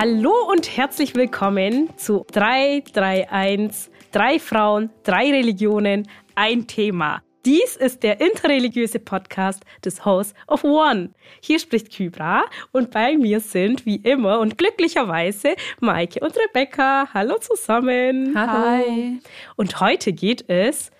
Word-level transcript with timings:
Hallo 0.00 0.32
und 0.48 0.76
herzlich 0.76 1.16
willkommen 1.16 1.90
zu 1.96 2.24
331, 2.30 3.92
drei 4.12 4.38
Frauen, 4.38 4.90
drei 5.02 5.28
Religionen, 5.32 6.06
ein 6.36 6.68
Thema. 6.68 7.20
Dies 7.44 7.74
ist 7.74 8.04
der 8.04 8.20
interreligiöse 8.20 9.00
Podcast 9.00 9.64
des 9.84 10.04
House 10.04 10.34
of 10.46 10.62
One. 10.62 11.10
Hier 11.42 11.58
spricht 11.58 11.92
Kybra 11.92 12.44
und 12.70 12.92
bei 12.92 13.16
mir 13.16 13.40
sind 13.40 13.86
wie 13.86 13.96
immer 13.96 14.38
und 14.38 14.56
glücklicherweise 14.56 15.56
Maike 15.80 16.20
und 16.20 16.32
Rebecca. 16.36 17.08
Hallo 17.12 17.36
zusammen. 17.40 18.36
Hi. 18.36 19.18
Und 19.56 19.80
heute 19.80 20.12
geht 20.12 20.48
es 20.48 20.92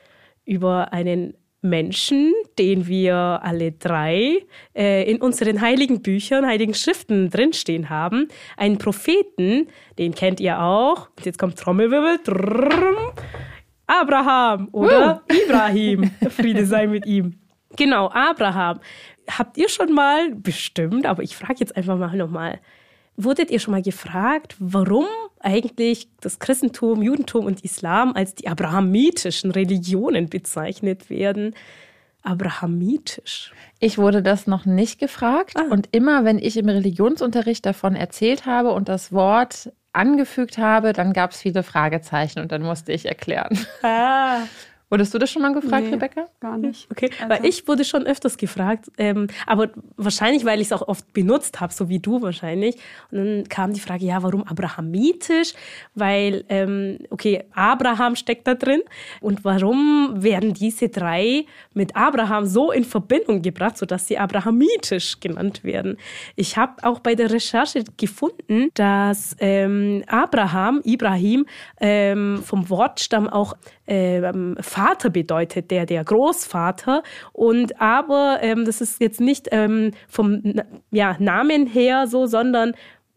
über 0.45 0.93
einen 0.93 1.37
Menschen, 1.69 2.33
den 2.59 2.87
wir 2.87 3.15
alle 3.15 3.73
drei 3.73 4.45
äh, 4.75 5.11
in 5.11 5.21
unseren 5.21 5.61
heiligen 5.61 6.03
Büchern, 6.03 6.47
heiligen 6.47 6.75
Schriften 6.75 7.31
drinstehen 7.31 7.91
haben. 7.91 8.29
Einen 8.57 8.79
Propheten, 8.79 9.69
den 9.99 10.15
kennt 10.15 10.41
ihr 10.41 10.61
auch. 10.61 11.09
Jetzt 11.25 11.39
kommt 11.39 11.59
Trommelwirbel. 11.59 12.19
Drrrm. 12.25 13.13
Abraham 13.87 14.69
oder 14.73 15.23
uh. 15.31 15.35
Ibrahim. 15.35 16.11
Friede 16.31 16.67
sei 16.67 16.87
mit 16.87 17.07
ihm. 17.07 17.39
Genau, 17.77 18.11
Abraham. 18.11 18.81
Habt 19.31 19.59
ihr 19.59 19.69
schon 19.69 19.93
mal, 19.93 20.35
bestimmt, 20.35 21.07
aber 21.07 21.23
ich 21.23 21.37
frage 21.37 21.57
jetzt 21.61 21.77
einfach 21.77 21.99
mal 21.99 22.17
nochmal, 22.17 22.61
wurdet 23.19 23.51
ihr 23.51 23.59
schon 23.59 23.73
mal 23.73 23.83
gefragt, 23.83 24.55
warum 24.59 25.05
eigentlich 25.41 26.09
das 26.21 26.39
Christentum, 26.39 27.03
Judentum 27.03 27.45
und 27.45 27.65
Islam 27.65 28.13
als 28.15 28.35
die 28.35 28.49
abrahamitischen 28.49 29.51
Religionen 29.51 30.29
bezeichnet 30.29 31.11
werden? 31.11 31.55
Abrahamitisch. 32.23 33.53
Ich 33.81 33.99
wurde 33.99 34.23
das 34.23 34.47
noch 34.47 34.67
nicht 34.67 34.99
gefragt. 34.99 35.55
Ah. 35.57 35.67
Und 35.71 35.89
immer, 35.93 36.25
wenn 36.25 36.39
ich 36.39 36.57
im 36.57 36.69
Religionsunterricht 36.69 37.67
davon 37.67 37.95
erzählt 37.95 38.47
habe 38.47 38.73
und 38.73 38.89
das 38.89 39.13
Wort 39.13 39.73
angefügt 39.93 40.59
habe, 40.59 40.93
dann 40.93 41.13
gab 41.13 41.33
es 41.33 41.41
viele 41.41 41.63
Fragezeichen 41.63 42.41
und 42.41 42.53
dann 42.53 42.63
musste 42.63 42.93
ich 42.93 43.07
erklären. 43.07 43.59
Ah. 43.83 44.43
Wurdest 44.91 45.13
du 45.13 45.19
das 45.19 45.31
schon 45.31 45.43
mal 45.43 45.53
gefragt, 45.53 45.85
nee, 45.85 45.91
Rebecca? 45.91 46.27
Gar 46.41 46.57
nicht. 46.57 46.91
Okay, 46.91 47.11
also. 47.19 47.29
weil 47.29 47.45
ich 47.45 47.69
wurde 47.69 47.85
schon 47.85 48.07
öfters 48.07 48.39
gefragt, 48.39 48.91
ähm, 48.97 49.27
aber 49.47 49.69
wahrscheinlich, 49.97 50.47
weil 50.47 50.61
ich 50.61 50.69
es 50.69 50.73
auch 50.73 50.89
oft 50.89 51.13
benutzt 51.13 51.61
habe, 51.61 51.75
so 51.75 51.91
wie 51.91 51.99
du 51.99 52.23
wahrscheinlich. 52.23 52.77
Und 53.11 53.19
dann 53.19 53.49
kam 53.49 53.75
die 53.75 53.81
Frage, 53.81 54.07
ja, 54.07 54.23
warum 54.23 54.45
abrahamitisch? 54.45 55.53
Weil, 55.95 56.45
ähm, 56.49 57.01
okay, 57.11 57.45
Abraham 57.53 58.17
steckt 58.17 58.47
da 58.47 58.55
drin. 58.55 58.81
Und 59.21 59.45
warum 59.45 60.23
werden 60.23 60.55
diese 60.55 60.89
drei 60.89 61.45
mit 61.75 61.95
Abraham 61.95 62.47
so 62.47 62.73
in 62.73 62.85
Verbindung 62.85 63.43
gebracht, 63.43 63.77
sodass 63.77 64.09
sie 64.09 64.17
abrahamitisch 64.17 65.21
genannt 65.21 65.65
werden? 65.65 65.99
Ich 66.35 66.57
habe 66.57 66.83
auch 66.83 67.01
bei 67.01 67.15
der 67.15 67.31
Recherche 67.31 67.85
gefunden, 67.99 68.71
dass 68.73 69.37
ähm, 69.39 70.03
Abraham, 70.07 70.81
Ibrahim, 70.85 71.45
ähm, 71.79 72.43
vom 72.43 72.71
Wortstamm 72.71 73.29
auch 73.29 73.55
ähm, 73.87 74.57
Vater 74.79 75.11
bedeutet, 75.11 75.71
der, 75.71 75.87
der 75.87 76.05
Großvater. 76.05 77.03
Und 77.33 77.81
aber 77.81 78.39
ähm, 78.43 78.65
das 78.65 78.81
ist 78.81 79.01
jetzt 79.01 79.21
nicht 79.21 79.49
ähm, 79.51 79.91
vom 80.09 80.43
ja, 80.91 81.17
Namen 81.19 81.67
her 81.67 82.07
so, 82.07 82.27
sondern 82.27 82.73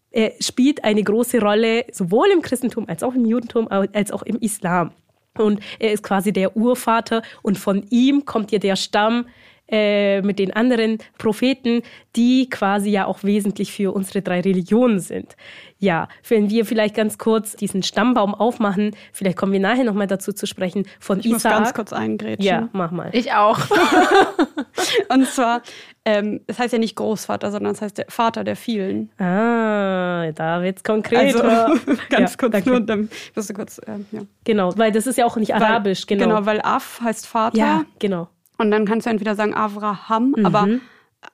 er 0.09 0.32
spielt 0.39 0.84
eine 0.84 1.04
große 1.04 1.39
Rolle 1.39 1.86
sowohl 1.92 2.30
im 2.34 2.42
Christentum 2.42 2.86
als 2.88 3.04
auch 3.04 3.14
im 3.14 3.26
Judentum 3.26 3.67
als 3.70 4.12
auch 4.12 4.23
im 4.23 4.38
Islam. 4.38 4.92
Und 5.38 5.62
er 5.80 5.94
ist 5.94 6.04
quasi 6.04 6.34
der 6.34 6.58
Urvater 6.58 7.22
und 7.44 7.58
von 7.58 7.86
ihm 7.89 8.26
kommt 8.26 8.52
ja 8.52 8.59
der 8.59 8.76
Stamm 8.76 9.28
äh, 9.72 10.22
mit 10.22 10.38
den 10.38 10.53
anderen 10.53 10.97
Propheten, 11.17 11.81
die 12.16 12.50
quasi 12.50 12.89
ja 12.89 13.05
auch 13.05 13.23
wesentlich 13.23 13.72
für 13.72 13.94
unsere 13.94 14.21
drei 14.21 14.42
Religionen 14.42 14.99
sind. 14.99 15.36
Ja, 15.80 16.09
wenn 16.27 16.49
wir 16.49 16.65
vielleicht 16.65 16.93
ganz 16.93 17.17
kurz 17.17 17.55
diesen 17.55 17.81
Stammbaum 17.81 18.36
aufmachen, 18.36 18.95
vielleicht 19.14 19.37
kommen 19.37 19.54
wir 19.54 19.60
nachher 19.60 19.83
nochmal 19.83 20.08
dazu 20.08 20.33
zu 20.33 20.45
sprechen, 20.45 20.86
von 20.99 21.20
ich 21.20 21.26
Isaac. 21.26 21.37
Ich 21.37 21.43
muss 21.43 21.43
ganz 21.43 21.73
kurz 21.73 21.93
eingrätschen. 21.93 22.45
Ja, 22.45 22.70
mach 22.73 22.92
mal. 22.92 23.10
Ich 23.14 23.33
auch. 23.33 23.58
Und 25.10 25.26
zwar, 25.27 25.61
ähm, 26.05 26.42
es 26.48 26.60
heißt 26.60 26.73
ja 26.73 26.80
nicht 26.80 26.95
Großvater, 26.95 27.52
sondern 27.52 27.73
es 27.73 27.81
heißt 27.81 27.98
der 27.98 28.05
Vater 28.10 28.43
der 28.43 28.55
vielen. 28.55 29.10
Ah, 29.20 30.31
da 30.33 30.61
wird 30.61 30.77
es 30.77 30.83
konkret. 30.83 31.36
Also, 31.36 31.42
ganz 32.10 32.31
ja, 32.31 32.37
kurz 32.37 32.52
danke. 32.52 32.70
nur, 32.70 32.81
dann 32.81 33.10
wirst 33.33 33.49
du 33.49 33.54
kurz, 33.54 33.80
äh, 33.80 33.99
ja. 34.11 34.21
Genau, 34.43 34.77
weil 34.77 34.92
das 34.92 35.08
ist 35.08 35.17
ja 35.17 35.26
auch 35.26 35.37
nicht 35.37 35.55
arabisch, 35.55 36.04
weil, 36.10 36.17
genau. 36.17 36.36
Genau, 36.36 36.45
weil 36.45 36.61
Af 36.61 37.02
heißt 37.02 37.26
Vater. 37.26 37.58
Ja, 37.58 37.86
genau. 37.99 38.27
Und 38.61 38.72
dann 38.72 38.86
kannst 38.86 39.08
du 39.08 39.10
entweder 39.10 39.36
sagen 39.36 39.54
Avraham, 39.54 40.36
mhm. 40.38 40.45
aber 40.45 40.67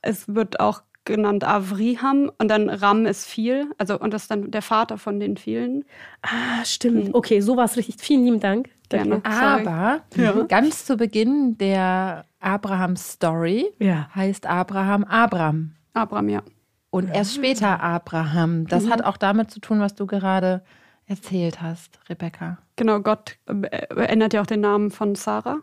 es 0.01 0.33
wird 0.33 0.59
auch 0.59 0.81
genannt 1.03 1.43
Avriham 1.43 2.31
und 2.38 2.47
dann 2.49 2.69
Ram 2.69 3.05
ist 3.05 3.25
viel, 3.25 3.71
also 3.77 3.99
und 3.99 4.13
das 4.13 4.23
ist 4.23 4.31
dann 4.31 4.51
der 4.51 4.61
Vater 4.61 4.97
von 4.97 5.19
den 5.19 5.38
vielen. 5.38 5.85
Ah, 6.21 6.63
stimmt. 6.63 7.09
Mhm. 7.09 7.15
Okay, 7.15 7.39
so 7.39 7.57
war 7.57 7.65
es 7.65 7.77
richtig. 7.77 7.95
Vielen 7.99 8.25
lieben 8.25 8.39
Dank. 8.39 8.69
Gerne. 8.89 9.21
Aber 9.23 10.01
ja. 10.15 10.31
ganz 10.47 10.85
zu 10.85 10.95
Beginn 10.95 11.57
der 11.57 12.25
Abraham-Story 12.39 13.73
ja. 13.79 14.09
heißt 14.13 14.45
Abraham 14.45 15.03
Abram. 15.03 15.71
Abram, 15.94 16.29
ja. 16.29 16.41
Und 16.89 17.09
erst 17.13 17.35
später 17.35 17.81
Abraham. 17.81 18.67
Das 18.67 18.85
mhm. 18.85 18.91
hat 18.91 19.03
auch 19.03 19.17
damit 19.17 19.51
zu 19.51 19.59
tun, 19.59 19.79
was 19.79 19.95
du 19.95 20.05
gerade 20.05 20.63
erzählt 21.05 21.61
hast, 21.61 21.99
Rebecca. 22.09 22.59
Genau, 22.75 22.99
Gott 22.99 23.38
ändert 23.45 24.33
ja 24.33 24.41
auch 24.41 24.45
den 24.45 24.61
Namen 24.61 24.91
von 24.91 25.15
Sarah. 25.15 25.59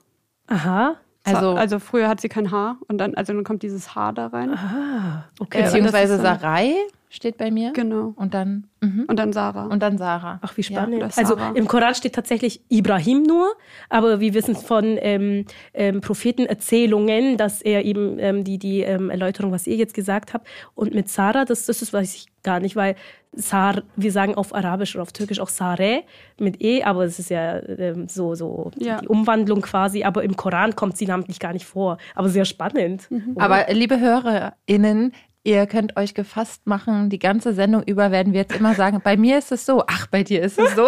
Aha. 0.47 0.97
Also, 1.25 1.53
also 1.53 1.79
früher 1.79 2.09
hat 2.09 2.21
sie 2.21 2.29
kein 2.29 2.51
Haar 2.51 2.77
und 2.87 2.99
dann, 2.99 3.15
also 3.15 3.33
dann 3.33 3.45
kommt 3.45 3.63
dieses 3.63 3.95
Haar 3.95 4.13
da 4.13 4.27
rein. 4.27 4.51
Ah, 4.51 5.25
okay. 5.41 5.63
Beziehungsweise 5.63 6.19
Sarai 6.19 6.75
steht 7.09 7.39
bei 7.39 7.51
mir. 7.51 7.73
Genau. 7.73 8.13
Und 8.17 8.35
dann 8.35 8.65
mhm. 8.81 9.07
und 9.09 9.17
dann 9.19 9.33
Sarah. 9.33 9.67
Und 9.67 9.83
dann 9.83 9.97
Sarah. 9.97 10.39
Ach, 10.43 10.57
wie 10.57 10.63
spannend. 10.63 11.01
Ja, 11.01 11.09
also 11.17 11.37
im 11.55 11.67
Koran 11.67 11.95
steht 11.95 12.15
tatsächlich 12.15 12.61
Ibrahim 12.69 13.23
nur, 13.23 13.49
aber 13.89 14.21
wir 14.21 14.35
wissen 14.35 14.55
von 14.55 14.99
ähm, 15.01 15.47
ähm, 15.73 16.01
Prophetenerzählungen, 16.01 17.37
dass 17.37 17.63
er 17.63 17.85
eben 17.85 18.19
ähm, 18.19 18.45
die, 18.45 18.59
die 18.59 18.81
ähm, 18.81 19.11
Erläuterung, 19.11 19.53
was 19.53 19.67
ihr 19.67 19.77
jetzt 19.77 19.95
gesagt 19.95 20.35
habt, 20.35 20.47
und 20.75 20.95
mit 20.95 21.09
Sarah, 21.09 21.45
das, 21.45 21.67
das 21.67 21.81
ist, 21.81 21.93
weiß 21.93 22.15
ich 22.15 22.34
gar 22.45 22.61
nicht, 22.61 22.77
weil 22.77 22.95
Sar, 23.33 23.83
wir 23.97 24.13
sagen 24.13 24.37
auf 24.37 24.55
Arabisch 24.55 24.95
oder 24.95 25.03
auf 25.03 25.13
Türkisch 25.13 25.41
auch 25.41 25.49
Sare 25.49 26.05
mit 26.39 26.63
E, 26.63 26.85
aber 26.85 27.05
es 27.05 27.19
ist 27.19 27.31
ja 27.31 27.61
ähm, 27.69 28.09
so, 28.09 28.35
so 28.35 28.71
ja. 28.79 29.01
die 29.01 29.09
Umwandlung 29.09 29.61
quasi. 29.61 30.05
Aber 30.05 30.23
im 30.23 30.37
Koran 30.37 30.77
kommt 30.77 30.97
sie 30.97 31.07
namentlich 31.07 31.41
gar 31.41 31.53
nicht 31.53 31.67
vor. 31.67 31.99
Aber 32.15 32.29
sehr 32.29 32.45
spannend. 32.45 33.11
Mhm. 33.11 33.35
Aber 33.37 33.67
liebe 33.73 33.99
HörerInnen, 33.99 35.13
Ihr 35.47 35.67
könnt 35.67 35.99
euch 35.99 36.15
gefasst 36.15 36.67
machen, 36.67 37.11
die 37.11 37.19
ganze 37.19 37.53
Sendung 37.53 37.83
über 37.83 38.11
werden 38.11 38.33
wir 38.33 38.41
jetzt 38.41 38.57
immer 38.57 38.75
sagen, 38.75 39.03
bei 39.05 39.19
mir 39.19 39.37
ist 39.37 39.53
es 39.53 39.67
so, 39.67 39.85
ach, 39.87 40.07
bei 40.07 40.23
dir 40.23 40.41
ist 40.41 40.59
es 40.59 40.75
so. 40.75 40.87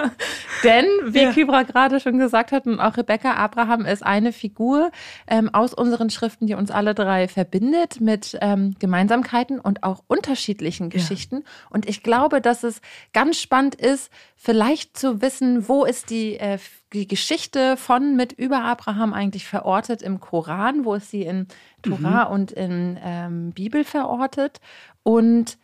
Denn, 0.64 0.86
wie 1.08 1.24
ja. 1.24 1.32
Kybra 1.32 1.64
gerade 1.64 2.00
schon 2.00 2.18
gesagt 2.18 2.52
hat 2.52 2.66
und 2.66 2.80
auch 2.80 2.96
Rebecca, 2.96 3.34
Abraham 3.34 3.84
ist 3.84 4.02
eine 4.02 4.32
Figur 4.32 4.90
ähm, 5.26 5.52
aus 5.52 5.74
unseren 5.74 6.08
Schriften, 6.08 6.46
die 6.46 6.54
uns 6.54 6.70
alle 6.70 6.94
drei 6.94 7.28
verbindet 7.28 8.00
mit 8.00 8.38
ähm, 8.40 8.74
Gemeinsamkeiten 8.78 9.60
und 9.60 9.82
auch 9.82 10.02
unterschiedlichen 10.06 10.88
Geschichten. 10.88 11.36
Ja. 11.36 11.42
Und 11.68 11.86
ich 11.86 12.02
glaube, 12.02 12.40
dass 12.40 12.62
es 12.62 12.80
ganz 13.12 13.38
spannend 13.38 13.74
ist, 13.74 14.10
vielleicht 14.36 14.96
zu 14.96 15.20
wissen, 15.20 15.68
wo 15.68 15.84
ist 15.84 16.08
die 16.08 16.38
äh, 16.38 16.56
die 16.92 17.08
Geschichte 17.08 17.76
von 17.76 18.16
mit 18.16 18.32
über 18.32 18.62
Abraham 18.64 19.12
eigentlich 19.12 19.46
verortet 19.46 20.02
im 20.02 20.20
Koran, 20.20 20.84
wo 20.84 20.94
ist 20.94 21.10
sie 21.10 21.22
in 21.22 21.46
Torah 21.82 22.26
mhm. 22.26 22.32
und 22.32 22.52
in 22.52 22.98
ähm, 23.02 23.50
Bibel 23.52 23.84
verortet. 23.84 24.60
Und 25.02 25.58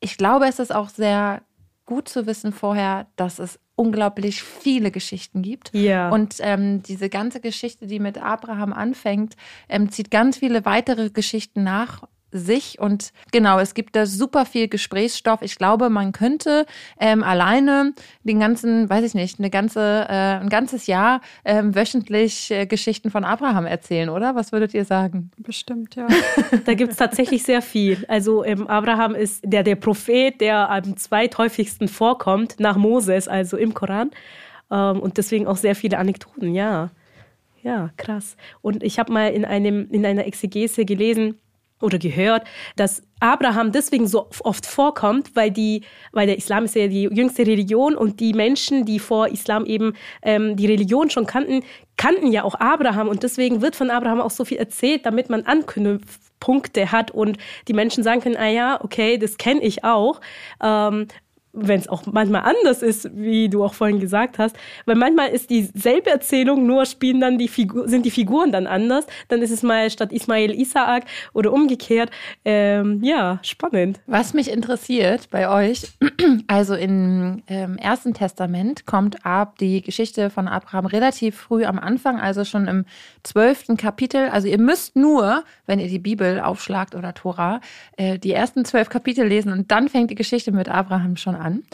ich 0.00 0.16
glaube, 0.16 0.46
es 0.46 0.58
ist 0.58 0.74
auch 0.74 0.88
sehr 0.88 1.42
gut 1.86 2.08
zu 2.08 2.26
wissen 2.26 2.52
vorher, 2.52 3.06
dass 3.16 3.38
es 3.38 3.58
unglaublich 3.76 4.42
viele 4.42 4.90
Geschichten 4.90 5.42
gibt. 5.42 5.74
Ja. 5.74 6.10
Und 6.10 6.36
ähm, 6.40 6.82
diese 6.82 7.08
ganze 7.08 7.40
Geschichte, 7.40 7.86
die 7.86 7.98
mit 7.98 8.18
Abraham 8.18 8.72
anfängt, 8.72 9.36
ähm, 9.68 9.90
zieht 9.90 10.10
ganz 10.10 10.38
viele 10.38 10.64
weitere 10.64 11.10
Geschichten 11.10 11.64
nach 11.64 12.04
sich. 12.34 12.78
Und 12.78 13.12
genau, 13.32 13.58
es 13.60 13.74
gibt 13.74 13.96
da 13.96 14.06
super 14.06 14.44
viel 14.44 14.68
Gesprächsstoff. 14.68 15.40
Ich 15.40 15.56
glaube, 15.56 15.88
man 15.88 16.12
könnte 16.12 16.66
ähm, 16.98 17.22
alleine 17.22 17.94
den 18.24 18.40
ganzen, 18.40 18.90
weiß 18.90 19.04
ich 19.04 19.14
nicht, 19.14 19.38
eine 19.38 19.50
ganze, 19.50 20.06
äh, 20.08 20.40
ein 20.40 20.48
ganzes 20.48 20.86
Jahr 20.86 21.20
ähm, 21.44 21.74
wöchentlich 21.74 22.50
äh, 22.50 22.66
Geschichten 22.66 23.10
von 23.10 23.24
Abraham 23.24 23.66
erzählen, 23.66 24.08
oder? 24.08 24.34
Was 24.34 24.52
würdet 24.52 24.74
ihr 24.74 24.84
sagen? 24.84 25.30
Bestimmt, 25.38 25.94
ja. 25.94 26.08
da 26.64 26.74
gibt 26.74 26.92
es 26.92 26.98
tatsächlich 26.98 27.44
sehr 27.44 27.62
viel. 27.62 28.04
Also 28.08 28.44
ähm, 28.44 28.66
Abraham 28.66 29.14
ist 29.14 29.42
der, 29.46 29.62
der 29.62 29.76
Prophet, 29.76 30.40
der 30.40 30.68
am 30.70 30.96
zweithäufigsten 30.96 31.88
vorkommt 31.88 32.58
nach 32.58 32.76
Moses, 32.76 33.28
also 33.28 33.56
im 33.56 33.72
Koran. 33.74 34.10
Ähm, 34.70 35.00
und 35.00 35.18
deswegen 35.18 35.46
auch 35.46 35.56
sehr 35.56 35.76
viele 35.76 35.98
Anekdoten, 35.98 36.54
ja. 36.54 36.90
Ja, 37.62 37.90
krass. 37.96 38.36
Und 38.60 38.82
ich 38.82 38.98
habe 38.98 39.10
mal 39.10 39.28
in, 39.28 39.46
einem, 39.46 39.88
in 39.90 40.04
einer 40.04 40.26
Exegese 40.26 40.84
gelesen, 40.84 41.38
oder 41.80 41.98
gehört, 41.98 42.46
dass 42.76 43.02
Abraham 43.20 43.72
deswegen 43.72 44.06
so 44.06 44.28
oft 44.40 44.66
vorkommt, 44.66 45.34
weil, 45.34 45.50
die, 45.50 45.82
weil 46.12 46.26
der 46.26 46.36
Islam 46.36 46.64
ist 46.64 46.74
ja 46.74 46.88
die 46.88 47.04
jüngste 47.04 47.46
Religion 47.46 47.94
und 47.94 48.20
die 48.20 48.32
Menschen, 48.32 48.84
die 48.84 48.98
vor 48.98 49.28
Islam 49.28 49.64
eben 49.66 49.94
ähm, 50.22 50.56
die 50.56 50.66
Religion 50.66 51.10
schon 51.10 51.26
kannten, 51.26 51.62
kannten 51.96 52.32
ja 52.32 52.44
auch 52.44 52.54
Abraham 52.56 53.08
und 53.08 53.22
deswegen 53.22 53.62
wird 53.62 53.76
von 53.76 53.90
Abraham 53.90 54.20
auch 54.20 54.30
so 54.30 54.44
viel 54.44 54.58
erzählt, 54.58 55.06
damit 55.06 55.30
man 55.30 55.44
Anknüpfpunkte 55.44 56.92
hat 56.92 57.10
und 57.10 57.38
die 57.68 57.72
Menschen 57.72 58.04
sagen 58.04 58.20
können, 58.20 58.36
ah 58.36 58.48
ja, 58.48 58.82
okay, 58.82 59.18
das 59.18 59.38
kenne 59.38 59.62
ich 59.62 59.84
auch. 59.84 60.20
Ähm, 60.62 61.08
wenn 61.54 61.80
es 61.80 61.88
auch 61.88 62.02
manchmal 62.06 62.42
anders 62.42 62.82
ist, 62.82 63.08
wie 63.14 63.48
du 63.48 63.64
auch 63.64 63.74
vorhin 63.74 64.00
gesagt 64.00 64.38
hast, 64.38 64.56
weil 64.86 64.96
manchmal 64.96 65.28
ist 65.28 65.50
dieselbe 65.50 66.10
Erzählung, 66.10 66.66
nur 66.66 66.84
spielen 66.84 67.20
dann 67.20 67.38
die 67.38 67.48
Figur, 67.48 67.88
sind 67.88 68.04
die 68.04 68.10
Figuren 68.10 68.50
dann 68.50 68.66
anders. 68.66 69.06
Dann 69.28 69.40
ist 69.40 69.52
es 69.52 69.62
mal 69.62 69.88
statt 69.90 70.12
Ismail 70.12 70.52
Isaak 70.52 71.04
oder 71.32 71.52
umgekehrt. 71.52 72.10
Ähm, 72.44 73.00
ja, 73.02 73.38
spannend. 73.42 74.00
Was 74.06 74.34
mich 74.34 74.50
interessiert 74.50 75.30
bei 75.30 75.48
euch, 75.48 75.92
also 76.48 76.74
im 76.74 77.42
ähm, 77.46 77.78
Ersten 77.78 78.14
Testament 78.14 78.84
kommt 78.84 79.24
ab 79.24 79.58
die 79.58 79.80
Geschichte 79.80 80.30
von 80.30 80.48
Abraham 80.48 80.86
relativ 80.86 81.36
früh 81.36 81.64
am 81.64 81.78
Anfang, 81.78 82.18
also 82.18 82.44
schon 82.44 82.66
im 82.66 82.84
zwölften 83.22 83.76
Kapitel. 83.76 84.28
Also 84.28 84.48
ihr 84.48 84.58
müsst 84.58 84.96
nur, 84.96 85.44
wenn 85.66 85.78
ihr 85.78 85.88
die 85.88 86.00
Bibel 86.00 86.40
aufschlagt 86.40 86.96
oder 86.96 87.14
Tora, 87.14 87.60
äh, 87.96 88.18
die 88.18 88.32
ersten 88.32 88.64
zwölf 88.64 88.88
Kapitel 88.88 89.24
lesen 89.26 89.52
und 89.52 89.70
dann 89.70 89.88
fängt 89.88 90.10
die 90.10 90.16
Geschichte 90.16 90.50
mit 90.50 90.68
Abraham 90.68 91.16
schon 91.16 91.36
an 91.36 91.43
an. 91.44 91.64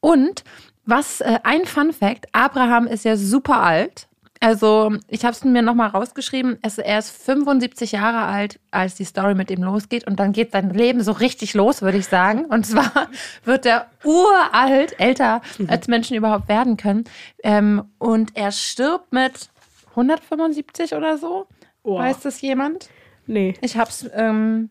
Und 0.00 0.44
was 0.84 1.20
äh, 1.20 1.38
ein 1.42 1.64
Fun 1.64 1.92
Fact: 1.92 2.26
Abraham 2.32 2.86
ist 2.86 3.04
ja 3.04 3.16
super 3.16 3.62
alt. 3.62 4.08
Also, 4.40 4.92
ich 5.08 5.24
habe 5.24 5.32
es 5.32 5.42
mir 5.42 5.62
nochmal 5.62 5.88
rausgeschrieben. 5.88 6.58
Es, 6.60 6.76
er 6.76 6.98
ist 6.98 7.10
75 7.10 7.92
Jahre 7.92 8.26
alt, 8.26 8.60
als 8.70 8.94
die 8.94 9.04
Story 9.04 9.34
mit 9.34 9.50
ihm 9.50 9.62
losgeht. 9.62 10.06
Und 10.06 10.20
dann 10.20 10.32
geht 10.32 10.52
sein 10.52 10.68
Leben 10.68 11.02
so 11.02 11.12
richtig 11.12 11.54
los, 11.54 11.80
würde 11.80 11.96
ich 11.96 12.08
sagen. 12.08 12.44
Und 12.44 12.66
zwar 12.66 13.08
wird 13.44 13.64
er 13.64 13.86
uralt, 14.04 15.00
älter 15.00 15.40
als 15.66 15.88
Menschen 15.88 16.14
überhaupt 16.14 16.48
werden 16.48 16.76
können. 16.76 17.04
Ähm, 17.42 17.84
und 17.96 18.36
er 18.36 18.52
stirbt 18.52 19.14
mit 19.14 19.48
175 19.90 20.94
oder 20.94 21.16
so. 21.16 21.46
Oh. 21.82 21.98
Weiß 21.98 22.20
das 22.20 22.42
jemand? 22.42 22.90
Nee. 23.26 23.54
Ich 23.62 23.78
habe 23.78 23.88
es 23.88 24.10
ähm, 24.12 24.68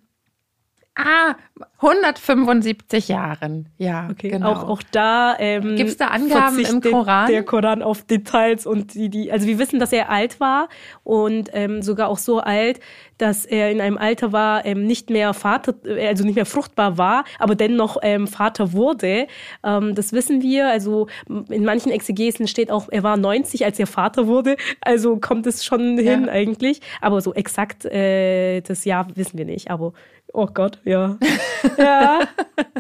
Ah, 0.95 1.35
175 1.77 3.07
Jahren. 3.07 3.67
Ja, 3.77 4.09
okay. 4.11 4.29
Genau. 4.29 4.51
Auch, 4.51 4.69
auch 4.69 4.83
da 4.91 5.35
ähm, 5.39 5.75
gibt 5.75 5.89
es 5.89 5.97
da 5.97 6.07
Angaben 6.07 6.59
im 6.59 6.81
Koran? 6.81 7.27
Der 7.31 7.43
Koran 7.43 7.81
auf 7.81 8.03
Details 8.03 8.67
und 8.67 8.93
die, 8.93 9.09
die, 9.09 9.31
also 9.31 9.47
wir 9.47 9.57
wissen, 9.57 9.79
dass 9.79 9.91
er 9.91 10.09
alt 10.09 10.39
war 10.39 10.69
und 11.03 11.49
ähm, 11.53 11.81
sogar 11.81 12.09
auch 12.09 12.19
so 12.19 12.39
alt, 12.39 12.79
dass 13.17 13.45
er 13.45 13.71
in 13.71 13.81
einem 13.81 13.97
Alter 13.97 14.31
war, 14.31 14.65
ähm, 14.65 14.85
nicht 14.85 15.09
mehr 15.09 15.33
Vater, 15.33 15.73
äh, 15.85 16.07
also 16.07 16.25
nicht 16.25 16.35
mehr 16.35 16.45
fruchtbar 16.45 16.97
war, 16.99 17.23
aber 17.39 17.55
dennoch 17.55 17.97
ähm, 18.03 18.27
Vater 18.27 18.73
wurde. 18.73 19.27
Ähm, 19.63 19.95
das 19.95 20.13
wissen 20.13 20.43
wir. 20.43 20.69
Also 20.69 21.07
in 21.49 21.65
manchen 21.65 21.91
Exegesen 21.91 22.47
steht 22.47 22.69
auch, 22.69 22.87
er 22.91 23.01
war 23.01 23.17
90, 23.17 23.65
als 23.65 23.79
er 23.79 23.87
Vater 23.87 24.27
wurde. 24.27 24.57
Also 24.81 25.17
kommt 25.17 25.47
es 25.47 25.65
schon 25.65 25.97
ja. 25.97 26.11
hin 26.11 26.29
eigentlich. 26.29 26.81
Aber 27.01 27.19
so 27.21 27.33
exakt 27.33 27.85
äh, 27.85 28.61
das 28.61 28.85
Jahr 28.85 29.07
wissen 29.15 29.39
wir 29.39 29.45
nicht. 29.45 29.71
Aber 29.71 29.93
Oh 30.33 30.47
Gott, 30.47 30.79
ja. 30.83 31.17
ja. 31.77 32.21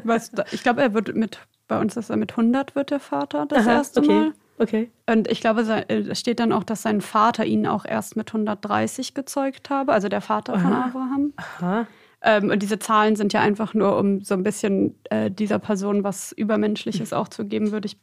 Weißt 0.03 0.37
du, 0.37 0.43
ich 0.51 0.63
glaube, 0.63 0.81
er 0.81 0.93
wird 0.93 1.15
mit, 1.15 1.37
bei 1.67 1.79
uns 1.79 1.95
ist 1.95 2.09
er 2.09 2.17
mit 2.17 2.31
100 2.31 2.75
wird 2.75 2.89
der 2.91 2.99
Vater 2.99 3.45
das 3.45 3.65
Aha, 3.65 3.73
erste 3.73 4.01
okay. 4.01 4.09
Mal. 4.09 4.33
Okay. 4.59 4.91
Und 5.09 5.29
ich 5.31 5.41
glaube, 5.41 5.61
es 5.61 6.19
steht 6.19 6.39
dann 6.39 6.51
auch, 6.51 6.63
dass 6.63 6.81
sein 6.81 7.01
Vater 7.01 7.45
ihn 7.45 7.65
auch 7.67 7.85
erst 7.85 8.15
mit 8.15 8.29
130 8.29 9.13
gezeugt 9.13 9.69
habe, 9.69 9.93
also 9.93 10.09
der 10.09 10.21
Vater 10.21 10.53
Aha. 10.53 10.61
von 10.61 10.73
Abraham. 10.73 11.33
Aha. 11.37 11.87
Ähm, 12.21 12.49
und 12.49 12.63
diese 12.63 12.79
Zahlen 12.79 13.15
sind 13.15 13.33
ja 13.33 13.41
einfach 13.41 13.73
nur, 13.73 13.97
um 13.97 14.21
so 14.21 14.33
ein 14.33 14.43
bisschen 14.43 14.95
äh, 15.09 15.29
dieser 15.29 15.59
Person 15.59 16.03
was 16.03 16.31
Übermenschliches 16.31 17.13
auch 17.13 17.27
zu 17.27 17.45
geben, 17.45 17.71
würde 17.71 17.87
ich 17.87 17.97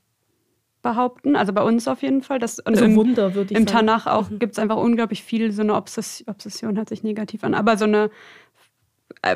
behaupten. 0.82 1.36
Also 1.36 1.52
bei 1.52 1.62
uns 1.62 1.88
auf 1.88 2.02
jeden 2.02 2.22
Fall. 2.22 2.38
Das, 2.38 2.58
und 2.58 2.74
also 2.74 2.84
im, 2.84 2.96
Wunder, 2.96 3.34
würde 3.34 3.52
ich 3.52 3.58
Im 3.58 3.66
sagen. 3.66 3.86
Tanach 3.86 4.06
auch 4.06 4.30
mhm. 4.30 4.38
gibt 4.38 4.52
es 4.52 4.58
einfach 4.58 4.76
unglaublich 4.76 5.22
viel, 5.22 5.52
so 5.52 5.62
eine 5.62 5.74
Obsession, 5.74 6.28
Obsession 6.28 6.76
hört 6.76 6.88
sich 6.88 7.02
negativ 7.02 7.44
an, 7.44 7.54
aber 7.54 7.76
so 7.76 7.84
eine 7.84 8.04
äh, 8.04 8.10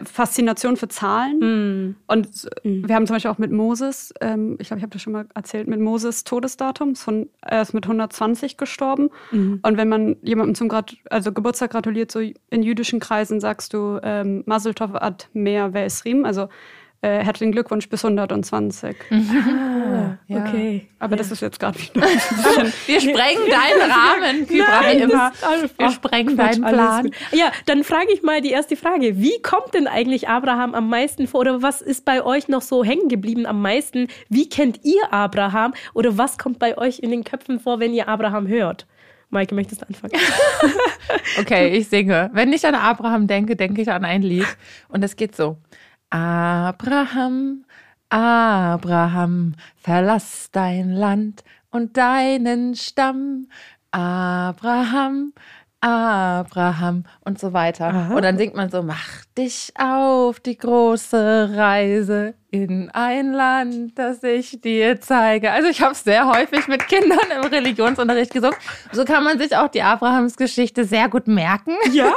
Faszination 0.05 0.76
für 0.76 0.88
Zahlen. 0.88 1.38
Mm. 1.38 1.97
Und 2.06 2.29
mm. 2.62 2.88
wir 2.88 2.94
haben 2.94 3.06
zum 3.06 3.17
Beispiel 3.17 3.31
auch 3.31 3.38
mit 3.38 3.53
Moses, 3.53 4.15
ähm, 4.21 4.56
ich 4.59 4.69
glaube, 4.69 4.79
ich 4.79 4.82
habe 4.82 4.93
das 4.93 5.03
schon 5.03 5.12
mal 5.12 5.26
erzählt, 5.35 5.69
mit 5.69 5.81
Moses 5.81 6.25
Todesdatum, 6.25 6.97
von, 6.97 7.29
er 7.43 7.62
ist 7.62 7.75
mit 7.75 7.85
120 7.85 8.56
gestorben. 8.56 9.11
Mm. 9.31 9.56
Und 9.62 9.76
wenn 9.76 9.88
man 9.88 10.17
jemandem 10.23 10.55
zum 10.55 10.69
Grat 10.69 10.97
also 11.11 11.32
Geburtstag 11.32 11.71
gratuliert, 11.71 12.11
so 12.11 12.21
in 12.21 12.62
jüdischen 12.62 13.00
Kreisen 13.00 13.41
sagst 13.41 13.75
du 13.75 14.00
ähm, 14.03 14.43
Mazel 14.47 14.75
Tov 14.75 14.94
ad 14.94 15.26
mehr 15.32 15.73
Ve'esrim, 15.73 16.25
also 16.25 16.49
äh, 17.05 17.23
herzlichen 17.23 17.53
Glückwunsch 17.53 17.89
bis 17.89 18.03
120. 18.03 18.97
Ah, 19.11 20.17
ja. 20.27 20.39
okay. 20.39 20.87
Aber 20.99 21.12
ja. 21.12 21.17
das 21.19 21.31
ist 21.31 21.43
jetzt 21.43 21.61
gerade 21.61 21.79
wieder 21.79 22.01
Wir 22.87 23.01
sprengen 23.01 23.43
deinen 23.51 23.91
Rahmen, 23.91 24.47
Kybra, 24.47 24.81
wie 24.91 25.03
immer. 25.03 25.33
Wir 25.77 25.91
sprengen 25.91 26.37
deinen 26.37 26.62
Plan. 26.62 27.11
Ja, 27.33 27.53
dann 27.67 27.85
frage 27.85 28.12
ich 28.12 28.23
mal 28.23 28.41
die 28.41 28.51
erste 28.51 28.77
Frage. 28.77 29.19
Wie 29.19 29.41
kommt 29.43 29.75
denn 29.75 29.87
eigentlich 29.87 30.29
Abraham 30.29 30.75
am 30.75 30.89
meisten 30.89 31.27
vor? 31.27 31.41
Oder 31.41 31.62
was 31.62 31.83
ist 31.83 32.05
bei 32.06 32.25
euch 32.25 32.49
noch 32.49 32.62
so 32.62 32.83
hängen 32.83 33.09
geblieben 33.09 33.45
am 33.45 33.61
meisten? 33.61 34.09
Wie 34.31 34.49
kennt 34.49 34.81
ihr 34.85 35.12
Abraham? 35.12 35.75
Oder 35.93 36.17
was 36.17 36.39
kommt 36.39 36.59
bei 36.59 36.79
euch 36.79 37.01
in 37.01 37.11
den 37.11 37.25
Köpfen 37.25 37.61
vor, 37.61 37.81
wenn 37.81 37.93
ihr 37.93 38.09
Abraham 38.09 38.49
hört? 38.49 38.87
Maike, 39.29 39.55
möchtest 39.55 39.83
du 39.83 39.87
anfangen? 39.87 40.15
okay, 41.39 41.77
ich 41.77 41.89
singe. 41.89 42.31
Wenn 42.33 42.53
ich 42.53 42.67
an 42.67 42.75
Abraham 42.75 43.27
denke, 43.27 43.56
denke 43.56 43.83
ich 43.83 43.91
an 43.91 44.05
ein 44.05 44.23
Lied. 44.23 44.47
Und 44.89 45.03
es 45.03 45.17
geht 45.17 45.37
so. 45.37 45.59
Abraham, 46.11 47.65
Abraham, 48.09 49.55
verlass 49.77 50.49
dein 50.53 50.91
Land 50.91 51.43
und 51.71 51.97
deinen 51.97 52.75
Stamm. 52.77 53.49
Abraham, 53.91 55.33
Abraham 55.81 57.05
und 57.21 57.39
so 57.39 57.53
weiter. 57.53 57.89
Aha. 57.89 58.15
Und 58.15 58.23
dann 58.23 58.39
singt 58.39 58.55
man 58.55 58.71
so, 58.71 58.83
mach 58.83 59.25
dich 59.37 59.73
auf 59.79 60.41
die 60.41 60.56
große 60.56 61.51
Reise 61.55 62.35
in 62.55 62.89
ein 62.91 63.33
Land, 63.33 63.99
das 63.99 64.23
ich 64.23 64.61
dir 64.61 65.01
zeige. 65.01 65.51
Also 65.51 65.69
ich 65.69 65.83
habe 65.83 65.91
es 65.91 66.05
sehr 66.05 66.29
häufig 66.29 66.69
mit 66.69 66.87
Kindern 66.87 67.19
im 67.35 67.49
Religionsunterricht 67.49 68.33
gesungen. 68.33 68.56
So 68.93 69.05
kann 69.05 69.25
man 69.25 69.41
sich 69.41 69.56
auch 69.56 69.67
die 69.67 69.83
Abrahamsgeschichte 69.83 70.85
sehr 70.85 71.09
gut 71.09 71.27
merken. 71.27 71.73
Ja. 71.91 72.12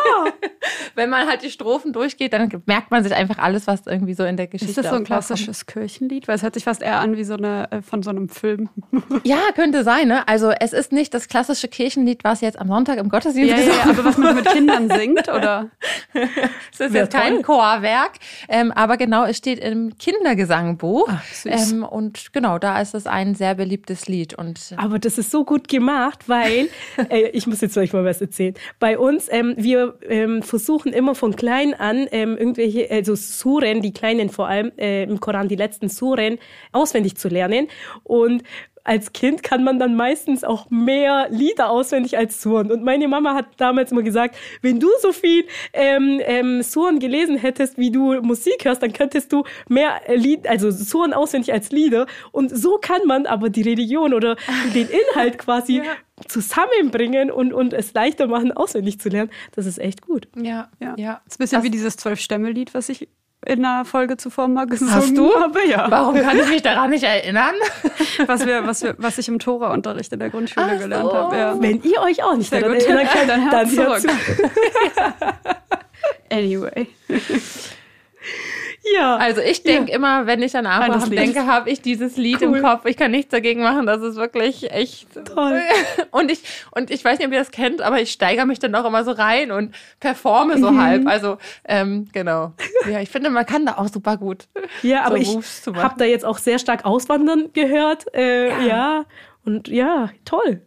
Wenn 0.95 1.09
man 1.09 1.27
halt 1.27 1.41
die 1.41 1.49
Strophen 1.49 1.91
durchgeht, 1.91 2.33
dann 2.33 2.51
merkt 2.67 2.91
man 2.91 3.03
sich 3.03 3.15
einfach 3.15 3.39
alles, 3.39 3.65
was 3.65 3.87
irgendwie 3.87 4.13
so 4.13 4.25
in 4.25 4.37
der 4.37 4.45
Geschichte 4.45 4.69
Ist 4.69 4.77
das 4.77 4.89
so 4.89 4.95
ein 4.95 5.05
klassisches 5.05 5.65
Kirchenlied? 5.65 6.27
Weil 6.27 6.35
es 6.35 6.43
hört 6.43 6.53
sich 6.53 6.65
fast 6.65 6.83
eher 6.83 6.99
an 6.99 7.17
wie 7.17 7.23
so 7.23 7.33
eine 7.33 7.71
äh, 7.71 7.81
von 7.81 8.03
so 8.03 8.11
einem 8.11 8.29
Film. 8.29 8.69
ja, 9.23 9.39
könnte 9.55 9.83
sein. 9.83 10.07
Ne? 10.07 10.27
Also 10.27 10.51
es 10.51 10.71
ist 10.71 10.91
nicht 10.91 11.15
das 11.15 11.27
klassische 11.27 11.67
Kirchenlied, 11.67 12.23
was 12.23 12.41
jetzt 12.41 12.59
am 12.59 12.67
Sonntag 12.67 12.99
im 12.99 13.09
Gottesdienst 13.09 13.65
ja, 13.65 13.73
ja, 13.73 13.89
aber 13.89 14.05
was 14.05 14.17
man 14.19 14.35
mit 14.35 14.45
Kindern 14.45 14.87
singt, 14.89 15.29
oder? 15.29 15.71
es 16.71 16.79
ist 16.79 16.93
jetzt 16.93 17.11
kein 17.11 17.41
Chorwerk, 17.41 18.11
ähm, 18.49 18.71
aber 18.71 18.97
genau, 18.97 19.25
es 19.25 19.37
steht 19.37 19.57
im 19.57 19.97
Kinder 19.97 20.26
Kindergesangbuch. 20.27 21.07
Ach, 21.09 21.23
ähm, 21.45 21.83
und 21.83 22.33
genau, 22.33 22.59
da 22.59 22.81
ist 22.81 22.93
es 22.93 23.07
ein 23.07 23.35
sehr 23.35 23.55
beliebtes 23.55 24.07
Lied. 24.07 24.33
Und 24.33 24.73
Aber 24.77 24.99
das 24.99 25.17
ist 25.17 25.31
so 25.31 25.45
gut 25.45 25.67
gemacht, 25.67 26.27
weil, 26.27 26.69
äh, 27.09 27.29
ich 27.29 27.47
muss 27.47 27.61
jetzt 27.61 27.77
euch 27.77 27.93
mal 27.93 28.03
was 28.03 28.19
erzählen. 28.19 28.53
Bei 28.79 28.97
uns, 28.97 29.27
ähm, 29.31 29.55
wir 29.57 29.97
ähm, 30.07 30.43
versuchen 30.43 30.91
immer 30.93 31.15
von 31.15 31.35
klein 31.35 31.73
an 31.73 32.07
ähm, 32.11 32.37
irgendwelche, 32.37 32.89
also 32.91 33.15
Suren, 33.15 33.81
die 33.81 33.93
kleinen 33.93 34.29
vor 34.29 34.47
allem 34.47 34.71
äh, 34.77 35.03
im 35.03 35.19
Koran, 35.19 35.47
die 35.47 35.55
letzten 35.55 35.89
Suren, 35.89 36.37
auswendig 36.71 37.17
zu 37.17 37.29
lernen. 37.29 37.67
Und 38.03 38.43
als 38.87 39.11
Kind 39.11 39.43
kann 39.43 39.63
man 39.65 39.79
dann 39.79 39.95
meistens 39.95 40.45
auch 40.45 40.69
mehr 40.69 41.27
Lieder 41.29 41.69
auswendig 41.69 42.17
als 42.17 42.41
Suren. 42.41 42.71
Und 42.71 42.83
meine 42.83 43.07
Mama 43.09 43.33
hat 43.33 43.47
damals 43.57 43.91
immer 43.91 44.01
gesagt, 44.01 44.37
wenn 44.61 44.79
du 44.79 44.87
so 45.01 45.11
viel 45.11 45.45
ähm, 45.73 46.21
ähm, 46.23 46.63
Suren 46.63 46.99
gelesen 46.99 47.37
hättest, 47.37 47.77
wie 47.77 47.91
du 47.91 48.21
Musik 48.21 48.63
hörst, 48.63 48.81
dann 48.81 48.93
könntest 48.93 49.33
du 49.33 49.43
mehr 49.67 49.99
Lied, 50.15 50.47
also 50.47 50.71
Suren 50.71 51.13
auswendig 51.13 51.51
als 51.51 51.69
Lieder. 51.71 52.07
Und 52.31 52.49
so 52.49 52.77
kann 52.77 53.01
man 53.05 53.25
aber 53.25 53.49
die 53.49 53.61
Religion 53.61 54.13
oder 54.13 54.37
den 54.73 54.87
Inhalt 54.87 55.37
quasi 55.37 55.79
ja. 55.79 55.83
zusammenbringen 56.27 57.29
und, 57.29 57.51
und 57.51 57.73
es 57.73 57.93
leichter 57.93 58.27
machen, 58.27 58.53
auswendig 58.53 59.01
zu 59.01 59.09
lernen. 59.09 59.31
Das 59.51 59.65
ist 59.65 59.79
echt 59.79 60.01
gut. 60.01 60.29
Ja, 60.35 60.69
ja. 60.79 60.95
ja. 60.97 61.21
Das 61.25 61.33
ist 61.33 61.39
ein 61.39 61.43
bisschen 61.43 61.57
das 61.57 61.65
wie 61.65 61.71
dieses 61.71 61.97
Zwölf-Stämme-Lied, 61.97 62.73
was 62.73 62.87
ich 62.87 63.09
in 63.47 63.63
einer 63.63 63.85
Folge 63.85 64.17
zuvor 64.17 64.49
mal 64.49 64.67
gesungen 64.67 64.93
Hast 64.93 65.15
du? 65.15 65.33
habe. 65.33 65.65
Ja. 65.67 65.89
Warum 65.89 66.15
kann 66.15 66.37
ich 66.37 66.49
mich 66.49 66.61
daran 66.61 66.89
nicht 66.89 67.03
erinnern? 67.03 67.55
was, 68.27 68.45
wir, 68.45 68.67
was, 68.67 68.83
wir, 68.83 68.95
was 68.97 69.17
ich 69.17 69.29
im 69.29 69.39
Tora-Unterricht 69.39 70.11
in 70.11 70.19
der 70.19 70.29
Grundschule 70.29 70.73
Ach 70.75 70.79
gelernt 70.79 71.09
so. 71.09 71.15
habe. 71.15 71.37
Ja. 71.37 71.61
Wenn 71.61 71.81
ihr 71.81 72.01
euch 72.01 72.21
auch 72.23 72.35
nicht 72.35 72.51
daran 72.51 72.73
erinnern 72.73 73.07
könnt, 73.07 73.29
dann, 73.29 73.49
dann 73.49 73.69
zurück. 73.69 74.03
anyway. 76.29 76.87
Ja. 78.95 79.17
Also 79.17 79.41
ich 79.41 79.63
denke 79.63 79.91
ja. 79.91 79.97
immer, 79.97 80.27
wenn 80.27 80.41
ich 80.41 80.55
an 80.55 80.65
Abraham 80.65 81.09
denke, 81.09 81.45
habe 81.45 81.69
ich 81.69 81.81
dieses 81.81 82.17
Lied 82.17 82.41
cool. 82.41 82.57
im 82.57 82.63
Kopf. 82.63 82.85
Ich 82.85 82.97
kann 82.97 83.11
nichts 83.11 83.31
dagegen 83.31 83.61
machen. 83.61 83.85
Das 83.85 84.01
ist 84.01 84.15
wirklich 84.15 84.71
echt 84.71 85.07
toll. 85.25 85.61
Und 86.11 86.31
ich, 86.31 86.41
und 86.71 86.89
ich 86.89 87.03
weiß 87.03 87.19
nicht, 87.19 87.27
ob 87.27 87.33
ihr 87.33 87.39
das 87.39 87.51
kennt, 87.51 87.81
aber 87.81 88.01
ich 88.01 88.11
steigere 88.11 88.45
mich 88.45 88.59
dann 88.59 88.73
auch 88.75 88.85
immer 88.85 89.03
so 89.03 89.11
rein 89.11 89.51
und 89.51 89.73
performe 89.99 90.57
so 90.57 90.71
mhm. 90.71 90.81
halb. 90.81 91.07
Also, 91.07 91.37
ähm, 91.65 92.07
genau. 92.11 92.53
Ja, 92.89 93.01
ich 93.01 93.09
finde, 93.09 93.29
man 93.29 93.45
kann 93.45 93.65
da 93.65 93.77
auch 93.77 93.87
super 93.87 94.17
gut. 94.17 94.47
Ja, 94.81 95.03
aber 95.03 95.17
ich 95.17 95.37
habe 95.75 95.95
da 95.97 96.05
jetzt 96.05 96.25
auch 96.25 96.37
sehr 96.37 96.59
stark 96.59 96.85
Auswandern 96.85 97.49
gehört. 97.53 98.05
Äh, 98.15 98.49
ja. 98.49 98.67
ja. 98.67 99.05
Und 99.45 99.67
ja, 99.67 100.09
toll. 100.25 100.61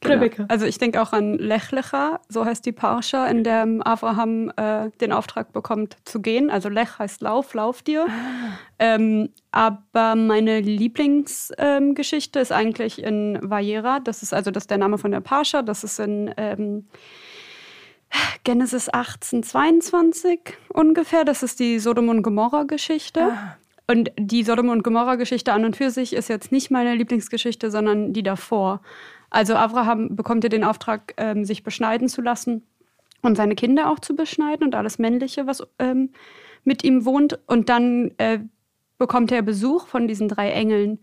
Genau. 0.00 0.46
Also 0.46 0.64
ich 0.64 0.78
denke 0.78 1.02
auch 1.02 1.12
an 1.12 1.34
Lech 1.38 1.72
Lecha, 1.72 2.20
so 2.28 2.44
heißt 2.44 2.64
die 2.64 2.72
Parsha, 2.72 3.26
in 3.26 3.42
der 3.42 3.66
Abraham 3.80 4.52
äh, 4.56 4.90
den 5.00 5.12
Auftrag 5.12 5.52
bekommt 5.52 5.96
zu 6.04 6.22
gehen. 6.22 6.50
Also 6.50 6.68
Lech 6.68 7.00
heißt 7.00 7.20
Lauf, 7.20 7.52
Lauf 7.54 7.82
dir. 7.82 8.06
Ah. 8.08 8.58
Ähm, 8.78 9.30
aber 9.50 10.14
meine 10.14 10.60
Lieblingsgeschichte 10.60 12.38
ähm, 12.38 12.42
ist 12.42 12.52
eigentlich 12.52 13.02
in 13.02 13.40
Vajera. 13.42 13.98
Das 13.98 14.22
ist 14.22 14.32
also 14.32 14.52
das 14.52 14.64
ist 14.64 14.70
der 14.70 14.78
Name 14.78 14.98
von 14.98 15.10
der 15.10 15.20
Parsha. 15.20 15.62
Das 15.62 15.82
ist 15.82 15.98
in 15.98 16.32
ähm, 16.36 16.86
Genesis 18.44 18.88
1822 18.88 20.40
ungefähr. 20.68 21.24
Das 21.24 21.42
ist 21.42 21.58
die 21.58 21.80
Sodom 21.80 22.08
und 22.08 22.22
Gomorra-Geschichte. 22.22 23.32
Ah. 23.32 23.56
Und 23.90 24.12
die 24.16 24.44
Sodom 24.44 24.68
und 24.68 24.84
Gomorra-Geschichte 24.84 25.52
an 25.52 25.64
und 25.64 25.74
für 25.74 25.90
sich 25.90 26.12
ist 26.12 26.28
jetzt 26.28 26.52
nicht 26.52 26.70
meine 26.70 26.94
Lieblingsgeschichte, 26.94 27.70
sondern 27.70 28.12
die 28.12 28.22
davor. 28.22 28.80
Also 29.30 29.54
Abraham 29.54 30.16
bekommt 30.16 30.44
ja 30.44 30.48
den 30.48 30.64
Auftrag, 30.64 31.14
ähm, 31.16 31.44
sich 31.44 31.62
beschneiden 31.62 32.08
zu 32.08 32.22
lassen 32.22 32.62
und 33.22 33.36
seine 33.36 33.54
Kinder 33.54 33.90
auch 33.90 33.98
zu 33.98 34.14
beschneiden 34.14 34.64
und 34.64 34.74
alles 34.74 34.98
Männliche, 34.98 35.46
was 35.46 35.62
ähm, 35.78 36.10
mit 36.64 36.84
ihm 36.84 37.04
wohnt. 37.04 37.38
Und 37.46 37.68
dann 37.68 38.12
äh, 38.18 38.40
bekommt 38.96 39.32
er 39.32 39.42
Besuch 39.42 39.86
von 39.86 40.08
diesen 40.08 40.28
drei 40.28 40.50
Engeln, 40.50 40.98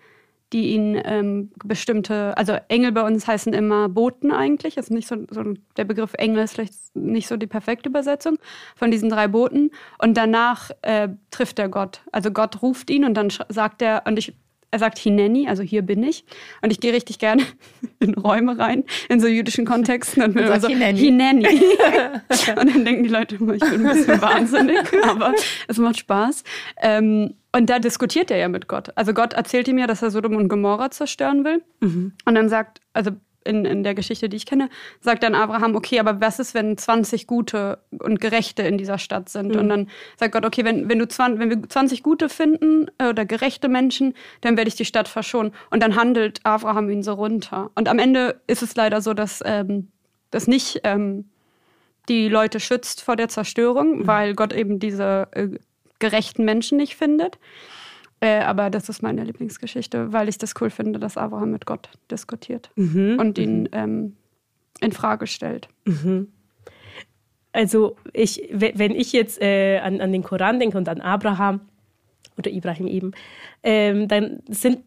die 0.54 0.74
ihn 0.74 1.00
ähm, 1.04 1.52
bestimmte, 1.64 2.38
also 2.38 2.54
Engel 2.68 2.92
bei 2.92 3.02
uns 3.06 3.28
heißen 3.28 3.52
immer 3.54 3.90
Boten 3.90 4.32
eigentlich, 4.32 4.78
ist 4.78 4.92
nicht 4.92 5.08
so, 5.08 5.18
so, 5.30 5.44
der 5.76 5.86
Begriff 5.86 6.14
Engel 6.14 6.44
ist 6.44 6.54
vielleicht 6.54 6.96
nicht 6.96 7.28
so 7.28 7.36
die 7.36 7.48
perfekte 7.48 7.90
Übersetzung 7.90 8.38
von 8.76 8.92
diesen 8.92 9.10
drei 9.10 9.28
Boten. 9.28 9.72
Und 9.98 10.16
danach 10.16 10.72
äh, 10.84 11.10
trifft 11.32 11.60
er 11.60 11.68
Gott. 11.68 12.02
Also 12.12 12.32
Gott 12.32 12.62
ruft 12.62 12.90
ihn 12.90 13.06
und 13.06 13.16
dann 13.16 13.30
sagt 13.50 13.82
er, 13.82 14.04
und 14.06 14.20
ich 14.20 14.36
er 14.72 14.80
sagt 14.80 14.98
Hineni, 14.98 15.48
also 15.48 15.64
hier 15.64 15.82
bin 15.82 16.04
ich. 16.04 16.26
Und 16.62 16.72
ich 16.72 16.80
gehe 16.80 16.94
richtig 16.94 17.20
gerne 17.20 17.44
in 18.00 18.14
Räume 18.16 18.58
rein, 18.58 18.84
in 19.10 19.20
so 19.20 19.28
jüdischen 19.28 19.66
Kontexten. 19.66 20.24
Und 20.24 20.34
bin 20.34 20.60
so, 20.60 20.68
Hineni. 20.68 21.00
Hineni. 21.00 21.48
und 22.50 22.74
dann 22.74 22.86
denken 22.86 23.04
die 23.04 23.10
Leute 23.10 23.36
immer, 23.36 23.54
ich 23.54 23.62
bin 23.62 23.86
ein 23.86 23.94
bisschen 23.94 24.22
wahnsinnig, 24.22 24.80
aber 25.04 25.34
es 25.68 25.78
macht 25.78 26.00
Spaß. 26.00 26.44
Ähm, 26.82 27.36
und 27.56 27.70
da 27.70 27.80
diskutiert 27.80 28.32
er 28.32 28.38
ja 28.38 28.50
mit 28.50 28.68
Gott. 28.68 28.90
Also 28.96 29.14
Gott 29.14 29.34
erzählt 29.34 29.68
ihm 29.70 29.78
ja, 29.78 29.88
dass 29.88 30.02
er 30.02 30.12
Sodom 30.12 30.36
und 30.36 30.50
Gomorra 30.50 30.92
zerstören 30.92 31.46
will. 31.46 31.64
Mhm. 31.80 32.12
Und 32.26 32.36
dann 32.36 32.50
sagt, 32.50 32.82
also 32.92 33.12
in, 33.46 33.66
in 33.66 33.84
der 33.84 33.96
Geschichte, 33.96 34.28
die 34.28 34.38
ich 34.38 34.46
kenne, 34.46 34.70
sagt 35.00 35.24
dann 35.24 35.36
Abraham, 35.36 35.76
okay, 35.76 36.00
aber 36.00 36.20
was 36.20 36.40
ist, 36.40 36.54
wenn 36.54 36.78
20 36.78 37.28
Gute 37.28 37.80
und 37.98 38.20
Gerechte 38.20 38.64
in 38.64 38.78
dieser 38.78 38.98
Stadt 38.98 39.30
sind? 39.30 39.54
Mhm. 39.54 39.60
Und 39.60 39.70
dann 39.70 39.90
sagt 40.18 40.34
Gott, 40.34 40.46
okay, 40.46 40.66
wenn, 40.66 40.90
wenn, 40.90 41.00
du 41.00 41.08
20, 41.08 41.40
wenn 41.40 41.50
wir 41.50 41.70
20 41.70 42.04
Gute 42.04 42.30
finden 42.30 42.88
äh, 42.98 43.10
oder 43.10 43.26
gerechte 43.26 43.70
Menschen, 43.70 44.14
dann 44.42 44.58
werde 44.58 44.68
ich 44.68 44.76
die 44.76 44.86
Stadt 44.86 45.08
verschonen. 45.08 45.54
Und 45.70 45.82
dann 45.82 45.96
handelt 45.96 46.40
Abraham 46.44 46.90
ihn 46.90 47.04
so 47.04 47.14
runter. 47.14 47.72
Und 47.76 47.88
am 47.88 48.00
Ende 48.00 48.42
ist 48.48 48.64
es 48.64 48.76
leider 48.76 49.02
so, 49.02 49.14
dass 49.14 49.42
ähm, 49.46 49.90
das 50.32 50.48
nicht 50.48 50.82
ähm, 50.84 51.30
die 52.10 52.28
Leute 52.28 52.60
schützt 52.60 53.02
vor 53.02 53.16
der 53.16 53.30
Zerstörung, 53.30 54.00
mhm. 54.00 54.08
weil 54.08 54.36
Gott 54.36 54.54
eben 54.54 54.80
diese 54.80 55.28
äh, 55.32 55.50
gerechten 56.00 56.46
Menschen 56.46 56.78
nicht 56.78 56.96
findet. 56.96 57.38
Äh, 58.26 58.40
aber 58.40 58.72
das 58.72 58.90
ist 58.90 59.04
meine 59.04 59.24
Lieblingsgeschichte, 59.24 60.12
weil 60.12 60.30
ich 60.30 60.40
das 60.40 60.56
cool 60.60 60.72
finde, 60.72 60.98
dass 60.98 61.16
Abraham 61.16 61.52
mit 61.52 61.68
Gott 61.68 61.90
diskutiert 62.10 62.72
mhm. 62.76 63.18
und 63.20 63.38
ihn 63.38 63.64
mhm. 63.64 63.70
ähm, 63.72 64.16
in 64.82 64.92
Frage 64.94 65.28
stellt. 65.28 65.68
Mhm. 65.86 66.30
Also 67.52 67.98
ich, 68.14 68.50
wenn 68.52 68.96
ich 68.96 69.14
jetzt 69.14 69.40
äh, 69.40 69.78
an, 69.78 70.02
an 70.02 70.12
den 70.12 70.24
Koran 70.24 70.60
denke 70.60 70.76
und 70.76 70.90
an 70.90 71.02
Abraham 71.02 71.62
oder 72.36 72.50
Ibrahim 72.50 72.88
eben, 72.88 73.12
ähm, 73.62 74.08
dann 74.08 74.42
sind 74.50 74.80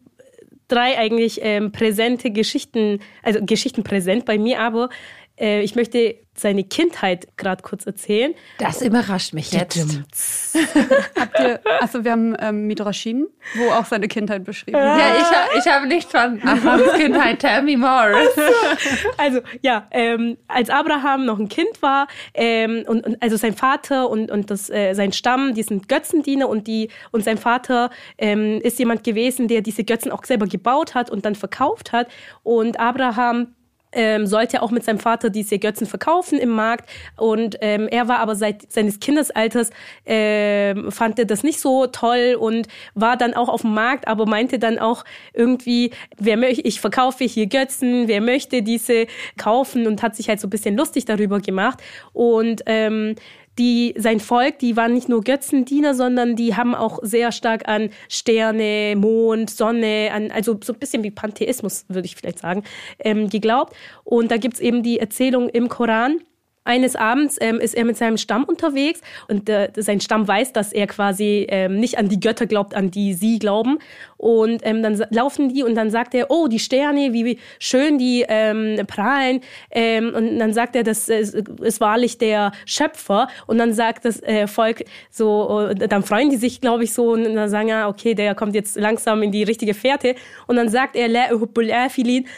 drei 0.67 0.97
eigentlich 0.97 1.39
ähm, 1.41 1.71
präsente 1.71 2.31
Geschichten, 2.31 2.99
also 3.23 3.39
Geschichten 3.45 3.83
präsent 3.83 4.25
bei 4.25 4.37
mir, 4.37 4.59
aber 4.59 4.89
äh, 5.39 5.61
ich 5.61 5.75
möchte 5.75 6.15
seine 6.41 6.63
Kindheit 6.63 7.27
gerade 7.37 7.61
kurz 7.63 7.85
erzählen. 7.85 8.33
Das 8.57 8.81
überrascht 8.81 9.33
mich 9.33 9.51
jetzt. 9.51 9.77
Habt 11.19 11.39
ihr, 11.39 11.59
also 11.79 12.03
wir 12.03 12.11
haben 12.11 12.35
ähm, 12.39 12.67
Midrashim, 12.67 13.27
wo 13.55 13.71
auch 13.71 13.85
seine 13.85 14.07
Kindheit 14.07 14.43
beschrieben 14.43 14.77
wird. 14.77 14.99
Ja, 14.99 15.15
ich, 15.17 15.65
ich 15.65 15.71
habe 15.71 15.87
nicht 15.87 16.09
von 16.09 16.41
Abrahams 16.43 16.93
Kindheit. 16.93 17.39
Tell 17.39 17.61
me 17.61 17.77
more. 17.77 18.15
Also 19.17 19.41
ja, 19.61 19.87
ähm, 19.91 20.37
als 20.47 20.69
Abraham 20.69 21.25
noch 21.25 21.39
ein 21.39 21.49
Kind 21.49 21.81
war 21.81 22.07
ähm, 22.33 22.83
und, 22.87 23.05
und 23.05 23.21
also 23.21 23.37
sein 23.37 23.53
Vater 23.53 24.09
und, 24.09 24.31
und 24.31 24.51
das, 24.51 24.69
äh, 24.69 24.93
sein 24.93 25.13
Stamm, 25.13 25.53
die 25.53 25.63
sind 25.63 25.87
Götzendiener 25.87 26.49
und 26.49 26.67
die 26.67 26.89
und 27.11 27.23
sein 27.23 27.37
Vater 27.37 27.89
ähm, 28.17 28.59
ist 28.61 28.79
jemand 28.79 29.03
gewesen, 29.03 29.47
der 29.47 29.61
diese 29.61 29.83
Götzen 29.83 30.11
auch 30.11 30.23
selber 30.23 30.47
gebaut 30.47 30.95
hat 30.95 31.09
und 31.09 31.25
dann 31.25 31.35
verkauft 31.35 31.91
hat 31.91 32.07
und 32.43 32.79
Abraham 32.79 33.55
ähm, 33.91 34.27
sollte 34.27 34.61
auch 34.61 34.71
mit 34.71 34.83
seinem 34.83 34.99
Vater 34.99 35.29
diese 35.29 35.59
Götzen 35.59 35.87
verkaufen 35.87 36.37
im 36.39 36.49
Markt. 36.49 36.89
Und 37.17 37.57
ähm, 37.61 37.87
er 37.87 38.07
war 38.07 38.19
aber 38.19 38.35
seit 38.35 38.71
seines 38.71 38.99
Kindesalters, 38.99 39.71
ähm, 40.05 40.91
fand 40.91 41.19
er 41.19 41.25
das 41.25 41.43
nicht 41.43 41.59
so 41.59 41.87
toll 41.87 42.37
und 42.39 42.67
war 42.93 43.17
dann 43.17 43.33
auch 43.33 43.49
auf 43.49 43.61
dem 43.61 43.73
Markt, 43.73 44.07
aber 44.07 44.25
meinte 44.25 44.59
dann 44.59 44.79
auch 44.79 45.03
irgendwie, 45.33 45.91
wer 46.17 46.37
möchte, 46.37 46.61
ich 46.61 46.81
verkaufe 46.81 47.23
hier 47.23 47.47
Götzen, 47.47 48.07
wer 48.07 48.21
möchte 48.21 48.61
diese 48.61 49.07
kaufen 49.37 49.87
und 49.87 50.03
hat 50.03 50.15
sich 50.15 50.29
halt 50.29 50.39
so 50.39 50.47
ein 50.47 50.51
bisschen 50.51 50.77
lustig 50.77 51.05
darüber 51.05 51.39
gemacht. 51.39 51.81
Und 52.13 52.61
ähm, 52.65 53.15
die, 53.59 53.93
sein 53.97 54.19
Volk, 54.19 54.57
die 54.59 54.75
waren 54.77 54.93
nicht 54.93 55.09
nur 55.09 55.21
Götzendiener, 55.21 55.93
sondern 55.93 56.35
die 56.35 56.55
haben 56.55 56.73
auch 56.73 56.99
sehr 57.03 57.31
stark 57.31 57.67
an 57.67 57.89
Sterne, 58.07 58.95
Mond, 58.95 59.49
Sonne, 59.49 60.09
an, 60.13 60.31
also 60.31 60.57
so 60.63 60.73
ein 60.73 60.79
bisschen 60.79 61.03
wie 61.03 61.11
Pantheismus, 61.11 61.85
würde 61.89 62.05
ich 62.05 62.15
vielleicht 62.15 62.39
sagen, 62.39 62.63
ähm, 62.99 63.29
geglaubt. 63.29 63.75
Und 64.03 64.31
da 64.31 64.37
gibt's 64.37 64.59
eben 64.59 64.81
die 64.81 64.99
Erzählung 64.99 65.49
im 65.49 65.69
Koran, 65.69 66.21
eines 66.69 66.95
Abends 66.95 67.37
ähm, 67.41 67.59
ist 67.59 67.73
er 67.73 67.83
mit 67.83 67.97
seinem 67.97 68.17
Stamm 68.17 68.43
unterwegs 68.43 69.01
und 69.27 69.49
äh, 69.49 69.71
sein 69.75 70.01
Stamm 70.01 70.27
weiß, 70.27 70.53
dass 70.53 70.71
er 70.71 70.85
quasi 70.85 71.47
ähm, 71.49 71.79
nicht 71.79 71.97
an 71.97 72.09
die 72.09 72.19
Götter 72.19 72.45
glaubt, 72.45 72.75
an 72.75 72.91
die 72.91 73.15
sie 73.15 73.39
glauben. 73.39 73.79
Und 74.19 74.59
ähm, 74.65 74.83
dann 74.83 75.01
laufen 75.11 75.47
die 75.47 75.63
und 75.63 75.75
dann 75.75 75.89
sagt 75.89 76.13
er, 76.13 76.29
oh, 76.29 76.47
die 76.47 76.59
Sterne, 76.59 77.13
wie, 77.13 77.39
schön 77.57 77.97
die 77.97 78.25
ähm, 78.27 78.85
prahlen. 78.85 79.39
Ähm, 79.71 80.13
und 80.13 80.39
dann 80.39 80.51
sagt 80.51 80.75
er, 80.75 80.83
das 80.83 81.07
ist, 81.07 81.35
ist 81.35 81.79
wahrlich 81.79 82.17
der 82.17 82.51
Schöpfer. 82.65 83.29
Und 83.47 83.59
dann 83.59 83.71
sagt 83.71 84.03
das 84.03 84.21
äh, 84.23 84.45
Volk 84.47 84.83
so, 85.09 85.69
äh, 85.69 85.87
dann 85.87 86.03
freuen 86.03 86.29
die 86.29 86.35
sich, 86.35 86.59
glaube 86.59 86.83
ich, 86.83 86.93
so 86.93 87.11
und 87.13 87.33
dann 87.33 87.49
sagen, 87.49 87.69
ja, 87.69 87.87
okay, 87.87 88.13
der 88.13 88.35
kommt 88.35 88.55
jetzt 88.55 88.77
langsam 88.77 89.23
in 89.23 89.31
die 89.31 89.43
richtige 89.43 89.73
Fährte. 89.73 90.15
Und 90.47 90.57
dann 90.57 90.67
sagt 90.67 90.97
er, 90.97 91.07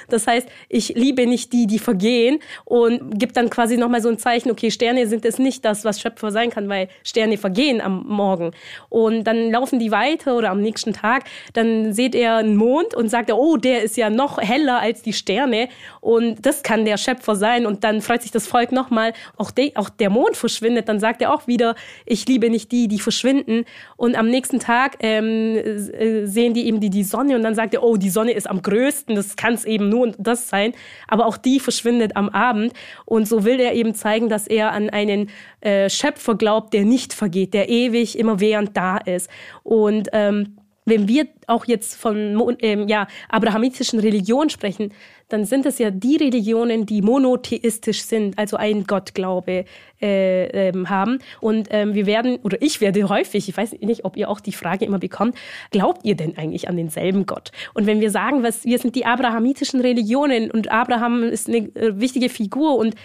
das 0.07 0.27
heißt, 0.27 0.47
ich 0.69 0.89
liebe 0.89 1.25
nicht 1.25 1.51
die, 1.51 1.65
die 1.65 1.79
vergehen 1.79 2.37
und 2.65 3.19
gibt 3.19 3.37
dann 3.37 3.49
quasi 3.49 3.77
nochmal 3.77 4.01
so 4.01 4.09
ein 4.09 4.19
Zeichen, 4.19 4.51
okay, 4.51 4.69
Sterne 4.69 5.07
sind 5.07 5.25
es 5.25 5.39
nicht 5.39 5.65
das, 5.65 5.83
was 5.83 5.99
Schöpfer 5.99 6.31
sein 6.31 6.51
kann, 6.51 6.69
weil 6.69 6.89
Sterne 7.03 7.37
vergehen 7.37 7.81
am 7.81 8.05
Morgen. 8.07 8.51
Und 8.89 9.23
dann 9.23 9.49
laufen 9.49 9.79
die 9.79 9.89
weiter 9.89 10.37
oder 10.37 10.51
am 10.51 10.61
nächsten 10.61 10.93
Tag, 10.93 11.23
dann 11.53 11.70
seht 11.93 12.15
er 12.15 12.37
einen 12.37 12.55
Mond 12.55 12.93
und 12.93 13.09
sagt 13.09 13.31
oh, 13.31 13.57
der 13.57 13.83
ist 13.83 13.97
ja 13.97 14.09
noch 14.09 14.37
heller 14.39 14.79
als 14.79 15.01
die 15.01 15.13
Sterne 15.13 15.69
und 15.99 16.45
das 16.45 16.63
kann 16.63 16.85
der 16.85 16.97
Schöpfer 16.97 17.35
sein. 17.35 17.65
Und 17.65 17.83
dann 17.83 18.01
freut 18.01 18.21
sich 18.21 18.31
das 18.31 18.47
Volk 18.47 18.71
nochmal, 18.71 19.13
auch, 19.37 19.51
de, 19.51 19.75
auch 19.75 19.89
der 19.89 20.09
Mond 20.09 20.37
verschwindet, 20.37 20.89
dann 20.89 20.99
sagt 20.99 21.21
er 21.21 21.33
auch 21.33 21.47
wieder, 21.47 21.75
ich 22.05 22.27
liebe 22.27 22.49
nicht 22.49 22.71
die, 22.71 22.87
die 22.87 22.99
verschwinden. 22.99 23.65
Und 23.97 24.15
am 24.15 24.27
nächsten 24.27 24.59
Tag 24.59 24.97
ähm, 24.99 25.55
äh, 25.55 26.25
sehen 26.25 26.53
die 26.53 26.65
eben 26.67 26.79
die, 26.79 26.89
die 26.89 27.03
Sonne 27.03 27.35
und 27.35 27.43
dann 27.43 27.55
sagt 27.55 27.73
er, 27.73 27.83
oh, 27.83 27.97
die 27.97 28.09
Sonne 28.09 28.31
ist 28.31 28.49
am 28.49 28.61
größten, 28.61 29.15
das 29.15 29.35
kann 29.35 29.53
es 29.53 29.65
eben 29.65 29.89
nur 29.89 30.11
das 30.17 30.49
sein. 30.49 30.73
Aber 31.07 31.25
auch 31.25 31.37
die 31.37 31.59
verschwindet 31.59 32.15
am 32.15 32.29
Abend. 32.29 32.73
Und 33.05 33.27
so 33.27 33.45
will 33.45 33.59
er 33.59 33.73
eben 33.73 33.93
zeigen, 33.95 34.29
dass 34.29 34.47
er 34.47 34.71
an 34.71 34.89
einen 34.89 35.29
äh, 35.61 35.89
Schöpfer 35.89 36.35
glaubt, 36.35 36.73
der 36.73 36.85
nicht 36.85 37.13
vergeht, 37.13 37.53
der 37.53 37.69
ewig 37.69 38.17
immer 38.17 38.39
während 38.39 38.75
da 38.75 38.97
ist. 38.97 39.29
Und 39.63 40.09
ähm, 40.13 40.57
wenn 40.91 41.07
wir 41.07 41.27
auch 41.47 41.65
jetzt 41.65 41.95
von 41.95 42.57
ähm, 42.59 42.87
ja, 42.89 43.07
abrahamitischen 43.29 43.99
Religionen 43.99 44.49
sprechen, 44.49 44.93
dann 45.29 45.45
sind 45.45 45.65
es 45.65 45.79
ja 45.79 45.89
die 45.89 46.17
Religionen, 46.17 46.85
die 46.85 47.01
monotheistisch 47.01 48.01
sind, 48.03 48.37
also 48.37 48.57
ein 48.57 48.83
Gottglaube 48.83 49.63
äh, 50.01 50.67
ähm, 50.67 50.89
haben. 50.89 51.19
Und 51.39 51.69
ähm, 51.71 51.93
wir 51.93 52.05
werden, 52.05 52.39
oder 52.43 52.61
ich 52.61 52.81
werde 52.81 53.07
häufig, 53.07 53.47
ich 53.47 53.55
weiß 53.55 53.71
nicht, 53.79 54.03
ob 54.03 54.17
ihr 54.17 54.29
auch 54.29 54.41
die 54.41 54.51
Frage 54.51 54.83
immer 54.83 54.99
bekommt, 54.99 55.37
glaubt 55.71 56.01
ihr 56.03 56.15
denn 56.15 56.37
eigentlich 56.37 56.67
an 56.67 56.75
denselben 56.75 57.25
Gott? 57.25 57.51
Und 57.73 57.85
wenn 57.85 58.01
wir 58.01 58.11
sagen, 58.11 58.43
was, 58.43 58.65
wir 58.65 58.77
sind 58.77 58.95
die 58.95 59.05
abrahamitischen 59.05 59.79
Religionen 59.79 60.51
und 60.51 60.69
Abraham 60.69 61.23
ist 61.23 61.47
eine 61.47 61.73
äh, 61.75 61.99
wichtige 62.01 62.27
Figur 62.27 62.75
und 62.75 62.95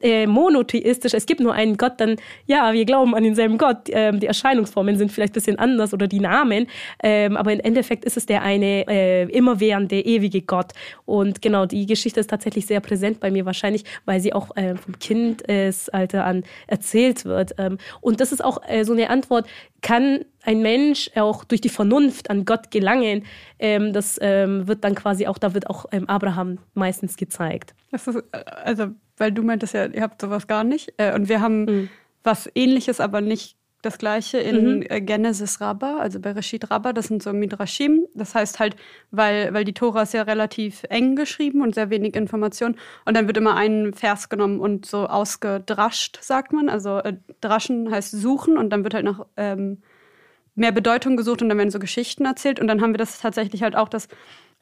äh, 0.00 0.26
monotheistisch, 0.26 1.14
es 1.14 1.26
gibt 1.26 1.40
nur 1.40 1.54
einen 1.54 1.76
Gott, 1.76 1.94
dann 1.98 2.16
ja, 2.46 2.72
wir 2.72 2.84
glauben 2.84 3.14
an 3.14 3.24
denselben 3.24 3.58
Gott. 3.58 3.88
Ähm, 3.88 4.20
die 4.20 4.26
Erscheinungsformen 4.26 4.96
sind 4.96 5.10
vielleicht 5.10 5.32
ein 5.32 5.34
bisschen 5.34 5.58
anders 5.58 5.94
oder 5.94 6.06
die 6.06 6.20
Namen, 6.20 6.66
ähm, 7.02 7.36
aber 7.36 7.52
im 7.52 7.60
Endeffekt 7.60 8.04
ist 8.04 8.16
es 8.16 8.26
der 8.26 8.42
eine 8.42 8.86
äh, 8.88 9.22
immerwährende, 9.24 10.00
ewige 10.00 10.42
Gott. 10.42 10.72
Und 11.04 11.40
genau, 11.42 11.66
die 11.66 11.86
Geschichte 11.86 12.20
ist 12.20 12.30
tatsächlich 12.30 12.66
sehr 12.66 12.80
präsent 12.80 13.20
bei 13.20 13.30
mir, 13.30 13.46
wahrscheinlich, 13.46 13.84
weil 14.04 14.20
sie 14.20 14.32
auch 14.32 14.54
äh, 14.56 14.76
vom 14.76 14.98
Kindesalter 14.98 16.24
an 16.24 16.44
erzählt 16.66 17.24
wird. 17.24 17.54
Ähm, 17.58 17.78
und 18.00 18.20
das 18.20 18.32
ist 18.32 18.44
auch 18.44 18.58
äh, 18.68 18.84
so 18.84 18.92
eine 18.92 19.10
Antwort, 19.10 19.46
kann 19.86 20.24
ein 20.42 20.62
Mensch 20.62 21.12
auch 21.14 21.44
durch 21.44 21.60
die 21.60 21.68
Vernunft 21.68 22.28
an 22.28 22.44
Gott 22.44 22.72
gelangen? 22.72 23.24
Ähm, 23.60 23.92
das 23.92 24.18
ähm, 24.20 24.66
wird 24.66 24.82
dann 24.82 24.96
quasi 24.96 25.28
auch, 25.28 25.38
da 25.38 25.54
wird 25.54 25.70
auch 25.70 25.86
ähm, 25.92 26.08
Abraham 26.08 26.58
meistens 26.74 27.16
gezeigt. 27.16 27.72
Das 27.92 28.08
ist, 28.08 28.16
äh, 28.16 28.44
also, 28.64 28.88
weil 29.16 29.30
du 29.30 29.42
meintest 29.42 29.74
ja, 29.74 29.86
ihr 29.86 30.02
habt 30.02 30.20
sowas 30.20 30.48
gar 30.48 30.64
nicht. 30.64 30.92
Äh, 30.96 31.14
und 31.14 31.28
wir 31.28 31.40
haben 31.40 31.64
mhm. 31.66 31.88
was 32.24 32.50
ähnliches, 32.56 32.98
aber 32.98 33.20
nicht 33.20 33.56
das 33.86 33.98
gleiche 33.98 34.38
in 34.38 34.78
mhm. 34.78 34.86
Äh, 34.88 35.00
Genesis 35.00 35.60
Rabbah, 35.60 35.98
also 35.98 36.20
Bereshit 36.20 36.70
Rabbah, 36.70 36.92
das 36.92 37.06
sind 37.06 37.22
so 37.22 37.32
Midrashim. 37.32 38.06
Das 38.14 38.34
heißt 38.34 38.58
halt, 38.58 38.76
weil, 39.10 39.54
weil 39.54 39.64
die 39.64 39.72
Tora 39.72 40.02
ist 40.02 40.12
ja 40.12 40.22
relativ 40.22 40.82
eng 40.90 41.16
geschrieben 41.16 41.62
und 41.62 41.74
sehr 41.74 41.88
wenig 41.88 42.14
Information. 42.14 42.76
Und 43.04 43.16
dann 43.16 43.26
wird 43.26 43.36
immer 43.36 43.54
ein 43.54 43.94
Vers 43.94 44.28
genommen 44.28 44.60
und 44.60 44.84
so 44.84 45.06
ausgedrascht, 45.06 46.18
sagt 46.20 46.52
man. 46.52 46.68
Also 46.68 46.98
äh, 46.98 47.14
draschen 47.40 47.90
heißt 47.90 48.10
suchen 48.10 48.58
und 48.58 48.70
dann 48.70 48.84
wird 48.84 48.94
halt 48.94 49.04
nach 49.04 49.24
ähm, 49.36 49.78
mehr 50.54 50.72
Bedeutung 50.72 51.16
gesucht 51.16 51.42
und 51.42 51.48
dann 51.48 51.58
werden 51.58 51.70
so 51.70 51.78
Geschichten 51.78 52.24
erzählt. 52.24 52.60
Und 52.60 52.66
dann 52.66 52.82
haben 52.82 52.92
wir 52.92 52.98
das 52.98 53.20
tatsächlich 53.20 53.62
halt 53.62 53.76
auch, 53.76 53.88
dass 53.88 54.08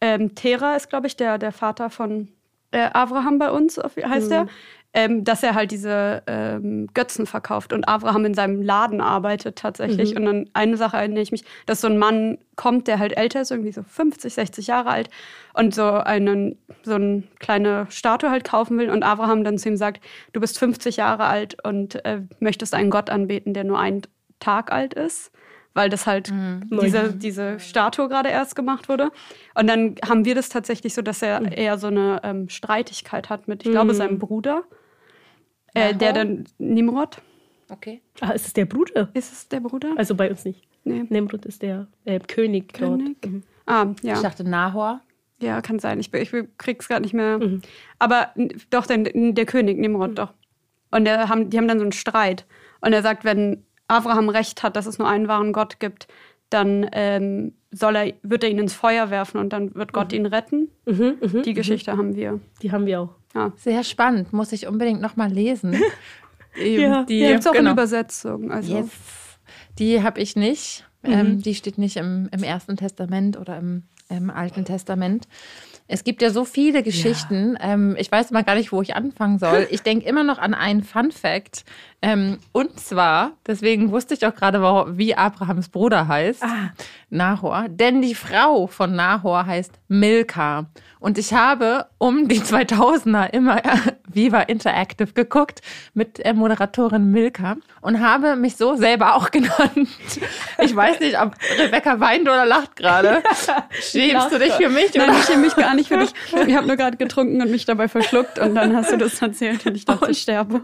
ähm, 0.00 0.34
Tera 0.34 0.76
ist, 0.76 0.90
glaube 0.90 1.06
ich, 1.06 1.16
der, 1.16 1.38
der 1.38 1.52
Vater 1.52 1.88
von 1.88 2.28
äh, 2.72 2.90
Abraham 2.92 3.38
bei 3.38 3.50
uns, 3.50 3.78
heißt 3.78 4.26
mhm. 4.26 4.32
er 4.32 4.46
ähm, 4.94 5.24
dass 5.24 5.42
er 5.42 5.54
halt 5.54 5.72
diese 5.72 6.22
ähm, 6.28 6.88
Götzen 6.94 7.26
verkauft 7.26 7.72
und 7.72 7.88
Abraham 7.88 8.24
in 8.26 8.34
seinem 8.34 8.62
Laden 8.62 9.00
arbeitet 9.00 9.56
tatsächlich. 9.56 10.12
Mhm. 10.12 10.16
Und 10.16 10.24
dann 10.24 10.50
eine 10.54 10.76
Sache 10.76 10.96
erinnere 10.96 11.20
ich 11.20 11.32
mich, 11.32 11.44
dass 11.66 11.80
so 11.80 11.88
ein 11.88 11.98
Mann 11.98 12.38
kommt, 12.54 12.86
der 12.86 13.00
halt 13.00 13.16
älter 13.16 13.40
ist, 13.40 13.50
irgendwie 13.50 13.72
so 13.72 13.82
50, 13.82 14.32
60 14.32 14.68
Jahre 14.68 14.90
alt 14.90 15.10
und 15.52 15.74
so 15.74 15.84
einen 15.84 16.56
so 16.84 16.94
eine 16.94 17.24
kleine 17.40 17.86
Statue 17.90 18.30
halt 18.30 18.44
kaufen 18.44 18.78
will 18.78 18.88
und 18.88 19.02
Abraham 19.02 19.42
dann 19.42 19.58
zu 19.58 19.68
ihm 19.68 19.76
sagt, 19.76 20.00
du 20.32 20.40
bist 20.40 20.58
50 20.60 20.96
Jahre 20.96 21.24
alt 21.24 21.56
und 21.64 22.04
äh, 22.04 22.20
möchtest 22.38 22.74
einen 22.74 22.90
Gott 22.90 23.10
anbeten, 23.10 23.52
der 23.52 23.64
nur 23.64 23.80
einen 23.80 24.02
Tag 24.38 24.72
alt 24.72 24.94
ist 24.94 25.32
weil 25.76 25.90
das 25.90 26.06
halt 26.06 26.30
mhm. 26.30 26.68
diese, 26.80 27.12
diese 27.12 27.58
Statue 27.58 28.08
gerade 28.08 28.28
erst 28.28 28.54
gemacht 28.54 28.88
wurde. 28.88 29.10
Und 29.56 29.66
dann 29.66 29.96
haben 30.08 30.24
wir 30.24 30.36
das 30.36 30.48
tatsächlich 30.48 30.94
so, 30.94 31.02
dass 31.02 31.20
er 31.20 31.40
mhm. 31.40 31.48
eher 31.50 31.78
so 31.78 31.88
eine 31.88 32.20
ähm, 32.22 32.48
Streitigkeit 32.48 33.28
hat 33.28 33.48
mit, 33.48 33.66
ich 33.66 33.72
glaube, 33.72 33.92
mhm. 33.92 33.96
seinem 33.96 34.18
Bruder. 34.20 34.62
Äh, 35.74 35.94
der 35.94 36.12
dann 36.12 36.44
Nimrod. 36.58 37.20
Okay. 37.68 38.00
Ah, 38.20 38.30
ist 38.30 38.46
es 38.46 38.52
der 38.52 38.66
Bruder? 38.66 39.08
Ist 39.14 39.32
es 39.32 39.48
der 39.48 39.60
Bruder? 39.60 39.94
Also 39.96 40.14
bei 40.14 40.30
uns 40.30 40.44
nicht. 40.44 40.62
Nee. 40.84 41.04
Nimrod 41.08 41.44
ist 41.46 41.62
der 41.62 41.88
äh, 42.04 42.20
König, 42.20 42.72
König 42.72 43.20
dort. 43.20 43.32
Mhm. 43.32 43.42
Ah, 43.66 43.86
ja. 44.02 44.14
Ich 44.14 44.20
dachte 44.20 44.44
Nahor. 44.44 45.00
Ja, 45.40 45.60
kann 45.60 45.78
sein. 45.78 45.98
Ich, 45.98 46.12
ich 46.12 46.32
krieg's 46.58 46.88
gerade 46.88 47.02
nicht 47.02 47.14
mehr. 47.14 47.38
Mhm. 47.38 47.62
Aber 47.98 48.28
doch, 48.70 48.86
der, 48.86 48.98
der 48.98 49.46
König, 49.46 49.78
Nimrod, 49.78 50.10
mhm. 50.10 50.14
doch. 50.14 50.32
Und 50.90 51.06
der 51.06 51.28
haben, 51.28 51.50
die 51.50 51.58
haben 51.58 51.68
dann 51.68 51.78
so 51.78 51.84
einen 51.84 51.92
Streit. 51.92 52.46
Und 52.80 52.92
er 52.92 53.02
sagt, 53.02 53.24
wenn 53.24 53.64
Abraham 53.88 54.28
recht 54.28 54.62
hat, 54.62 54.76
dass 54.76 54.86
es 54.86 54.98
nur 54.98 55.08
einen 55.08 55.28
wahren 55.28 55.52
Gott 55.52 55.80
gibt, 55.80 56.06
dann 56.50 56.88
ähm, 56.92 57.54
soll 57.70 57.96
er, 57.96 58.12
wird 58.22 58.44
er 58.44 58.50
ihn 58.50 58.58
ins 58.58 58.74
Feuer 58.74 59.10
werfen 59.10 59.38
und 59.38 59.52
dann 59.52 59.74
wird 59.74 59.92
Gott 59.92 60.12
mhm. 60.12 60.18
ihn 60.18 60.26
retten. 60.26 60.68
Mhm, 60.86 61.16
mh, 61.20 61.42
die 61.42 61.54
Geschichte 61.54 61.92
mh. 61.92 61.98
haben 61.98 62.16
wir. 62.16 62.40
Die 62.62 62.72
haben 62.72 62.86
wir 62.86 63.00
auch. 63.00 63.14
Ja. 63.34 63.52
Sehr 63.56 63.82
spannend, 63.82 64.32
muss 64.32 64.52
ich 64.52 64.66
unbedingt 64.66 65.00
nochmal 65.00 65.30
lesen. 65.30 65.74
ja, 66.56 67.04
die 67.04 67.20
gibt 67.20 67.40
es 67.40 67.46
auch 67.46 67.52
genau. 67.52 67.70
in 67.70 67.74
Übersetzung. 67.74 68.52
Also. 68.52 68.76
Yes. 68.76 68.90
Die 69.78 70.02
habe 70.02 70.20
ich 70.20 70.36
nicht. 70.36 70.86
Mhm. 71.02 71.12
Ähm, 71.12 71.42
die 71.42 71.54
steht 71.54 71.78
nicht 71.78 71.96
im, 71.96 72.28
im 72.32 72.42
Ersten 72.42 72.76
Testament 72.76 73.38
oder 73.38 73.58
im, 73.58 73.82
im 74.08 74.30
Alten 74.30 74.64
Testament. 74.64 75.26
Es 75.86 76.02
gibt 76.02 76.22
ja 76.22 76.30
so 76.30 76.44
viele 76.44 76.82
Geschichten. 76.82 77.56
Ja. 77.60 77.74
Ähm, 77.74 77.96
ich 77.98 78.10
weiß 78.10 78.30
mal 78.30 78.42
gar 78.42 78.54
nicht, 78.54 78.72
wo 78.72 78.80
ich 78.80 78.96
anfangen 78.96 79.38
soll. 79.38 79.68
Ich 79.74 79.82
denke 79.82 80.06
immer 80.06 80.24
noch 80.24 80.38
an 80.38 80.54
einen 80.54 80.82
Fun 80.82 81.10
Fact. 81.10 81.64
Ähm, 82.00 82.38
und 82.52 82.78
zwar, 82.80 83.32
deswegen 83.46 83.90
wusste 83.90 84.14
ich 84.14 84.24
auch 84.26 84.34
gerade, 84.34 84.60
wie 84.96 85.14
Abrahams 85.14 85.68
Bruder 85.68 86.06
heißt, 86.06 86.42
ah. 86.42 86.72
Nahor. 87.14 87.66
Denn 87.68 88.02
die 88.02 88.14
Frau 88.14 88.66
von 88.66 88.94
Nahor 88.94 89.46
heißt 89.46 89.72
Milka. 89.88 90.66
Und 91.00 91.18
ich 91.18 91.32
habe 91.32 91.86
um 91.98 92.28
die 92.28 92.40
2000er 92.40 93.30
immer 93.32 93.62
Viva 94.06 94.40
Interactive 94.40 95.12
geguckt 95.12 95.60
mit 95.92 96.18
der 96.18 96.34
Moderatorin 96.34 97.10
Milka 97.10 97.56
und 97.80 98.00
habe 98.00 98.36
mich 98.36 98.56
so 98.56 98.74
selber 98.76 99.14
auch 99.14 99.30
genannt. 99.30 99.88
Ich 100.58 100.74
weiß 100.74 101.00
nicht, 101.00 101.20
ob 101.20 101.34
Rebecca 101.58 102.00
weint 102.00 102.22
oder 102.22 102.46
lacht 102.46 102.76
gerade. 102.76 103.22
Schämst 103.70 104.32
du 104.32 104.38
dich 104.38 104.52
für 104.52 104.68
mich? 104.68 104.94
Nein, 104.94 105.10
ich 105.18 105.24
schäme 105.24 105.42
mich 105.42 105.56
gar 105.56 105.74
nicht 105.74 105.88
für 105.88 105.98
dich. 105.98 106.10
Ich 106.46 106.56
habe 106.56 106.66
nur 106.66 106.76
gerade 106.76 106.96
getrunken 106.96 107.40
und 107.42 107.50
mich 107.50 107.64
dabei 107.64 107.88
verschluckt 107.88 108.38
und 108.38 108.54
dann 108.54 108.74
hast 108.74 108.92
du 108.92 108.96
das 108.96 109.20
erzählt 109.20 109.66
und 109.66 109.76
ich 109.76 109.84
dachte, 109.84 110.10
ich 110.10 110.20
sterbe. 110.22 110.62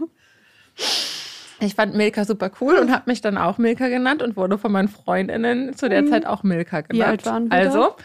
Ich 1.63 1.75
fand 1.75 1.95
Milka 1.95 2.25
super 2.25 2.49
cool 2.59 2.75
und 2.75 2.91
habe 2.91 3.03
mich 3.05 3.21
dann 3.21 3.37
auch 3.37 3.59
Milka 3.59 3.87
genannt 3.87 4.23
und 4.23 4.35
wurde 4.35 4.57
von 4.57 4.71
meinen 4.71 4.87
Freundinnen 4.87 5.75
zu 5.75 5.89
der 5.89 6.01
mhm. 6.01 6.07
Zeit 6.07 6.25
auch 6.25 6.41
Milka 6.41 6.81
genannt. 6.81 6.93
Wie 6.93 7.03
alt 7.03 7.25
waren 7.25 7.51
wir 7.51 7.57
Also, 7.57 7.83
da? 7.83 7.95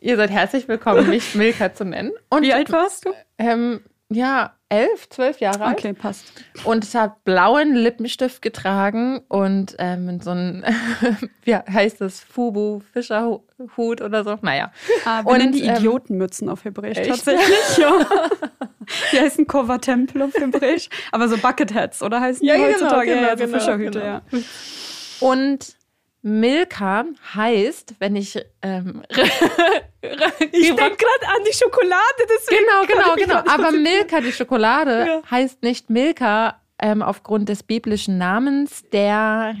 ihr 0.00 0.16
seid 0.16 0.30
herzlich 0.30 0.66
willkommen, 0.66 1.08
mich 1.08 1.36
Milka 1.36 1.72
zu 1.72 1.84
nennen. 1.84 2.10
Und, 2.30 2.42
Wie 2.42 2.52
alt 2.52 2.72
warst 2.72 3.04
du? 3.04 3.10
Ähm, 3.38 3.80
ja, 4.08 4.54
elf, 4.68 5.08
zwölf 5.08 5.38
Jahre 5.38 5.66
alt. 5.66 5.78
Okay, 5.78 5.92
passt. 5.92 6.32
Und 6.64 6.84
ich 6.84 6.96
habe 6.96 7.14
blauen 7.24 7.74
Lippenstift 7.74 8.42
getragen 8.42 9.20
und 9.28 9.76
ähm, 9.78 10.20
so 10.20 10.30
ein, 10.30 10.64
wie 11.44 11.54
heißt 11.54 12.00
das, 12.00 12.20
Fubu, 12.20 12.80
Fischerhut 12.92 14.00
oder 14.00 14.24
so. 14.24 14.36
Naja. 14.42 14.72
Ah, 15.04 15.24
wir 15.24 15.30
und, 15.30 15.52
die 15.52 15.62
ähm, 15.62 15.76
Idiotenmützen 15.76 16.48
auf 16.48 16.64
Hebräisch 16.64 16.98
echt? 16.98 17.10
tatsächlich. 17.10 17.78
ja. 17.78 18.04
Die 19.12 19.20
heißen 19.20 19.46
Kova 19.46 19.78
Tempel 19.78 20.22
auf 20.22 20.34
Hebräisch. 20.34 20.88
Aber 21.12 21.28
so 21.28 21.36
Bucketheads, 21.36 22.02
oder 22.02 22.20
heißen 22.20 22.46
ja, 22.46 22.54
die 22.54 22.60
genau, 22.60 22.72
heutzutage? 22.74 23.06
Genau, 23.06 23.22
ja, 23.22 23.36
so 23.36 23.44
genau, 23.44 23.58
Fischerhüte, 23.58 24.00
genau. 24.00 24.04
ja. 24.04 24.22
Und 25.20 25.76
Milka 26.22 27.04
heißt, 27.34 27.94
wenn 28.00 28.16
ich. 28.16 28.36
Ähm, 28.62 29.02
ich 29.10 30.74
denke 30.74 30.96
gerade 30.96 31.28
an 31.28 31.44
die 31.48 31.52
Schokolade. 31.52 32.26
Deswegen 32.28 32.64
genau, 32.64 33.14
genau, 33.14 33.14
genau. 33.14 33.52
Aber 33.54 33.70
Milka, 33.70 34.20
die 34.20 34.32
Schokolade, 34.32 35.06
ja. 35.06 35.22
heißt 35.30 35.62
nicht 35.62 35.88
Milka 35.88 36.60
ähm, 36.80 37.02
aufgrund 37.02 37.48
des 37.48 37.62
biblischen 37.62 38.18
Namens, 38.18 38.82
der 38.92 39.54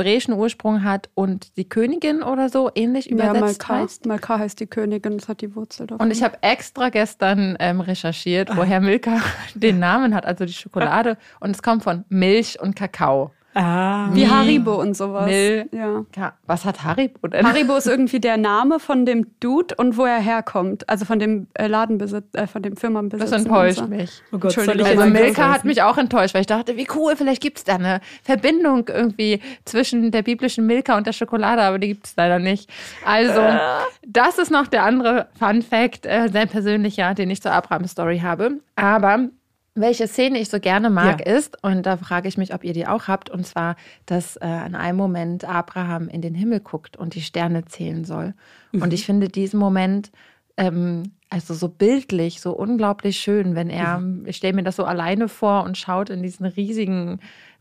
hebräischen 0.00 0.34
Ursprung 0.34 0.82
hat 0.82 1.10
und 1.14 1.56
die 1.56 1.68
Königin 1.68 2.22
oder 2.22 2.48
so 2.48 2.70
ähnlich 2.74 3.10
übersetzt 3.10 3.34
ja, 3.34 3.40
Malka, 3.40 3.68
heißt. 3.68 4.06
Malka 4.06 4.38
heißt 4.38 4.60
die 4.60 4.66
Königin, 4.66 5.18
das 5.18 5.28
hat 5.28 5.40
die 5.40 5.54
Wurzel 5.54 5.86
davon. 5.86 6.06
Und 6.06 6.10
ich 6.10 6.22
habe 6.22 6.38
extra 6.42 6.88
gestern 6.88 7.56
ähm, 7.60 7.80
recherchiert, 7.80 8.56
woher 8.56 8.80
Milka 8.80 9.20
den 9.54 9.78
Namen 9.78 10.14
hat, 10.14 10.24
also 10.24 10.44
die 10.44 10.52
Schokolade. 10.52 11.16
Und 11.40 11.50
es 11.50 11.62
kommt 11.62 11.82
von 11.82 12.04
Milch 12.08 12.60
und 12.60 12.76
Kakao. 12.76 13.32
Ah, 13.54 14.08
wie 14.12 14.28
Haribo 14.28 14.80
und 14.80 14.96
sowas. 14.96 15.26
Mil 15.26 15.68
ja. 15.72 16.32
Was 16.46 16.64
hat 16.64 16.84
Haribo 16.84 17.26
denn? 17.26 17.46
Haribo 17.46 17.76
ist 17.76 17.86
irgendwie 17.88 18.20
der 18.20 18.36
Name 18.36 18.78
von 18.78 19.04
dem 19.04 19.26
Dude 19.40 19.74
und 19.76 19.96
wo 19.96 20.04
er 20.04 20.20
herkommt. 20.20 20.88
Also 20.88 21.04
von 21.04 21.18
dem 21.18 21.48
äh, 21.54 21.66
Ladenbesitz, 21.66 22.26
äh, 22.34 22.46
von 22.46 22.62
dem 22.62 22.76
Firmenbesitzer. 22.76 23.30
Das 23.30 23.44
enttäuscht 23.44 23.88
mich. 23.88 24.22
Oh 24.30 24.38
Gott, 24.38 24.56
Entschuldigung. 24.56 24.86
Also 24.86 25.10
Milka 25.10 25.52
hat 25.52 25.64
mich 25.64 25.82
auch 25.82 25.98
enttäuscht, 25.98 26.34
weil 26.34 26.42
ich 26.42 26.46
dachte, 26.46 26.76
wie 26.76 26.86
cool, 26.94 27.16
vielleicht 27.16 27.42
gibt 27.42 27.58
es 27.58 27.64
da 27.64 27.74
eine 27.74 28.00
Verbindung 28.22 28.88
irgendwie 28.88 29.40
zwischen 29.64 30.12
der 30.12 30.22
biblischen 30.22 30.66
Milka 30.66 30.96
und 30.96 31.06
der 31.06 31.12
Schokolade, 31.12 31.62
aber 31.62 31.80
die 31.80 31.88
gibt 31.88 32.06
es 32.06 32.14
leider 32.16 32.38
nicht. 32.38 32.70
Also, 33.04 33.40
äh. 33.40 33.58
das 34.06 34.38
ist 34.38 34.52
noch 34.52 34.68
der 34.68 34.84
andere 34.84 35.26
Fun 35.38 35.62
Fact, 35.62 36.06
äh, 36.06 36.28
sehr 36.28 36.46
persönlicher, 36.46 37.14
den 37.14 37.30
ich 37.30 37.42
zur 37.42 37.52
Abraham-Story 37.52 38.20
habe. 38.20 38.60
Aber 38.76 39.28
welche 39.74 40.08
Szene 40.08 40.38
ich 40.38 40.48
so 40.48 40.58
gerne 40.58 40.90
mag, 40.90 41.26
ja. 41.26 41.36
ist, 41.36 41.62
und 41.62 41.86
da 41.86 41.96
frage 41.96 42.28
ich 42.28 42.36
mich, 42.36 42.52
ob 42.52 42.64
ihr 42.64 42.72
die 42.72 42.86
auch 42.86 43.08
habt, 43.08 43.30
und 43.30 43.46
zwar, 43.46 43.76
dass 44.06 44.36
äh, 44.36 44.44
an 44.44 44.74
einem 44.74 44.98
Moment 44.98 45.44
Abraham 45.44 46.08
in 46.08 46.22
den 46.22 46.34
Himmel 46.34 46.60
guckt 46.60 46.96
und 46.96 47.14
die 47.14 47.22
Sterne 47.22 47.64
zählen 47.64 48.04
soll. 48.04 48.34
Mhm. 48.72 48.82
Und 48.82 48.92
ich 48.92 49.06
finde 49.06 49.28
diesen 49.28 49.60
Moment, 49.60 50.10
ähm, 50.56 51.12
also 51.28 51.54
so 51.54 51.68
bildlich, 51.68 52.40
so 52.40 52.52
unglaublich 52.52 53.18
schön, 53.18 53.54
wenn 53.54 53.70
er, 53.70 54.00
mhm. 54.00 54.26
ich 54.26 54.36
stelle 54.36 54.54
mir 54.54 54.64
das 54.64 54.76
so 54.76 54.84
alleine 54.84 55.28
vor 55.28 55.62
und 55.62 55.78
schaut 55.78 56.10
in 56.10 56.22
diesen 56.22 56.46
riesigen 56.46 57.20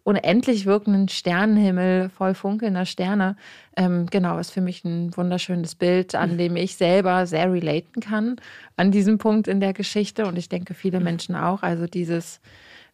unendlich 0.10 0.66
wirkenden 0.66 1.08
Sternenhimmel 1.08 2.10
voll 2.10 2.34
funkelnder 2.34 2.88
Sterne. 2.88 3.36
Ähm, 3.78 4.08
genau, 4.08 4.40
ist 4.40 4.50
für 4.50 4.60
mich 4.60 4.84
ein 4.84 5.16
wunderschönes 5.16 5.76
Bild, 5.76 6.16
an 6.16 6.40
dem 6.40 6.56
ich 6.56 6.78
selber 6.78 7.28
sehr 7.28 7.54
relaten 7.54 8.02
kann, 8.02 8.38
an 8.76 8.90
diesem 8.90 9.20
Punkt 9.20 9.48
in 9.48 9.60
der 9.60 9.74
Geschichte. 9.74 10.26
Und 10.26 10.36
ich 10.36 10.50
denke, 10.50 10.74
viele 10.74 11.00
Menschen 11.00 11.36
auch. 11.36 11.62
Also 11.62 11.86
dieses, 11.86 12.42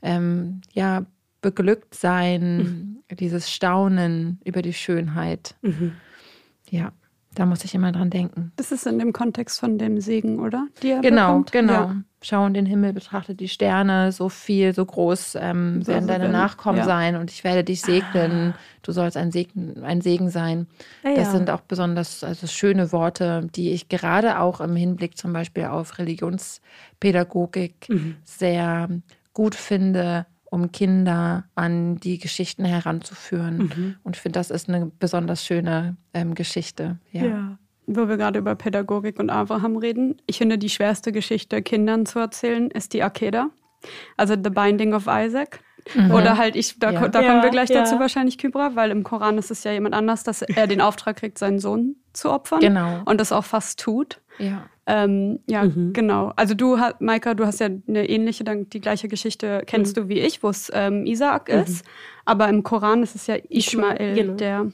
ähm, 0.02 0.60
ja, 0.74 1.06
beglückt 1.40 1.96
sein, 1.96 2.58
mhm. 3.10 3.16
dieses 3.16 3.50
Staunen 3.50 4.42
über 4.44 4.62
die 4.62 4.74
Schönheit. 4.74 5.56
Mhm. 5.62 5.94
Ja. 6.70 6.92
Da 7.36 7.46
muss 7.46 7.64
ich 7.66 7.76
immer 7.76 7.92
dran 7.92 8.10
denken. 8.10 8.54
Das 8.56 8.72
ist 8.72 8.88
in 8.88 8.98
dem 8.98 9.14
Kontext 9.14 9.60
von 9.60 9.78
dem 9.78 10.00
Segen, 10.00 10.40
oder? 10.40 10.68
genau, 11.02 11.28
bekommt. 11.28 11.52
genau. 11.52 11.74
Ja. 11.74 11.96
Schau 12.22 12.46
in 12.48 12.56
den 12.56 12.66
Himmel, 12.66 12.94
betrachte 12.94 13.36
die 13.36 13.50
Sterne, 13.50 14.12
so 14.12 14.30
viel, 14.30 14.74
so 14.74 14.84
groß 14.84 15.38
ähm, 15.40 15.84
so 15.84 15.92
werden 15.92 16.08
deine 16.08 16.30
Nachkommen 16.30 16.80
ja. 16.80 16.86
sein 16.86 17.18
und 17.18 17.30
ich 17.30 17.44
werde 17.44 17.64
dich 17.64 17.82
segnen. 17.82 18.54
Ah. 18.56 18.60
Du 18.82 18.94
sollst 18.94 19.16
ein 19.16 19.32
Segen, 19.32 19.84
ein 19.84 20.02
Segen 20.02 20.32
sein. 20.32 20.66
Ah, 21.04 21.14
das 21.14 21.32
sind 21.32 21.52
auch 21.52 21.62
besonders 21.62 22.24
also 22.24 22.48
schöne 22.48 22.92
Worte, 22.92 23.48
die 23.56 23.72
ich 23.72 23.90
gerade 23.90 24.40
auch 24.40 24.60
im 24.60 24.76
Hinblick 24.76 25.18
zum 25.18 25.34
Beispiel 25.34 25.66
auf 25.66 26.00
Religionspädagogik 26.00 27.90
mhm. 27.90 28.16
sehr 28.24 28.90
gut 29.34 29.54
finde, 29.54 30.26
um 30.46 30.72
Kinder 30.72 31.46
an 31.56 31.98
die 31.98 32.18
Geschichten 32.18 32.66
heranzuführen. 32.66 33.58
Mhm. 33.58 33.96
Und 34.04 34.16
ich 34.16 34.22
finde, 34.22 34.40
das 34.40 34.52
ist 34.52 34.70
eine 34.70 34.92
besonders 35.00 35.44
schöne 35.44 35.98
ähm, 36.14 36.36
Geschichte. 36.36 37.00
Ja. 37.12 37.26
ja. 37.26 37.58
Wo 37.88 38.08
wir 38.08 38.18
gerade 38.18 38.40
über 38.40 38.56
Pädagogik 38.56 39.20
und 39.20 39.30
Abraham 39.30 39.78
reden, 39.78 40.22
ich 40.26 40.38
finde, 40.38 40.58
die 40.58 40.70
schwerste 40.70 41.12
Geschichte 41.12 41.62
Kindern 41.62 42.06
zu 42.06 42.20
erzählen 42.20 42.72
ist 42.72 42.94
die 42.94 43.04
Akeda, 43.04 43.50
also 44.18 44.34
The 44.34 44.50
Binding 44.50 44.94
of 44.94 45.08
Isaac. 45.08 45.60
Mhm. 45.94 46.12
Oder 46.12 46.38
halt 46.38 46.56
ich, 46.56 46.80
da, 46.80 46.92
ja. 46.92 47.08
da 47.08 47.22
kommen 47.22 47.44
wir 47.44 47.52
gleich 47.52 47.70
ja. 47.70 47.82
dazu 47.82 48.00
wahrscheinlich, 48.00 48.40
Kybra, 48.40 48.76
weil 48.76 48.90
im 48.90 49.04
Koran 49.04 49.38
ist 49.38 49.52
es 49.52 49.64
ja 49.64 49.72
jemand 49.72 49.94
anders, 49.94 50.24
dass 50.24 50.42
er 50.42 50.66
den 50.66 50.82
Auftrag 50.82 51.18
kriegt, 51.18 51.38
seinen 51.38 51.60
Sohn 51.60 51.96
zu 52.16 52.32
opfern. 52.32 52.60
Genau. 52.60 53.02
Und 53.06 53.20
das 53.20 53.32
auch 53.32 53.46
fast 53.46 53.80
tut. 53.80 54.22
Ja. 54.38 54.70
Ähm, 54.88 55.40
ja, 55.48 55.64
mhm. 55.64 55.94
genau. 55.94 56.32
Also 56.36 56.54
du, 56.54 56.78
Maika, 57.00 57.34
du 57.34 57.46
hast 57.46 57.60
ja 57.60 57.70
eine 57.88 58.08
ähnliche, 58.08 58.44
die 58.44 58.82
gleiche 58.82 59.08
Geschichte 59.08 59.64
kennst 59.66 59.96
mhm. 59.96 60.02
du 60.02 60.10
wie 60.10 60.20
ich, 60.20 60.44
wo 60.44 60.50
es 60.50 60.72
ähm, 60.74 61.06
Isaak 61.06 61.50
mhm. 61.50 61.62
ist. 61.62 61.86
Aber 62.26 62.50
im 62.50 62.64
Koran 62.64 63.02
ist 63.02 63.16
es 63.16 63.28
ja 63.28 63.36
Ishmael, 63.50 64.16
genau. 64.16 64.34
der 64.34 64.72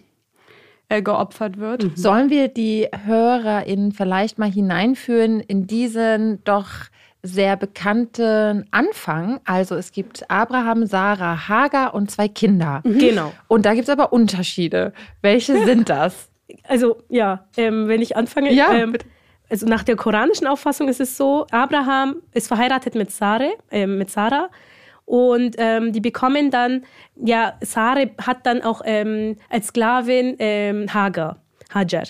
äh, 0.90 1.02
geopfert 1.02 1.58
wird. 1.58 1.84
Mhm. 1.84 1.92
Sollen 1.96 2.30
wir 2.30 2.50
die 2.50 2.88
HörerInnen 3.06 3.94
vielleicht 3.94 4.38
mal 4.38 4.52
hineinführen 4.52 5.40
in 5.40 5.66
diesen 5.68 6.44
doch 6.44 6.68
sehr 7.24 7.56
bekannten 7.56 8.66
Anfang. 8.72 9.40
Also 9.46 9.76
es 9.76 9.92
gibt 9.92 10.30
Abraham, 10.30 10.86
Sarah, 10.88 11.48
Hagar 11.48 11.94
und 11.94 12.12
zwei 12.12 12.28
Kinder. 12.28 12.82
Mhm. 12.84 13.00
Genau. 13.00 13.34
Und 13.48 13.66
da 13.66 13.74
gibt 13.74 13.88
es 13.88 13.90
aber 13.90 14.12
Unterschiede. 14.12 14.94
Welche 15.22 15.64
sind 15.66 15.90
das? 15.90 16.31
Also 16.64 17.04
ja, 17.10 17.46
ähm, 17.58 17.88
wenn 17.88 18.02
ich 18.02 18.16
anfange. 18.16 18.54
Ja, 18.54 18.74
ähm, 18.74 18.96
also 19.50 19.66
nach 19.68 19.84
der 19.84 19.98
koranischen 19.98 20.48
Auffassung 20.48 20.88
ist 20.88 21.02
es 21.02 21.18
so, 21.18 21.46
Abraham 21.52 22.22
ist 22.34 22.48
verheiratet 22.48 22.96
mit 22.96 23.12
Sarah, 23.12 23.52
äh, 23.70 23.86
mit 23.86 24.10
Sarah 24.10 24.50
und 25.06 25.56
ähm, 25.58 25.92
die 25.92 26.00
bekommen 26.00 26.52
dann, 26.52 26.86
ja, 27.18 27.56
Sarah 27.60 28.06
hat 28.18 28.46
dann 28.46 28.62
auch 28.62 28.82
ähm, 28.86 29.36
als 29.50 29.68
Sklavin 29.68 30.38
ähm, 30.40 30.94
Hagar, 30.94 31.42
Hajar. 31.74 32.04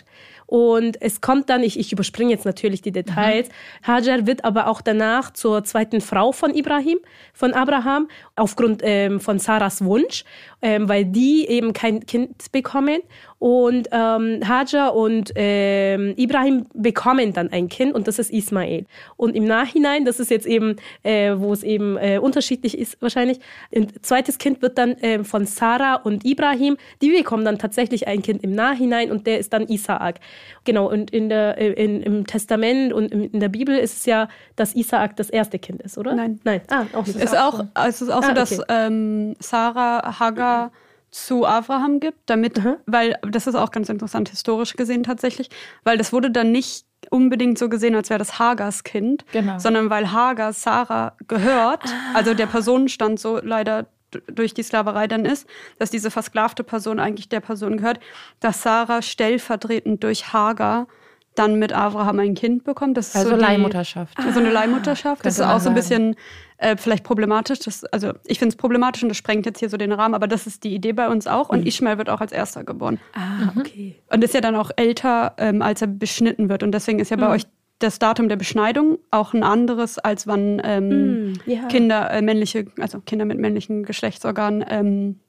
Und 0.45 1.01
es 1.01 1.21
kommt 1.21 1.49
dann, 1.49 1.63
ich, 1.63 1.79
ich 1.79 1.93
überspringe 1.93 2.29
jetzt 2.29 2.45
natürlich 2.45 2.81
die 2.81 2.91
Details, 2.91 3.47
mhm. 3.47 3.87
Hajar 3.87 4.27
wird 4.27 4.43
aber 4.43 4.67
auch 4.67 4.81
danach 4.81 5.31
zur 5.31 5.63
zweiten 5.63 6.01
Frau 6.01 6.33
von 6.33 6.53
Ibrahim, 6.53 6.99
von 7.33 7.53
Abraham, 7.53 8.09
aufgrund 8.35 8.81
ähm, 8.83 9.21
von 9.21 9.39
Sarahs 9.39 9.83
Wunsch, 9.83 10.25
ähm, 10.61 10.89
weil 10.89 11.05
die 11.05 11.47
eben 11.47 11.71
kein 11.71 12.05
Kind 12.05 12.51
bekommen. 12.51 12.99
Und 13.41 13.89
ähm, 13.91 14.47
Hajar 14.47 14.95
und 14.95 15.31
ähm, 15.33 16.13
Ibrahim 16.15 16.67
bekommen 16.75 17.33
dann 17.33 17.51
ein 17.51 17.69
Kind 17.69 17.95
und 17.95 18.07
das 18.07 18.19
ist 18.19 18.29
Ismael. 18.31 18.85
Und 19.17 19.35
im 19.35 19.45
Nachhinein, 19.45 20.05
das 20.05 20.19
ist 20.19 20.29
jetzt 20.29 20.45
eben, 20.45 20.75
äh, 21.01 21.33
wo 21.35 21.51
es 21.51 21.63
eben 21.63 21.97
äh, 21.97 22.19
unterschiedlich 22.19 22.77
ist 22.77 23.01
wahrscheinlich, 23.01 23.39
ein 23.75 23.87
zweites 24.03 24.37
Kind 24.37 24.61
wird 24.61 24.77
dann 24.77 24.91
äh, 24.97 25.23
von 25.23 25.47
Sarah 25.47 25.95
und 25.95 26.23
Ibrahim, 26.23 26.77
die 27.01 27.09
bekommen 27.09 27.43
dann 27.43 27.57
tatsächlich 27.57 28.07
ein 28.07 28.21
Kind 28.21 28.43
im 28.43 28.51
Nachhinein 28.51 29.09
und 29.09 29.25
der 29.25 29.39
ist 29.39 29.51
dann 29.53 29.67
Isaak. 29.67 30.19
Genau, 30.63 30.87
und 30.91 31.09
in 31.09 31.29
der, 31.29 31.57
äh, 31.57 31.71
in, 31.83 32.03
im 32.03 32.27
Testament 32.27 32.93
und 32.93 33.11
in 33.11 33.39
der 33.39 33.49
Bibel 33.49 33.75
ist 33.75 33.97
es 33.97 34.05
ja, 34.05 34.27
dass 34.55 34.75
Isaak 34.75 35.15
das 35.15 35.31
erste 35.31 35.57
Kind 35.57 35.81
ist, 35.81 35.97
oder? 35.97 36.13
Nein. 36.13 36.39
Nein. 36.43 36.61
Ah, 36.69 36.85
auch 36.93 37.07
nicht. 37.07 37.17
Es 37.17 37.23
ist 37.23 37.37
auch, 37.39 37.65
es 37.87 38.03
ist 38.03 38.11
auch 38.11 38.21
ah, 38.21 38.27
so, 38.27 38.33
dass 38.33 38.59
okay. 38.59 38.65
ähm, 38.69 39.35
Sarah 39.39 40.19
Hagar 40.19 40.71
zu 41.11 41.45
Abraham 41.45 41.99
gibt, 41.99 42.19
damit, 42.25 42.63
mhm. 42.63 42.77
weil 42.85 43.17
das 43.29 43.45
ist 43.45 43.55
auch 43.55 43.71
ganz 43.71 43.89
interessant 43.89 44.29
historisch 44.29 44.73
gesehen 44.73 45.03
tatsächlich, 45.03 45.49
weil 45.83 45.97
das 45.97 46.13
wurde 46.13 46.31
dann 46.31 46.51
nicht 46.51 46.85
unbedingt 47.09 47.57
so 47.57 47.67
gesehen, 47.67 47.95
als 47.95 48.09
wäre 48.09 48.19
das 48.19 48.39
Hagars 48.39 48.83
Kind, 48.83 49.25
genau. 49.31 49.59
sondern 49.59 49.89
weil 49.89 50.11
Hagar 50.11 50.53
Sarah 50.53 51.17
gehört, 51.27 51.83
ah. 51.85 52.15
also 52.15 52.33
der 52.33 52.45
Personenstand 52.45 53.19
so 53.19 53.39
leider 53.43 53.87
durch 54.27 54.53
die 54.53 54.63
Sklaverei 54.63 55.07
dann 55.07 55.25
ist, 55.25 55.47
dass 55.79 55.89
diese 55.89 56.11
versklavte 56.11 56.63
Person 56.63 56.99
eigentlich 56.99 57.29
der 57.29 57.39
Person 57.39 57.77
gehört, 57.77 57.99
dass 58.39 58.61
Sarah 58.61 59.01
stellvertretend 59.01 60.03
durch 60.03 60.33
Hagar 60.33 60.87
dann 61.35 61.55
mit 61.59 61.71
Abraham 61.71 62.19
ein 62.19 62.35
Kind 62.35 62.65
bekommt. 62.65 62.97
Das 62.97 63.09
ist 63.09 63.15
also 63.15 63.29
so 63.31 63.35
die, 63.37 63.41
Leihmutterschaft. 63.41 64.17
Also 64.19 64.39
eine 64.39 64.51
Leihmutterschaft. 64.51 65.25
Das 65.25 65.35
ist 65.35 65.45
auch 65.45 65.59
so 65.59 65.69
ein 65.69 65.75
bisschen 65.75 66.15
äh, 66.61 66.77
vielleicht 66.77 67.03
problematisch. 67.03 67.59
Das, 67.59 67.83
also 67.85 68.13
ich 68.25 68.39
finde 68.39 68.53
es 68.53 68.55
problematisch 68.55 69.01
und 69.03 69.09
das 69.09 69.17
sprengt 69.17 69.45
jetzt 69.45 69.59
hier 69.59 69.69
so 69.69 69.77
den 69.77 69.91
Rahmen, 69.91 70.13
aber 70.13 70.27
das 70.27 70.45
ist 70.45 70.63
die 70.63 70.73
Idee 70.73 70.93
bei 70.93 71.09
uns 71.09 71.27
auch. 71.27 71.49
Und 71.49 71.61
mhm. 71.61 71.67
Ishmael 71.67 71.97
wird 71.97 72.09
auch 72.09 72.21
als 72.21 72.31
erster 72.31 72.63
geboren. 72.63 72.99
Ah, 73.13 73.51
mhm. 73.51 73.61
okay. 73.61 73.95
Und 74.11 74.23
ist 74.23 74.33
ja 74.33 74.41
dann 74.41 74.55
auch 74.55 74.69
älter, 74.75 75.33
ähm, 75.37 75.61
als 75.61 75.81
er 75.81 75.87
beschnitten 75.87 76.49
wird. 76.49 76.61
Und 76.61 76.71
deswegen 76.71 76.99
ist 76.99 77.09
ja 77.09 77.17
bei 77.17 77.25
mhm. 77.25 77.33
euch 77.33 77.43
das 77.79 77.97
Datum 77.97 78.29
der 78.29 78.35
Beschneidung 78.35 78.99
auch 79.09 79.33
ein 79.33 79.41
anderes, 79.41 79.97
als 79.97 80.27
wann 80.27 80.61
ähm, 80.63 81.31
mm, 81.31 81.33
ja. 81.47 81.65
Kinder, 81.67 82.11
äh, 82.11 82.21
männliche, 82.21 82.67
also 82.79 83.01
Kinder 83.01 83.25
mit 83.25 83.39
männlichen 83.39 83.83
Geschlechtsorganen 83.83 84.63
ähm, 84.69 85.19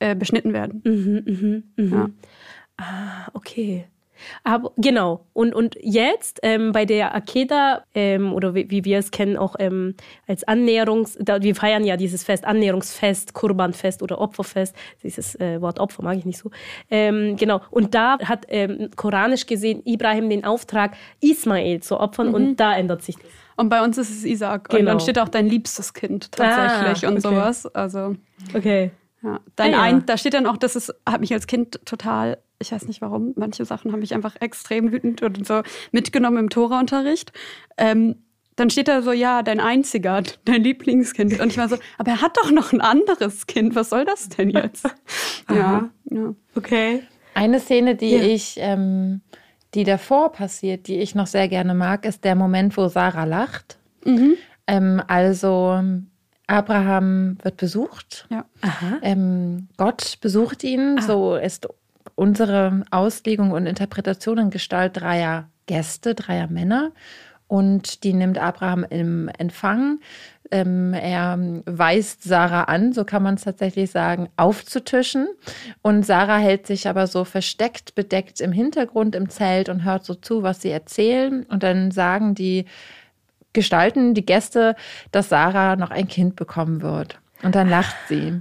äh, 0.00 0.16
beschnitten 0.16 0.52
werden. 0.52 0.82
Mhm, 0.84 1.22
mhm, 1.32 1.62
mhm. 1.76 1.92
Ja. 1.92 2.10
Ah, 2.78 3.30
okay. 3.34 3.86
Aber 4.44 4.72
genau. 4.76 5.26
Und, 5.32 5.54
und 5.54 5.76
jetzt 5.80 6.40
ähm, 6.42 6.72
bei 6.72 6.84
der 6.84 7.14
Akeda, 7.14 7.84
ähm, 7.94 8.32
oder 8.32 8.54
wie, 8.54 8.70
wie, 8.70 8.84
wir 8.84 8.98
es 8.98 9.10
kennen, 9.10 9.36
auch 9.36 9.56
ähm, 9.58 9.94
als 10.26 10.46
Annäherungs-, 10.46 11.16
da, 11.20 11.42
wir 11.42 11.54
feiern 11.54 11.84
ja 11.84 11.96
dieses 11.96 12.24
Fest, 12.24 12.44
Annäherungsfest, 12.44 13.34
Kurbanfest 13.34 14.02
oder 14.02 14.20
Opferfest. 14.20 14.74
Dieses 15.02 15.34
äh, 15.36 15.60
Wort 15.60 15.78
Opfer 15.78 16.02
mag 16.02 16.16
ich 16.18 16.24
nicht 16.24 16.38
so. 16.38 16.50
Ähm, 16.90 17.36
genau. 17.36 17.60
Und 17.70 17.94
da 17.94 18.18
hat 18.20 18.46
ähm, 18.48 18.90
koranisch 18.96 19.46
gesehen 19.46 19.82
Ibrahim 19.84 20.28
den 20.30 20.44
Auftrag, 20.44 20.96
Ismael 21.20 21.80
zu 21.80 21.98
opfern 21.98 22.28
mhm. 22.28 22.34
und 22.34 22.56
da 22.56 22.76
ändert 22.76 23.02
sich 23.02 23.16
das. 23.16 23.26
Und 23.56 23.68
bei 23.68 23.82
uns 23.82 23.98
ist 23.98 24.10
es 24.10 24.24
Isaac. 24.24 24.68
Genau. 24.68 24.80
Und 24.80 24.86
dann 24.86 25.00
steht 25.00 25.18
auch 25.18 25.28
dein 25.28 25.46
liebstes 25.46 25.92
Kind 25.92 26.32
tatsächlich 26.32 27.06
ah, 27.06 27.12
und 27.12 27.20
sowas. 27.20 27.66
Also. 27.66 28.16
Okay. 28.54 28.90
Ja. 29.22 29.40
Dein 29.56 29.74
ah, 29.74 29.76
ja. 29.76 29.82
Ein, 29.82 30.06
da 30.06 30.16
steht 30.16 30.34
dann 30.34 30.46
auch, 30.46 30.56
das 30.56 30.76
ist, 30.76 30.94
hat 31.08 31.20
mich 31.20 31.32
als 31.32 31.46
Kind 31.46 31.80
total 31.84 32.38
ich 32.62 32.72
weiß 32.72 32.86
nicht 32.86 33.02
warum, 33.02 33.32
manche 33.36 33.64
Sachen 33.64 33.92
haben 33.92 34.00
mich 34.00 34.14
einfach 34.14 34.36
extrem 34.40 34.92
wütend 34.92 35.20
und 35.22 35.46
so 35.46 35.62
mitgenommen 35.90 36.38
im 36.38 36.48
Tora-Unterricht. 36.48 37.32
Ähm, 37.76 38.16
dann 38.56 38.70
steht 38.70 38.88
da 38.88 39.02
so, 39.02 39.12
ja, 39.12 39.42
dein 39.42 39.60
einziger, 39.60 40.22
dein 40.44 40.62
Lieblingskind. 40.62 41.40
Und 41.40 41.48
ich 41.48 41.58
war 41.58 41.68
so, 41.68 41.76
aber 41.98 42.12
er 42.12 42.22
hat 42.22 42.36
doch 42.36 42.50
noch 42.50 42.72
ein 42.72 42.80
anderes 42.80 43.46
Kind. 43.46 43.74
Was 43.74 43.90
soll 43.90 44.04
das 44.04 44.28
denn 44.28 44.50
jetzt? 44.50 44.88
ja, 45.50 45.90
ja, 46.10 46.34
okay. 46.54 47.02
Eine 47.34 47.60
Szene, 47.60 47.96
die 47.96 48.10
ja. 48.10 48.22
ich, 48.22 48.54
ähm, 48.58 49.22
die 49.74 49.84
davor 49.84 50.32
passiert, 50.32 50.86
die 50.86 50.98
ich 50.98 51.14
noch 51.14 51.26
sehr 51.26 51.48
gerne 51.48 51.74
mag, 51.74 52.04
ist 52.04 52.24
der 52.24 52.34
Moment, 52.34 52.76
wo 52.76 52.88
Sarah 52.88 53.24
lacht. 53.24 53.78
Mhm. 54.04 54.34
Ähm, 54.66 55.02
also 55.06 55.82
Abraham 56.52 57.38
wird 57.42 57.56
besucht. 57.56 58.26
Ja. 58.30 58.44
Ähm, 59.02 59.68
Gott 59.78 60.18
besucht 60.20 60.62
ihn. 60.64 60.96
Ah. 60.98 61.02
So 61.02 61.34
ist 61.34 61.66
unsere 62.14 62.84
Auslegung 62.90 63.52
und 63.52 63.66
Interpretation 63.66 64.38
in 64.38 64.50
Gestalt 64.50 64.98
dreier 64.98 65.48
Gäste, 65.66 66.14
dreier 66.14 66.48
Männer. 66.48 66.92
Und 67.48 68.04
die 68.04 68.12
nimmt 68.12 68.38
Abraham 68.38 68.84
im 68.88 69.28
Empfang. 69.38 70.00
Ähm, 70.50 70.92
er 70.92 71.38
weist 71.64 72.22
Sarah 72.22 72.64
an, 72.64 72.92
so 72.92 73.04
kann 73.04 73.22
man 73.22 73.34
es 73.34 73.44
tatsächlich 73.44 73.90
sagen, 73.90 74.28
aufzutischen. 74.36 75.28
Und 75.80 76.04
Sarah 76.04 76.36
hält 76.36 76.66
sich 76.66 76.88
aber 76.88 77.06
so 77.06 77.24
versteckt, 77.24 77.94
bedeckt 77.94 78.40
im 78.42 78.52
Hintergrund 78.52 79.14
im 79.14 79.30
Zelt 79.30 79.70
und 79.70 79.84
hört 79.84 80.04
so 80.04 80.14
zu, 80.14 80.42
was 80.42 80.60
sie 80.60 80.70
erzählen. 80.70 81.44
Und 81.44 81.62
dann 81.62 81.90
sagen 81.90 82.34
die 82.34 82.66
Gestalten, 83.52 84.14
die 84.14 84.24
Gäste, 84.24 84.76
dass 85.10 85.28
Sarah 85.28 85.76
noch 85.76 85.90
ein 85.90 86.08
Kind 86.08 86.36
bekommen 86.36 86.82
wird. 86.82 87.18
Und 87.42 87.54
dann 87.54 87.68
lacht 87.68 87.96
sie. 88.08 88.40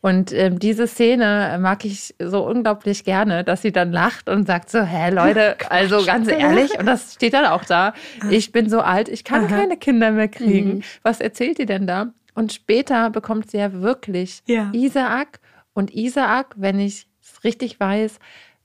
Und 0.00 0.32
ähm, 0.32 0.58
diese 0.58 0.86
Szene 0.86 1.58
mag 1.60 1.84
ich 1.84 2.14
so 2.18 2.46
unglaublich 2.46 3.04
gerne, 3.04 3.44
dass 3.44 3.62
sie 3.62 3.70
dann 3.70 3.92
lacht 3.92 4.28
und 4.28 4.46
sagt 4.46 4.70
so, 4.70 4.80
hä 4.82 5.10
Leute, 5.10 5.56
also 5.68 6.04
ganz 6.04 6.26
ehrlich, 6.28 6.78
und 6.78 6.86
das 6.86 7.14
steht 7.14 7.34
dann 7.34 7.44
auch 7.46 7.64
da, 7.64 7.92
ich 8.30 8.50
bin 8.50 8.68
so 8.70 8.80
alt, 8.80 9.08
ich 9.08 9.24
kann 9.24 9.44
Aha. 9.44 9.56
keine 9.56 9.76
Kinder 9.76 10.10
mehr 10.10 10.28
kriegen. 10.28 10.76
Mhm. 10.76 10.82
Was 11.02 11.20
erzählt 11.20 11.58
die 11.58 11.66
denn 11.66 11.86
da? 11.86 12.12
Und 12.34 12.52
später 12.52 13.10
bekommt 13.10 13.50
sie 13.50 13.58
ja 13.58 13.72
wirklich 13.72 14.42
ja. 14.46 14.70
Isaak. 14.72 15.40
Und 15.74 15.94
Isaak, 15.94 16.54
wenn 16.56 16.80
ich 16.80 17.06
es 17.22 17.44
richtig 17.44 17.78
weiß, 17.78 18.18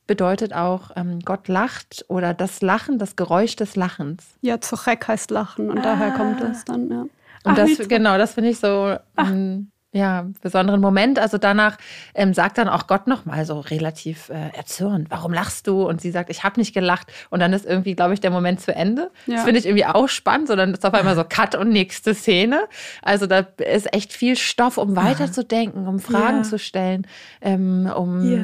bedeutet 0.07 0.53
auch, 0.53 0.91
ähm, 0.95 1.19
Gott 1.19 1.47
lacht 1.47 2.05
oder 2.07 2.33
das 2.33 2.61
Lachen, 2.61 2.99
das 2.99 3.15
Geräusch 3.15 3.55
des 3.55 3.75
Lachens. 3.75 4.23
Ja, 4.41 4.61
Zuchek 4.61 5.07
heißt 5.07 5.31
Lachen 5.31 5.69
und 5.69 5.79
ah. 5.79 5.83
daher 5.83 6.11
kommt 6.11 6.41
es 6.41 6.65
dann, 6.65 6.89
ja. 6.89 7.01
Und 7.01 7.11
Ach, 7.43 7.55
das, 7.55 7.87
genau, 7.87 8.17
das 8.17 8.33
finde 8.33 8.49
ich 8.49 8.59
so, 8.59 8.97
ähm, 9.17 9.71
ja, 9.95 10.25
besonderen 10.41 10.81
Moment. 10.81 11.19
Also 11.19 11.37
danach 11.37 11.77
ähm, 12.15 12.33
sagt 12.33 12.57
dann 12.57 12.67
auch 12.67 12.85
Gott 12.85 13.07
nochmal 13.07 13.45
so 13.45 13.61
relativ 13.61 14.29
äh, 14.29 14.49
erzürnt, 14.53 15.09
warum 15.09 15.31
lachst 15.31 15.67
du? 15.67 15.87
Und 15.87 16.01
sie 16.01 16.11
sagt, 16.11 16.29
ich 16.29 16.43
habe 16.43 16.59
nicht 16.59 16.73
gelacht. 16.73 17.13
Und 17.29 17.39
dann 17.39 17.53
ist 17.53 17.65
irgendwie, 17.65 17.95
glaube 17.95 18.13
ich, 18.13 18.19
der 18.19 18.29
Moment 18.29 18.59
zu 18.59 18.75
Ende. 18.75 19.09
Ja. 19.25 19.35
Das 19.35 19.45
finde 19.45 19.59
ich 19.59 19.65
irgendwie 19.65 19.85
auch 19.85 20.09
spannend. 20.09 20.49
So, 20.49 20.57
dann 20.57 20.73
ist 20.73 20.85
auf 20.85 20.93
einmal 20.93 21.15
so 21.15 21.23
Cut 21.23 21.55
und 21.55 21.69
nächste 21.69 22.13
Szene. 22.13 22.67
Also 23.03 23.25
da 23.25 23.45
ist 23.57 23.93
echt 23.93 24.11
viel 24.11 24.35
Stoff, 24.35 24.77
um 24.77 24.97
weiterzudenken, 24.97 25.87
um 25.87 25.99
Fragen 25.99 26.37
ja. 26.39 26.43
zu 26.43 26.59
stellen, 26.59 27.07
ähm, 27.39 27.89
um 27.95 28.29
ja 28.29 28.41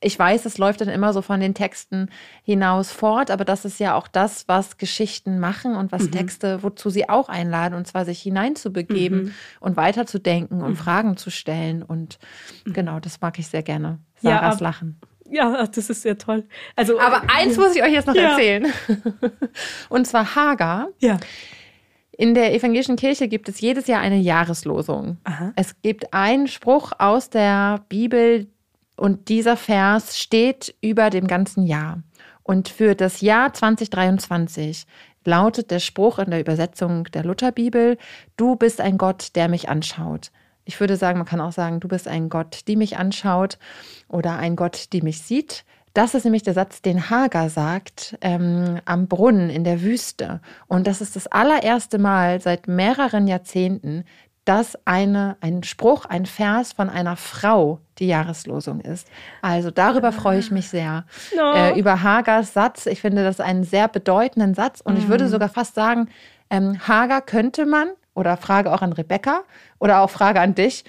ich 0.00 0.16
weiß, 0.16 0.44
es 0.44 0.58
läuft 0.58 0.80
dann 0.80 0.88
immer 0.88 1.12
so 1.12 1.22
von 1.22 1.40
den 1.40 1.54
Texten 1.54 2.08
hinaus 2.44 2.92
fort, 2.92 3.30
aber 3.30 3.44
das 3.44 3.64
ist 3.64 3.80
ja 3.80 3.94
auch 3.94 4.06
das, 4.06 4.46
was 4.46 4.76
Geschichten 4.76 5.40
machen 5.40 5.74
und 5.74 5.90
was 5.90 6.04
mhm. 6.04 6.12
Texte, 6.12 6.62
wozu 6.62 6.88
sie 6.88 7.08
auch 7.08 7.28
einladen, 7.28 7.74
und 7.74 7.86
zwar 7.86 8.04
sich 8.04 8.20
hineinzubegeben 8.20 9.24
mhm. 9.24 9.34
und 9.60 9.76
weiterzudenken 9.76 10.62
und 10.62 10.70
mhm. 10.70 10.76
Fragen 10.76 11.16
zu 11.16 11.30
stellen. 11.30 11.82
Und 11.82 12.18
mhm. 12.64 12.74
genau, 12.74 13.00
das 13.00 13.20
mag 13.20 13.38
ich 13.38 13.48
sehr 13.48 13.62
gerne. 13.62 13.98
Sarahs 14.22 14.60
ja, 14.60 14.66
Lachen. 14.66 15.00
Ja, 15.30 15.66
das 15.66 15.90
ist 15.90 16.02
sehr 16.02 16.16
toll. 16.16 16.44
Also, 16.76 16.98
aber 17.00 17.22
eins 17.34 17.56
ja. 17.56 17.62
muss 17.62 17.74
ich 17.74 17.82
euch 17.82 17.92
jetzt 17.92 18.06
noch 18.06 18.14
ja. 18.14 18.30
erzählen. 18.30 18.66
und 19.88 20.06
zwar 20.06 20.36
Hagar. 20.36 20.88
Ja. 21.00 21.18
In 22.12 22.34
der 22.34 22.54
evangelischen 22.54 22.96
Kirche 22.96 23.28
gibt 23.28 23.48
es 23.48 23.60
jedes 23.60 23.86
Jahr 23.86 24.00
eine 24.00 24.16
Jahreslosung. 24.16 25.18
Aha. 25.24 25.52
Es 25.54 25.80
gibt 25.82 26.12
einen 26.12 26.48
Spruch 26.48 26.92
aus 26.98 27.30
der 27.30 27.84
Bibel, 27.88 28.48
und 28.98 29.28
dieser 29.28 29.56
Vers 29.56 30.18
steht 30.18 30.74
über 30.80 31.10
dem 31.10 31.26
ganzen 31.26 31.66
Jahr. 31.66 32.02
Und 32.42 32.68
für 32.68 32.94
das 32.94 33.20
Jahr 33.20 33.52
2023 33.52 34.86
lautet 35.24 35.70
der 35.70 35.80
Spruch 35.80 36.18
in 36.18 36.30
der 36.30 36.40
Übersetzung 36.40 37.04
der 37.04 37.24
Lutherbibel, 37.24 37.98
du 38.36 38.56
bist 38.56 38.80
ein 38.80 38.98
Gott, 38.98 39.36
der 39.36 39.48
mich 39.48 39.68
anschaut. 39.68 40.30
Ich 40.64 40.80
würde 40.80 40.96
sagen, 40.96 41.18
man 41.18 41.26
kann 41.26 41.40
auch 41.40 41.52
sagen, 41.52 41.80
du 41.80 41.88
bist 41.88 42.08
ein 42.08 42.28
Gott, 42.28 42.62
die 42.66 42.76
mich 42.76 42.96
anschaut 42.96 43.58
oder 44.08 44.36
ein 44.38 44.56
Gott, 44.56 44.92
die 44.92 45.02
mich 45.02 45.22
sieht. 45.22 45.64
Das 45.94 46.14
ist 46.14 46.24
nämlich 46.24 46.42
der 46.42 46.54
Satz, 46.54 46.82
den 46.82 47.10
Hagar 47.10 47.50
sagt 47.50 48.16
ähm, 48.20 48.80
am 48.84 49.08
Brunnen 49.08 49.50
in 49.50 49.64
der 49.64 49.82
Wüste. 49.82 50.40
Und 50.66 50.86
das 50.86 51.00
ist 51.00 51.16
das 51.16 51.26
allererste 51.26 51.98
Mal 51.98 52.40
seit 52.40 52.68
mehreren 52.68 53.26
Jahrzehnten, 53.26 54.04
dass 54.48 54.78
eine, 54.86 55.36
ein 55.42 55.62
Spruch, 55.62 56.06
ein 56.06 56.24
Vers 56.24 56.72
von 56.72 56.88
einer 56.88 57.16
Frau 57.16 57.80
die 57.98 58.06
Jahreslosung 58.06 58.80
ist. 58.80 59.06
Also 59.42 59.70
darüber 59.70 60.10
freue 60.10 60.38
ich 60.38 60.50
mich 60.50 60.70
sehr. 60.70 61.04
No. 61.36 61.52
Äh, 61.52 61.78
über 61.78 62.02
Hagers 62.02 62.54
Satz. 62.54 62.86
Ich 62.86 63.02
finde 63.02 63.24
das 63.24 63.40
einen 63.40 63.64
sehr 63.64 63.88
bedeutenden 63.88 64.54
Satz. 64.54 64.80
Und 64.80 64.94
mm. 64.94 64.98
ich 64.98 65.08
würde 65.08 65.24
mhm. 65.24 65.28
sogar 65.28 65.50
fast 65.50 65.74
sagen, 65.74 66.08
ähm, 66.48 66.78
Hagar 66.88 67.20
könnte 67.20 67.66
man, 67.66 67.90
oder 68.14 68.38
Frage 68.38 68.72
auch 68.72 68.80
an 68.80 68.94
Rebecca, 68.94 69.42
oder 69.80 70.00
auch 70.00 70.08
Frage 70.08 70.40
an 70.40 70.54
dich, 70.54 70.84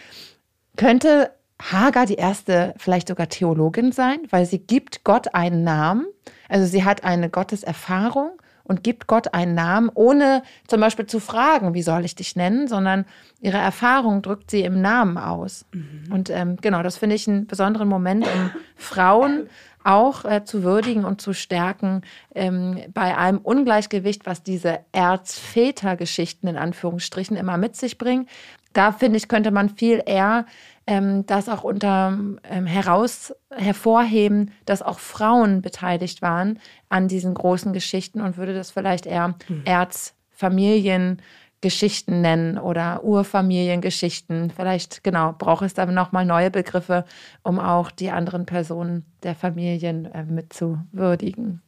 könnte 0.78 1.32
Hagar 1.62 2.06
die 2.06 2.16
erste 2.16 2.74
vielleicht 2.78 3.10
sogar 3.10 3.28
Theologin 3.28 3.92
sein, 3.92 4.20
weil 4.30 4.46
sie 4.46 4.60
gibt 4.60 5.04
Gott 5.04 5.36
einen 5.36 5.66
Namen. 5.66 6.06
Also 6.48 6.66
sie 6.66 6.86
hat 6.86 7.04
eine 7.04 7.30
Gotteserfahrung 7.30 8.40
und 8.70 8.84
gibt 8.84 9.08
Gott 9.08 9.34
einen 9.34 9.56
Namen, 9.56 9.90
ohne 9.96 10.44
zum 10.68 10.80
Beispiel 10.80 11.08
zu 11.08 11.20
fragen, 11.20 11.74
wie 11.74 11.82
soll 11.82 12.06
ich 12.06 12.14
dich 12.14 12.36
nennen, 12.36 12.68
sondern 12.68 13.06
ihre 13.42 13.58
Erfahrung 13.58 14.22
drückt 14.22 14.52
sie 14.52 14.62
im 14.62 14.80
Namen 14.80 15.18
aus. 15.18 15.66
Mhm. 15.74 16.14
Und 16.14 16.30
ähm, 16.30 16.56
genau, 16.62 16.84
das 16.84 16.96
finde 16.96 17.16
ich 17.16 17.28
einen 17.28 17.48
besonderen 17.48 17.88
Moment, 17.88 18.28
um 18.28 18.52
Frauen 18.76 19.50
auch 19.84 20.24
äh, 20.24 20.44
zu 20.46 20.62
würdigen 20.62 21.04
und 21.04 21.20
zu 21.20 21.34
stärken 21.34 22.04
ähm, 22.36 22.80
bei 22.94 23.18
einem 23.18 23.40
Ungleichgewicht, 23.40 24.28
was 24.28 24.44
diese 24.44 24.82
Erzvätergeschichten 24.92 26.48
in 26.48 26.58
Anführungsstrichen 26.58 27.38
immer 27.38 27.58
mit 27.58 27.76
sich 27.76 27.98
bringen. 27.98 28.28
Da 28.74 28.92
finde 28.92 29.18
ich, 29.18 29.28
könnte 29.28 29.50
man 29.50 29.70
viel 29.70 30.04
eher 30.06 30.46
ähm, 30.90 31.26
das 31.28 31.48
auch 31.48 31.64
unter 31.64 32.20
ähm, 32.44 32.66
heraus 32.66 33.34
hervorheben, 33.52 34.52
dass 34.66 34.82
auch 34.82 34.98
Frauen 34.98 35.62
beteiligt 35.62 36.24
waren 36.24 36.60
an 36.90 37.08
diesen 37.08 37.36
großen 37.36 37.74
Geschichten 37.74 38.22
und 38.22 38.38
würde 38.38 38.56
das 38.56 38.72
vielleicht 38.72 39.06
eher 39.06 39.36
mhm. 39.48 39.62
Erzfamiliengeschichten 39.66 42.22
nennen 42.22 42.58
oder 42.58 43.04
Urfamiliengeschichten. 43.04 44.50
Vielleicht, 44.50 45.04
genau, 45.04 45.36
braucht 45.38 45.62
es 45.62 45.76
da 45.76 45.86
nochmal 45.86 46.26
neue 46.26 46.50
Begriffe, 46.50 47.06
um 47.44 47.60
auch 47.60 47.92
die 47.92 48.10
anderen 48.10 48.48
Personen 48.48 49.06
der 49.22 49.36
Familien 49.36 50.06
äh, 50.06 50.24
mit 50.24 50.54
zu 50.54 50.80
würdigen. 50.92 51.62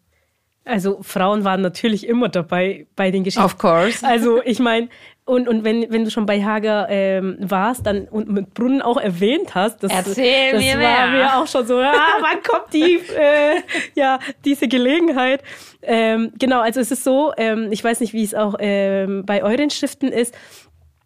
Also 0.63 1.01
Frauen 1.01 1.43
waren 1.43 1.61
natürlich 1.61 2.07
immer 2.07 2.29
dabei 2.29 2.85
bei 2.95 3.11
den 3.11 3.23
Geschichten. 3.23 3.45
Of 3.45 3.57
course. 3.57 4.05
Also 4.05 4.43
ich 4.43 4.59
meine, 4.59 4.89
und, 5.31 5.47
und 5.47 5.63
wenn, 5.63 5.89
wenn 5.89 6.03
du 6.03 6.11
schon 6.11 6.25
bei 6.25 6.43
Hager 6.43 6.87
ähm, 6.89 7.37
warst 7.39 7.85
dann 7.85 8.09
und 8.09 8.27
mit 8.27 8.53
Brunnen 8.53 8.81
auch 8.81 8.97
erwähnt 8.97 9.55
hast, 9.55 9.81
das, 9.81 9.89
Erzähl 9.89 10.51
das 10.51 10.61
mir 10.61 10.73
war 10.73 11.07
mehr. 11.07 11.11
mir 11.11 11.37
auch 11.37 11.47
schon 11.47 11.65
so, 11.65 11.77
ah, 11.77 11.93
wann 12.19 12.43
kommt 12.43 12.73
die, 12.73 12.95
äh, 12.95 13.61
ja, 13.95 14.19
diese 14.43 14.67
Gelegenheit? 14.67 15.41
Ähm, 15.83 16.33
genau, 16.37 16.59
also 16.59 16.81
es 16.81 16.91
ist 16.91 17.05
so, 17.05 17.31
ähm, 17.37 17.69
ich 17.71 17.81
weiß 17.81 18.01
nicht, 18.01 18.11
wie 18.11 18.23
es 18.23 18.35
auch 18.35 18.55
ähm, 18.59 19.23
bei 19.25 19.41
euren 19.41 19.69
Schriften 19.69 20.09
ist, 20.09 20.37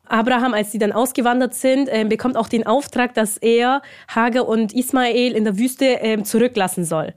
Abraham, 0.07 0.55
als 0.55 0.71
sie 0.71 0.79
dann 0.79 0.91
ausgewandert 0.91 1.53
sind, 1.53 1.87
äh, 1.87 2.03
bekommt 2.09 2.35
auch 2.35 2.49
den 2.49 2.65
Auftrag, 2.65 3.13
dass 3.13 3.37
er 3.37 3.83
Hager 4.07 4.47
und 4.47 4.73
Ismael 4.73 5.33
in 5.33 5.43
der 5.43 5.59
Wüste 5.59 6.01
äh, 6.01 6.23
zurücklassen 6.23 6.83
soll. 6.83 7.13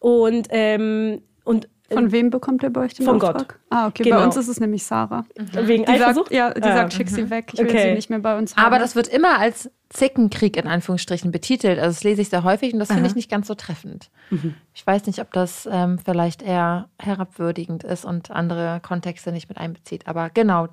Und, 0.00 0.48
ähm, 0.50 1.22
und 1.44 1.68
von 1.92 2.12
wem 2.12 2.30
bekommt 2.30 2.62
er 2.62 2.70
bei 2.70 2.82
euch 2.82 2.94
den 2.94 3.06
Von 3.06 3.16
Auftrag? 3.16 3.48
Gott. 3.48 3.56
Ah, 3.70 3.86
okay. 3.86 4.04
Genau. 4.04 4.18
Bei 4.18 4.24
uns 4.24 4.36
ist 4.36 4.48
es 4.48 4.60
nämlich 4.60 4.84
Sarah. 4.84 5.24
Mhm. 5.38 5.68
Wegen 5.68 5.84
die 5.84 5.98
sagt, 5.98 6.32
Ja, 6.32 6.52
die 6.52 6.62
ah. 6.62 6.76
sagt, 6.76 6.92
schick 6.92 7.08
sie 7.08 7.30
weg. 7.30 7.50
Ich 7.52 7.60
will 7.60 7.70
sie 7.70 7.94
nicht 7.94 8.10
mehr 8.10 8.18
bei 8.18 8.36
uns 8.36 8.56
haben. 8.56 8.66
Aber 8.66 8.78
das 8.78 8.96
wird 8.96 9.08
immer 9.08 9.38
als 9.38 9.70
Zickenkrieg 9.90 10.56
in 10.56 10.66
Anführungsstrichen 10.66 11.30
betitelt. 11.30 11.78
Also 11.78 11.90
das 11.90 12.04
lese 12.04 12.22
ich 12.22 12.30
sehr 12.30 12.44
häufig 12.44 12.72
und 12.72 12.78
das 12.78 12.88
finde 12.88 13.06
ich 13.06 13.14
nicht 13.14 13.30
ganz 13.30 13.46
so 13.46 13.54
treffend. 13.54 14.10
Mhm. 14.30 14.54
Ich 14.74 14.86
weiß 14.86 15.06
nicht, 15.06 15.20
ob 15.20 15.32
das 15.32 15.68
ähm, 15.70 15.98
vielleicht 15.98 16.42
eher 16.42 16.88
herabwürdigend 16.98 17.84
ist 17.84 18.04
und 18.04 18.30
andere 18.30 18.80
Kontexte 18.82 19.32
nicht 19.32 19.48
mit 19.48 19.58
einbezieht. 19.58 20.06
Aber 20.06 20.30
genau, 20.30 20.68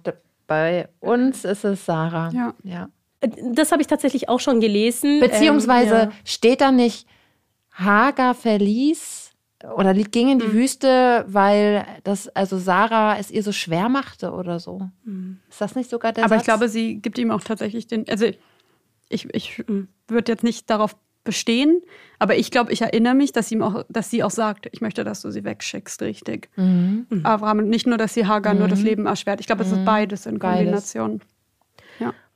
bei 0.48 0.88
uns 1.00 1.46
ist 1.46 1.66
es 1.66 1.86
Sarah. 1.86 2.30
Ja. 2.32 2.54
ja. 2.64 2.90
Das 3.52 3.72
habe 3.72 3.82
ich 3.82 3.88
tatsächlich 3.88 4.30
auch 4.30 4.40
schon 4.40 4.62
gelesen. 4.62 5.20
Beziehungsweise 5.20 5.96
ähm, 5.96 6.10
ja. 6.10 6.16
steht 6.24 6.62
da 6.62 6.72
nicht, 6.72 7.06
Hagar 7.72 8.34
verließ 8.36 9.19
oder 9.76 9.94
ging 9.94 10.30
in 10.30 10.40
die 10.40 10.48
mhm. 10.48 10.54
Wüste, 10.54 11.26
weil 11.28 11.86
das, 12.04 12.30
also 12.30 12.58
Sarah 12.58 13.18
es 13.18 13.30
ihr 13.30 13.44
so 13.44 13.52
schwer 13.52 13.90
machte 13.90 14.32
oder 14.32 14.60
so. 14.60 14.90
Mhm. 15.04 15.40
Ist 15.50 15.60
das 15.60 15.76
nicht 15.76 15.90
sogar 15.90 16.14
der 16.14 16.24
Aber 16.24 16.36
Satz? 16.36 16.42
ich 16.42 16.46
glaube, 16.46 16.70
sie 16.70 17.02
gibt 17.02 17.18
ihm 17.18 17.32
auch 17.32 17.42
tatsächlich 17.42 17.88
den, 17.88 18.08
also 18.10 18.26
ich, 19.10 19.34
ich 19.34 19.64
würde 20.08 20.32
jetzt 20.32 20.44
nicht 20.44 20.70
darauf 20.70 20.96
bestehen, 21.24 21.82
aber 22.18 22.38
ich 22.38 22.52
glaube, 22.52 22.72
ich 22.72 22.82
erinnere 22.82 23.16
mich, 23.16 23.34
dass 23.34 23.50
sie, 23.50 23.56
ihm 23.56 23.64
auch, 23.64 23.84
dass 23.90 24.10
sie 24.10 24.24
auch 24.24 24.32
sagt, 24.32 24.70
ich 24.72 24.82
möchte, 24.82 25.04
dass 25.04 25.22
du 25.22 25.32
sie 25.32 25.44
wegschickst, 25.44 26.02
richtig. 26.02 26.50
Mhm. 26.56 27.06
Abraham, 27.24 27.68
nicht 27.68 27.86
nur, 27.86 27.98
dass 27.98 28.14
sie 28.14 28.26
Hagar 28.26 28.54
nur 28.54 28.68
das 28.68 28.80
mhm. 28.80 28.86
Leben 28.86 29.06
erschwert. 29.06 29.42
Ich 29.42 29.48
glaube, 29.48 29.64
es 29.64 29.72
ist 29.72 29.80
mhm. 29.80 29.86
beides 29.86 30.26
in 30.26 30.40
Kombination. 30.40 31.18
Beides. 31.18 31.39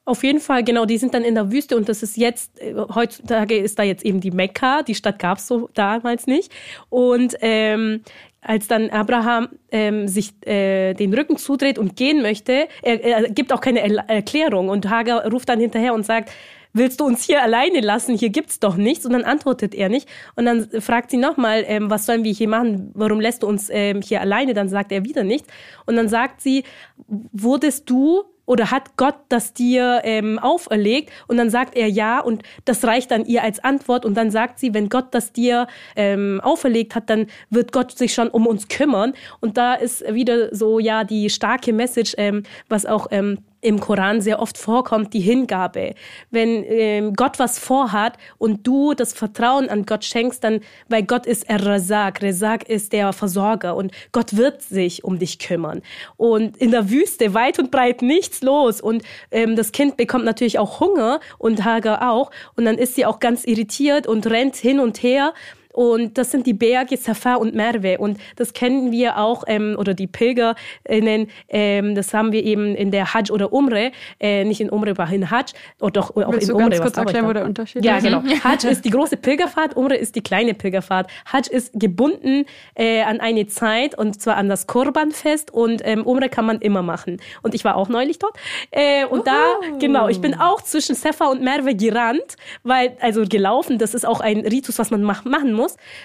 Auf 0.06 0.24
jeden 0.24 0.42
Fall, 0.42 0.66
genau, 0.66 0.86
die 0.86 0.98
sind 0.98 1.14
dann 1.14 1.24
in 1.24 1.36
der 1.36 1.52
Wüste 1.52 1.78
und 1.78 1.88
das 1.88 2.04
ist 2.04 2.18
jetzt, 2.18 2.60
äh, 2.60 2.76
heutzutage 2.94 3.58
ist 3.58 3.80
da 3.80 3.84
jetzt 3.84 4.04
eben 4.04 4.20
die 4.20 4.32
Mekka, 4.32 4.84
die 4.84 4.96
Stadt 4.96 5.18
gab 5.18 5.38
es 5.38 5.48
so 5.48 5.70
damals 5.74 6.28
nicht. 6.28 6.52
Und 6.90 7.36
ähm, 7.40 8.02
als 8.42 8.68
dann 8.68 8.90
Abraham 8.90 9.48
ähm, 9.72 10.10
sich 10.10 10.34
äh, 10.46 10.94
den 10.94 11.14
Rücken 11.14 11.38
zudreht 11.38 11.80
und 11.80 11.96
gehen 11.96 12.22
möchte, 12.22 12.68
er, 12.82 13.02
er 13.02 13.30
gibt 13.30 13.54
auch 13.54 13.62
keine 13.62 13.80
Erklärung 14.10 14.68
und 14.68 14.90
Hagar 14.90 15.26
ruft 15.32 15.48
dann 15.48 15.62
hinterher 15.62 15.94
und 15.94 16.06
sagt, 16.06 16.32
willst 16.74 17.00
du 17.00 17.06
uns 17.06 17.24
hier 17.24 17.42
alleine 17.42 17.80
lassen? 17.80 18.18
Hier 18.18 18.30
gibt's 18.30 18.60
doch 18.60 18.76
nichts. 18.76 19.06
Und 19.06 19.14
dann 19.14 19.24
antwortet 19.24 19.74
er 19.74 19.90
nicht. 19.90 20.10
Und 20.36 20.46
dann 20.46 20.70
fragt 20.82 21.12
sie 21.12 21.18
nochmal, 21.18 21.64
ähm, 21.68 21.90
was 21.90 22.06
sollen 22.06 22.24
wir 22.24 22.34
hier 22.34 22.50
machen? 22.50 22.92
Warum 22.96 23.22
lässt 23.22 23.44
du 23.44 23.48
uns 23.48 23.70
ähm, 23.72 24.02
hier 24.02 24.22
alleine? 24.22 24.54
Dann 24.54 24.70
sagt 24.70 24.92
er 24.92 25.06
wieder 25.06 25.24
nichts. 25.24 25.48
Und 25.86 25.96
dann 25.96 26.10
sagt 26.10 26.42
sie, 26.42 26.64
wurdest 27.08 27.90
du 27.90 28.24
oder 28.46 28.72
hat 28.72 28.98
Gott 28.98 29.16
das 29.30 29.54
dir 29.54 30.02
ähm, 30.04 30.40
auferlegt? 30.40 31.12
Und 31.28 31.38
dann 31.38 31.50
sagt 31.50 31.76
er 31.76 31.88
ja 31.88 32.20
und 32.20 32.44
das 32.66 32.84
reicht 32.86 33.12
dann 33.12 33.26
ihr 33.26 33.44
als 33.44 33.64
Antwort 33.64 34.06
und 34.06 34.16
dann 34.16 34.32
sagt 34.32 34.60
sie, 34.60 34.74
wenn 34.74 34.90
Gott 34.90 35.08
das 35.12 35.32
dir 35.32 35.68
ähm, 35.96 36.42
auferlegt 36.44 36.96
hat, 36.96 37.10
dann 37.10 37.28
wird 37.50 37.72
Gott 37.72 37.98
sich 37.98 38.14
schon 38.14 38.30
um 38.30 38.48
uns 38.48 38.68
kümmern. 38.68 39.14
Und 39.40 39.58
da 39.58 39.74
ist 39.74 40.04
wieder 40.14 40.54
so 40.54 40.80
ja 40.80 41.04
die 41.04 41.30
starke 41.30 41.74
Message, 41.74 42.16
ähm, 42.18 42.44
was 42.70 42.86
auch 42.86 43.08
ähm, 43.12 43.40
im 43.64 43.80
Koran 43.80 44.22
sehr 44.22 44.42
oft 44.42 44.58
vorkommt, 44.58 45.14
die 45.14 45.22
Hingabe. 45.22 45.96
Wenn 46.32 46.64
ähm, 46.68 47.14
Gott 47.14 47.40
was 47.40 47.58
vorhat 47.58 48.18
und 48.38 48.68
du 48.68 48.94
das 48.94 49.14
Vertrauen 49.14 49.70
an 49.70 49.86
Gott 49.86 50.04
schenkst, 50.04 50.44
dann, 50.44 50.60
weil 50.90 51.04
Gott 51.04 51.26
ist 51.26 51.50
Er-Razak, 51.50 52.22
Razak 52.22 52.70
ist 52.70 52.94
der 52.94 53.14
Versorger 53.14 53.76
und 53.76 53.92
Gott 54.12 54.36
wird 54.36 54.62
sich 54.62 55.04
um 55.04 55.18
dich 55.18 55.40
kümmern. 55.40 55.82
Und 56.18 56.58
in 56.58 56.72
der 56.72 56.90
Wüste 56.90 57.34
weit 57.34 57.58
und 57.60 57.72
breit 57.72 58.02
nichts 58.02 58.42
los 58.42 58.82
und 58.82 59.04
ähm, 59.32 59.56
das 59.56 59.72
Kind 59.72 59.98
bekommt 59.98 60.26
natürlich 60.26 60.60
auch 60.60 60.80
Hunger 60.80 61.20
und 61.38 61.64
Hager 61.64 62.10
auch 62.10 62.32
und 62.56 62.66
dann 62.66 62.78
ist 62.78 62.96
sie 62.96 63.06
auch 63.06 63.20
ganz 63.20 63.46
irritiert 63.46 64.08
und 64.08 64.28
rennt 64.28 64.56
hin 64.56 64.80
und 64.80 65.02
her 65.02 65.34
Und 65.74 66.18
das 66.18 66.32
sind 66.32 66.46
die 66.48 66.54
Berge 66.54 66.98
Safa 66.98 67.36
und 67.36 67.56
Merve. 67.56 67.98
Und 67.98 68.18
das 68.36 68.54
kennen 68.54 68.92
wir 68.92 69.18
auch, 69.18 69.44
ähm, 69.48 69.76
oder 69.78 69.94
die 69.94 70.08
PilgerInnen, 70.08 71.28
ähm, 71.50 71.96
das 71.96 72.14
haben 72.14 72.32
wir 72.32 72.44
eben 72.44 72.76
in 72.76 72.92
der 72.92 73.14
Hajj 73.14 73.32
oder 73.32 73.52
Umre, 73.52 73.92
äh, 74.20 74.44
nicht 74.46 74.62
in 74.62 74.70
Umre, 74.70 74.92
aber 74.92 75.08
in 75.10 75.30
Hajj, 75.30 75.54
oder 75.80 75.92
doch 75.92 76.16
auch 76.16 76.32
Willst 76.32 76.50
in 76.50 76.50
du 76.50 76.56
Umre. 76.56 76.70
ganz 76.70 76.80
was 76.80 76.94
kurz 76.94 76.98
erklären, 76.98 77.28
wo 77.28 77.34
der 77.34 77.46
Unterschied 77.46 77.84
ja, 77.84 77.98
ist? 77.98 78.04
genau. 78.04 78.24
Hajj 78.44 78.66
ist 78.70 78.86
die 78.86 78.90
große 78.90 79.18
Pilgerfahrt, 79.18 79.76
Umre 79.76 79.96
ist 79.96 80.16
die 80.16 80.22
kleine 80.22 80.54
Pilgerfahrt. 80.54 81.10
Hajj 81.32 81.50
ist 81.50 81.72
gebunden 81.74 82.46
äh, 82.76 83.02
an 83.02 83.20
eine 83.20 83.48
Zeit 83.48 83.98
und 83.98 84.22
zwar 84.22 84.38
an 84.38 84.50
das 84.50 84.68
Korbanfest 84.68 85.52
und 85.52 85.82
ähm, 85.84 86.04
Umre 86.04 86.30
kann 86.30 86.46
man 86.46 86.60
immer 86.60 86.84
machen. 86.84 87.20
Und 87.42 87.56
ich 87.56 87.66
war 87.66 87.76
auch 87.76 87.90
neulich 87.90 88.20
dort. 88.20 88.38
Äh, 88.72 89.06
und 89.06 89.28
da, 89.28 89.56
genau, 89.80 90.08
ich 90.08 90.22
bin 90.22 90.36
auch 90.36 90.62
zwischen 90.62 90.96
Sefa 90.96 91.26
und 91.26 91.42
Merve 91.42 91.76
gerannt, 91.76 92.38
weil, 92.64 92.96
also 93.00 93.24
gelaufen, 93.28 93.78
das 93.78 93.94
ist 93.94 94.06
auch 94.06 94.20
ein 94.20 94.40
Ritus, 94.40 94.80
was 94.80 94.92
man 94.92 95.04
mach, 95.04 95.26
machen 95.26 95.54
muss. 95.54 95.63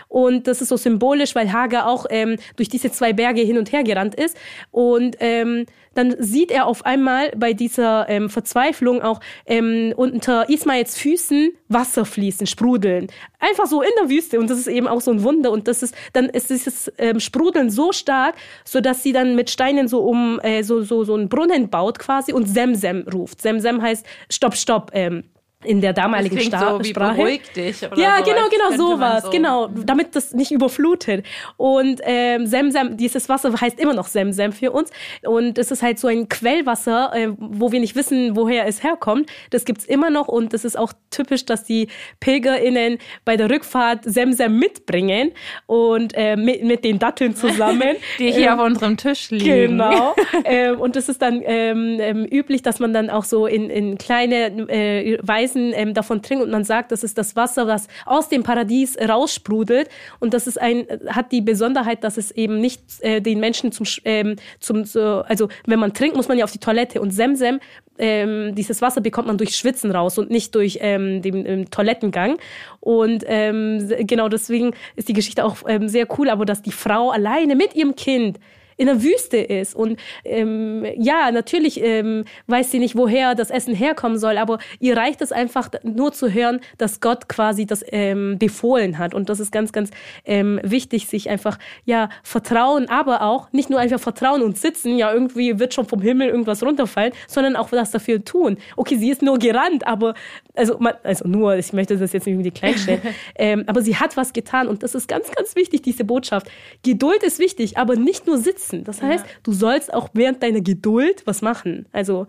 Und 0.09 0.47
das 0.47 0.61
ist 0.61 0.69
so 0.69 0.77
symbolisch, 0.77 1.35
weil 1.35 1.53
Hagar 1.53 1.87
auch 1.87 2.07
ähm, 2.11 2.37
durch 2.57 2.69
diese 2.69 2.91
zwei 2.91 3.13
Berge 3.13 3.43
hin 3.43 3.59
und 3.59 3.73
her 3.73 3.85
gerannt 3.85 4.15
ist. 4.15 4.37
Und 4.71 5.17
ähm, 5.21 5.67
dann 5.95 6.15
sieht 6.19 6.53
er 6.53 6.67
auf 6.67 6.87
einmal 6.87 7.33
bei 7.37 7.53
dieser 7.53 8.09
ähm, 8.09 8.31
Verzweiflung 8.31 9.03
auch 9.03 9.21
ähm, 9.47 9.93
unter 9.97 10.49
Ismaels 10.49 10.97
Füßen 10.97 11.51
Wasser 11.69 12.05
fließen, 12.05 12.47
sprudeln. 12.47 13.09
Einfach 13.41 13.67
so 13.67 13.83
in 13.83 13.91
der 14.01 14.09
Wüste. 14.09 14.39
Und 14.39 14.49
das 14.49 14.59
ist 14.59 14.69
eben 14.69 14.87
auch 14.87 15.01
so 15.01 15.11
ein 15.11 15.23
Wunder. 15.23 15.51
Und 15.51 15.69
das 15.69 15.83
ist, 15.83 15.95
dann 16.13 16.27
ist 16.27 16.51
dieses 16.51 16.93
ähm, 16.99 17.21
Sprudeln 17.21 17.71
so 17.71 17.93
stark, 17.93 18.37
so 18.65 18.81
dass 18.81 19.03
sie 19.03 19.13
dann 19.13 19.35
mit 19.35 19.51
Steinen 19.51 19.89
so 19.89 20.01
um 20.01 20.39
äh, 20.41 20.63
so, 20.63 20.83
so, 20.83 21.05
so 21.05 21.15
einen 21.15 21.29
Brunnen 21.29 21.69
baut 21.69 21.99
quasi 21.99 22.33
und 22.33 22.47
Semsem 22.47 23.05
ruft. 23.13 23.43
Semsem 23.43 23.83
heißt 23.83 24.07
Stopp, 24.31 24.55
Stopp. 24.55 24.91
Ähm, 24.95 25.25
in 25.65 25.81
der 25.81 25.93
damaligen 25.93 26.37
klingt 26.37 26.55
Sta 26.55 26.71
so 26.71 26.81
wie 26.85 26.91
Sprache. 26.91 27.17
beruhig 27.17 27.41
dich 27.55 27.83
oder 27.85 27.99
ja, 28.01 28.19
so, 28.19 28.25
genau, 28.31 28.43
genau, 28.49 28.77
sowas, 28.77 29.25
so- 29.25 29.31
genau, 29.31 29.67
damit 29.85 30.15
das 30.15 30.33
nicht 30.33 30.53
überflutet. 30.53 31.27
Und 31.57 32.01
ähm, 32.05 32.47
Semsem, 32.47 32.97
dieses 32.97 33.29
Wasser 33.29 33.53
heißt 33.61 33.81
immer 33.81 33.93
noch 33.95 34.07
Semsem 34.07 34.53
für 34.53 34.71
uns. 34.71 34.91
Und 35.25 35.59
es 35.59 35.73
ist 35.73 35.83
halt 35.83 35.99
so 35.99 36.07
ein 36.07 36.29
Quellwasser, 36.29 37.11
äh, 37.13 37.29
wo 37.39 37.73
wir 37.73 37.81
nicht 37.81 37.97
wissen, 37.97 38.37
woher 38.37 38.67
es 38.67 38.85
herkommt. 38.85 39.29
Das 39.51 39.65
gibt's 39.65 39.85
immer 39.85 40.11
noch 40.11 40.29
und 40.29 40.53
das 40.53 40.65
ist 40.65 40.79
auch 40.79 40.93
typisch, 41.11 41.45
dass 41.45 41.65
die 41.65 41.89
PilgerInnen 42.21 42.99
bei 43.25 43.37
der 43.37 43.51
Rückfahrt 43.51 44.05
Semsem 44.05 44.59
mitbringen 44.59 45.33
und 45.67 46.13
äh, 46.15 46.37
mit, 46.37 46.63
mit 46.63 46.85
den 46.85 46.99
Datteln 47.01 47.35
zusammen. 47.35 47.97
Die 48.19 48.31
hier 48.31 48.51
Ähm, 48.51 48.61
auf 48.61 48.67
unserem 48.67 48.97
Tisch 48.97 49.31
liegen. 49.31 49.45
Genau. 49.79 50.15
ähm, 50.45 50.79
und 50.81 50.95
es 50.97 51.09
ist 51.09 51.21
dann 51.23 51.43
ähm, 51.45 51.99
ähm, 52.01 52.25
üblich, 52.31 52.63
dass 52.63 52.79
man 52.79 52.93
dann 52.93 53.11
auch 53.11 53.25
so 53.25 53.47
in, 53.47 53.71
in 53.71 53.99
kleine 53.99 54.69
äh, 54.69 55.19
Weisen 55.49 55.73
ähm, 55.75 55.95
davon 55.95 56.23
trinkt 56.23 56.45
und 56.45 56.51
man 56.51 56.65
sagt, 56.65 56.93
das 56.93 57.03
ist 57.03 57.19
das 57.19 57.37
Wasser, 57.37 57.67
was 57.67 57.89
aus 58.07 58.29
dem 58.29 58.43
Paradies 58.43 58.97
raussprudelt. 58.99 59.89
Und 60.21 60.35
das 60.35 60.47
ist 60.47 60.61
ein, 60.61 60.87
hat 61.09 61.33
die 61.33 61.41
Besonderheit, 61.41 62.05
dass 62.05 62.17
es 62.17 62.31
eben 62.31 62.61
nicht 62.61 62.83
äh, 63.01 63.21
den 63.21 63.41
Menschen 63.41 63.73
zum, 63.73 63.87
ähm, 64.05 64.37
zum 64.61 64.85
so, 64.85 65.23
also 65.27 65.49
wenn 65.67 65.79
man 65.79 65.95
trinkt, 65.95 66.17
muss 66.17 66.29
man 66.29 66.39
ja 66.39 66.45
auf 66.45 66.53
die 66.53 66.59
Toilette 66.59 67.01
und 67.01 67.11
Semsem 67.11 67.61
ähm, 68.01 68.55
dieses 68.55 68.81
Wasser 68.81 69.01
bekommt 69.01 69.27
man 69.27 69.39
durch 69.39 69.57
Schwitzen 69.57 69.91
raus 69.91 70.19
und 70.19 70.31
nicht 70.31 70.55
durch 70.55 70.79
ähm, 70.81 71.21
den 71.21 71.45
ähm, 71.45 71.71
Toilettengang. 71.71 72.37
Und 72.79 73.25
ähm, 73.27 73.91
genau 74.03 74.29
deswegen 74.29 74.73
ist 74.95 75.09
die 75.09 75.15
Geschichte 75.15 75.45
auch 75.45 75.57
ähm, 75.67 75.89
sehr 75.89 76.07
cool, 76.17 76.31
aber 76.31 76.45
dass 76.45 76.63
die 76.63 76.71
Frau 76.71 77.11
alleine 77.11 77.57
mit 77.57 77.75
ihrem 77.75 77.97
Kind 77.97 78.39
in 78.79 78.87
der 78.87 79.03
Wüste 79.03 79.37
ist. 79.37 79.75
Und 79.75 80.01
ähm, 80.25 80.87
ja, 80.97 81.31
natürlich 81.31 81.83
ähm, 81.83 82.25
weiß 82.47 82.71
sie 82.71 82.79
nicht, 82.79 82.97
woher 82.97 83.35
das 83.35 83.51
Essen 83.51 83.75
herkommen 83.75 84.19
soll, 84.19 84.39
aber 84.39 84.59
ihr 84.81 84.97
reicht 84.97 85.21
es 85.21 85.33
einfach 85.33 85.69
nur 85.83 86.13
zu 86.13 86.33
hören, 86.33 86.61
dass 86.79 87.01
Gott 87.01 87.29
quasi 87.29 87.67
das 87.67 87.85
ähm, 87.89 88.39
befohlen 88.39 88.97
hat. 88.99 89.15
Und 89.15 89.29
das 89.29 89.41
ist 89.41 89.53
ganz, 89.53 89.73
ganz 89.73 89.91
ähm, 90.25 90.61
wichtig, 90.63 91.09
sich 91.09 91.29
einfach 91.29 91.59
ja 91.85 92.09
vertrauen, 92.23 92.89
aber 92.89 93.23
auch 93.23 93.53
nicht 93.53 93.69
nur 93.69 93.81
einfach 93.81 94.01
vertrauen 94.01 94.43
und 94.43 94.57
sitzen, 94.57 94.97
ja, 94.97 95.13
irgendwie 95.13 95.59
wird 95.59 95.75
schon 95.75 95.87
vom 95.87 96.01
Himmel 96.01 96.29
irgendwas 96.29 96.63
runterfallen, 96.63 97.13
sondern 97.27 97.57
auch 97.57 97.73
was 97.73 97.91
dafür 97.91 98.25
tun. 98.25 98.59
Okay, 98.77 98.97
sie 98.97 99.11
ist 99.11 99.23
nur 99.23 99.39
gerannt, 99.39 99.87
aber 99.87 100.15
also, 100.59 100.77
man, 100.79 100.95
also 101.05 101.27
nur, 101.27 101.57
ich 101.57 101.73
möchte 101.73 101.97
das 101.97 102.13
jetzt 102.13 102.27
nicht 102.27 102.35
irgendwie 102.35 102.51
kleinstellen, 102.51 103.01
ähm, 103.37 103.65
aber 103.67 103.81
sie 103.81 103.97
hat 103.97 104.17
was 104.17 104.33
getan 104.33 104.67
und 104.67 104.83
das 104.83 104.95
ist 104.95 105.09
ganz, 105.09 105.31
ganz 105.31 105.55
wichtig, 105.57 105.83
diese 105.83 106.05
Botschaft. 106.05 106.51
Geduld 106.83 107.23
ist 107.23 107.39
wichtig, 107.39 107.79
aber 107.79 107.97
nicht 107.97 108.27
nur 108.27 108.39
sitzen. 108.39 108.85
Das 108.85 109.01
heißt, 109.01 109.25
du 109.45 109.53
sollst 109.53 109.95
auch 109.95 110.09
während 110.13 110.43
deiner 110.43 110.61
Geduld 110.61 111.23
was 111.27 111.43
machen. 111.43 111.87
Also 111.93 112.27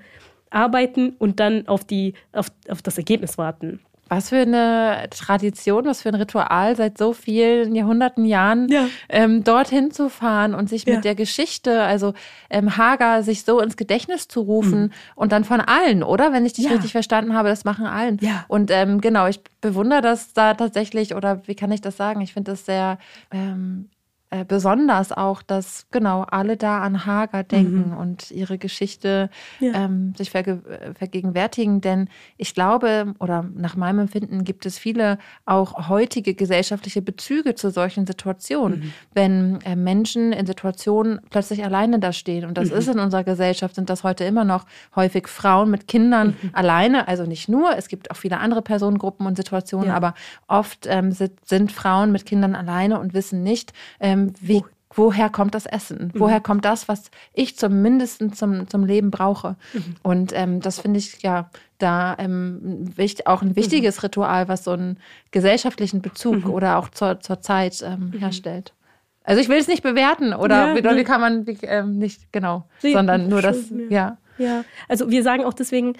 arbeiten 0.52 1.15
und 1.20 1.39
dann 1.39 1.68
auf, 1.68 1.84
die, 1.84 2.13
auf, 2.32 2.48
auf 2.70 2.82
das 2.82 2.98
Ergebnis 2.98 3.38
warten. 3.38 3.80
Was 4.10 4.30
für 4.30 4.38
eine 4.38 5.08
Tradition, 5.12 5.86
was 5.86 6.02
für 6.02 6.10
ein 6.10 6.15
Ritual 6.15 6.76
seit 6.76 6.98
so 6.98 7.13
vielen 7.13 7.76
Jahrhunderten 7.76 8.26
Jahren, 8.26 8.67
Ja. 8.69 8.88
ähm, 9.08 9.43
dorthin 9.43 9.91
zu 9.91 10.10
fahren 10.10 10.54
und 10.56 10.67
sich 10.67 10.84
Ja. 10.86 10.95
mit 10.95 11.06
der 11.06 11.15
Geschichte, 11.15 11.84
also 11.84 12.13
ähm, 12.50 12.76
Hagar, 12.76 13.24
sich 13.24 13.43
so 13.43 13.60
ins 13.62 13.78
Gedächtnis 13.78 14.28
zu 14.28 14.41
rufen 14.41 14.91
und 15.15 15.32
dann 15.32 15.43
von 15.43 15.62
allen, 15.62 16.04
oder? 16.04 16.34
Wenn 16.34 16.45
ich 16.45 16.54
dich 16.54 16.65
Mhm. 16.65 16.69
Ja. 16.72 16.76
richtig 16.78 16.91
verstanden 16.91 17.34
habe, 17.36 17.50
das 17.50 17.63
machen 17.65 17.86
allen. 17.86 18.17
Ja. 18.22 18.45
Und 18.48 18.72
ähm, 18.72 19.00
genau, 19.00 19.28
ich 19.28 19.39
bewundere 19.62 20.02
das 20.02 20.34
da 20.34 20.56
tatsächlich, 20.56 21.13
oder 21.15 21.41
wie 21.48 21.56
kann 21.56 21.72
ich 21.72 21.82
das 21.82 21.95
sagen? 21.95 22.22
Ich 22.22 22.34
finde 22.34 22.52
das 22.52 22.65
sehr 22.65 22.98
ähm, 23.32 23.89
äh, 24.32 24.46
besonders 24.46 25.12
auch, 25.12 25.42
dass 25.42 25.88
genau 25.89 26.22
alle 26.22 26.56
da 26.56 26.82
an 26.82 27.06
Hagar 27.08 27.44
denken 27.44 27.94
und 27.98 28.30
ihre 28.32 28.58
Geschichte 28.60 29.30
Mhm. 29.60 29.65
Ja. 29.65 29.74
ähm, 29.86 30.13
sich 30.15 30.30
verge 30.30 30.62
vergegenwärtigen. 30.98 31.82
Denn 31.82 32.10
ich 32.38 32.54
glaube, 32.54 33.13
oder 33.20 33.44
nach 33.56 33.76
meinem 33.76 34.00
Empfinden 34.00 34.44
gibt 34.44 34.65
es 34.65 34.78
viele 34.78 35.18
auch 35.46 35.89
heutige 35.89 36.36
gesellschaftliche 36.36 37.02
Bezüge 37.02 37.56
zu 37.56 37.72
solchen 37.72 38.06
Situationen. 38.06 38.80
Mhm. 38.80 38.94
Wenn 39.13 39.62
äh, 39.65 39.76
Menschen 39.76 40.32
in 40.32 40.46
Situationen 40.46 41.20
plötzlich 41.32 41.63
alleine 41.65 42.00
da 42.00 42.13
stehen. 42.13 42.44
Und 42.46 42.52
Mhm. 42.52 42.54
das 42.56 42.70
ist 42.70 42.88
in 42.88 43.00
unserer 43.00 43.24
Gesellschaft, 43.24 43.76
sind 43.76 43.89
das 43.89 44.04
heute 44.04 44.26
immer 44.26 44.44
noch 44.46 44.65
häufig 44.96 45.28
Frauen 45.28 45.72
mit 45.72 45.88
Kindern 45.88 46.36
Mhm. 46.42 46.50
alleine. 46.54 47.08
Also 47.08 47.24
nicht 47.26 47.50
nur, 47.50 47.76
es 47.78 47.88
gibt 47.88 48.12
auch 48.12 48.15
viele 48.15 48.38
andere 48.39 48.62
Personengruppen 48.62 49.26
und 49.26 49.38
Situationen, 49.38 49.88
Ja. 49.89 49.96
aber 49.96 50.13
oft 50.48 50.86
ähm, 50.88 51.12
sind, 51.13 51.34
sind 51.48 51.72
Frauen 51.72 52.12
mit 52.12 52.26
Kindern 52.26 52.54
alleine 52.56 53.00
und 53.00 53.13
wissen 53.13 53.42
nicht, 53.44 53.74
ähm, 54.00 54.18
wie, 54.41 54.63
woher 54.93 55.29
kommt 55.29 55.53
das 55.55 55.65
Essen? 55.65 56.12
Mhm. 56.13 56.19
Woher 56.19 56.41
kommt 56.41 56.65
das, 56.65 56.88
was 56.88 57.12
ich 57.34 57.58
zumindest 57.58 58.36
zum, 58.36 58.67
zum 58.67 58.86
Leben 58.86 59.12
brauche? 59.12 59.55
Mhm. 59.73 59.95
Und 60.03 60.32
ähm, 60.34 60.62
das 60.62 60.79
finde 60.79 60.99
ich 60.99 61.21
ja 61.21 61.49
da 61.77 62.15
ähm, 62.17 62.91
auch 63.25 63.41
ein 63.41 63.55
wichtiges 63.55 63.97
Mhm. 63.97 64.01
Ritual, 64.01 64.47
was 64.47 64.63
so 64.63 64.71
einen 64.71 64.97
gesellschaftlichen 65.32 66.01
Bezug 66.01 66.45
oder 66.47 66.77
auch 66.77 66.89
zur, 66.89 67.19
zur 67.19 67.41
Zeit 67.41 67.82
ähm, 67.86 68.12
herstellt. 68.17 68.73
Also 69.23 69.41
ich 69.41 69.49
will 69.49 69.58
es 69.58 69.67
nicht 69.67 69.84
bewerten 69.84 70.34
oder 70.34 70.69
Ja, 70.69 70.75
wie, 70.75 70.79
oder 70.79 70.97
wie 70.97 71.03
kann 71.03 71.21
man 71.21 71.45
wie, 71.45 71.58
ähm, 71.63 71.99
nicht 71.99 72.34
genau, 72.34 72.67
Nee, 72.82 72.93
sondern 72.93 73.29
nur 73.29 73.41
das, 73.41 73.67
schon, 73.67 73.89
ja. 73.91 74.17
Ja, 74.39 74.63
also 74.88 75.12
wir 75.12 75.21
sagen 75.21 75.43
auch 75.43 75.53
deswegen, 75.53 75.93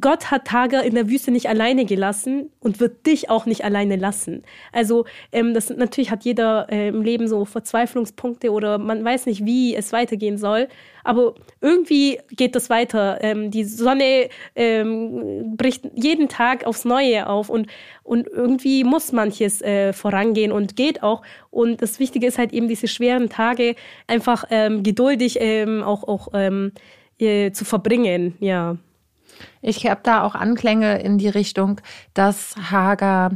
Gott 0.00 0.30
hat 0.30 0.52
Hagar 0.52 0.84
in 0.84 0.94
der 0.94 1.08
Wüste 1.08 1.30
nicht 1.30 1.48
alleine 1.48 1.86
gelassen 1.86 2.50
und 2.60 2.78
wird 2.78 3.06
dich 3.06 3.30
auch 3.30 3.46
nicht 3.46 3.64
alleine 3.64 3.96
lassen. 3.96 4.42
Also 4.70 5.06
ähm, 5.32 5.54
das 5.54 5.70
natürlich 5.70 6.10
hat 6.10 6.24
jeder 6.24 6.66
äh, 6.70 6.88
im 6.88 7.00
Leben 7.00 7.26
so 7.26 7.46
Verzweiflungspunkte 7.46 8.52
oder 8.52 8.76
man 8.76 9.02
weiß 9.02 9.24
nicht, 9.24 9.46
wie 9.46 9.74
es 9.74 9.90
weitergehen 9.94 10.36
soll. 10.36 10.68
Aber 11.04 11.36
irgendwie 11.62 12.20
geht 12.32 12.54
das 12.54 12.68
weiter. 12.68 13.18
Ähm, 13.22 13.50
die 13.50 13.64
Sonne 13.64 14.28
ähm, 14.54 15.56
bricht 15.56 15.86
jeden 15.94 16.28
Tag 16.28 16.66
aufs 16.66 16.84
Neue 16.84 17.26
auf 17.26 17.48
und 17.48 17.66
und 18.02 18.26
irgendwie 18.26 18.84
muss 18.84 19.12
manches 19.12 19.62
äh, 19.62 19.94
vorangehen 19.94 20.52
und 20.52 20.76
geht 20.76 21.02
auch. 21.02 21.22
Und 21.50 21.80
das 21.80 21.98
Wichtige 21.98 22.26
ist 22.26 22.36
halt 22.36 22.52
eben 22.52 22.68
diese 22.68 22.88
schweren 22.88 23.30
Tage 23.30 23.74
einfach 24.06 24.44
ähm, 24.50 24.82
geduldig 24.82 25.38
ähm, 25.40 25.82
auch 25.82 26.04
auch 26.04 26.28
ähm, 26.34 26.72
äh, 27.18 27.52
zu 27.52 27.64
verbringen. 27.64 28.34
Ja. 28.40 28.76
Ich 29.60 29.86
habe 29.86 30.00
da 30.02 30.22
auch 30.22 30.34
Anklänge 30.34 31.00
in 31.00 31.18
die 31.18 31.28
Richtung, 31.28 31.80
dass 32.14 32.54
Hagar, 32.70 33.32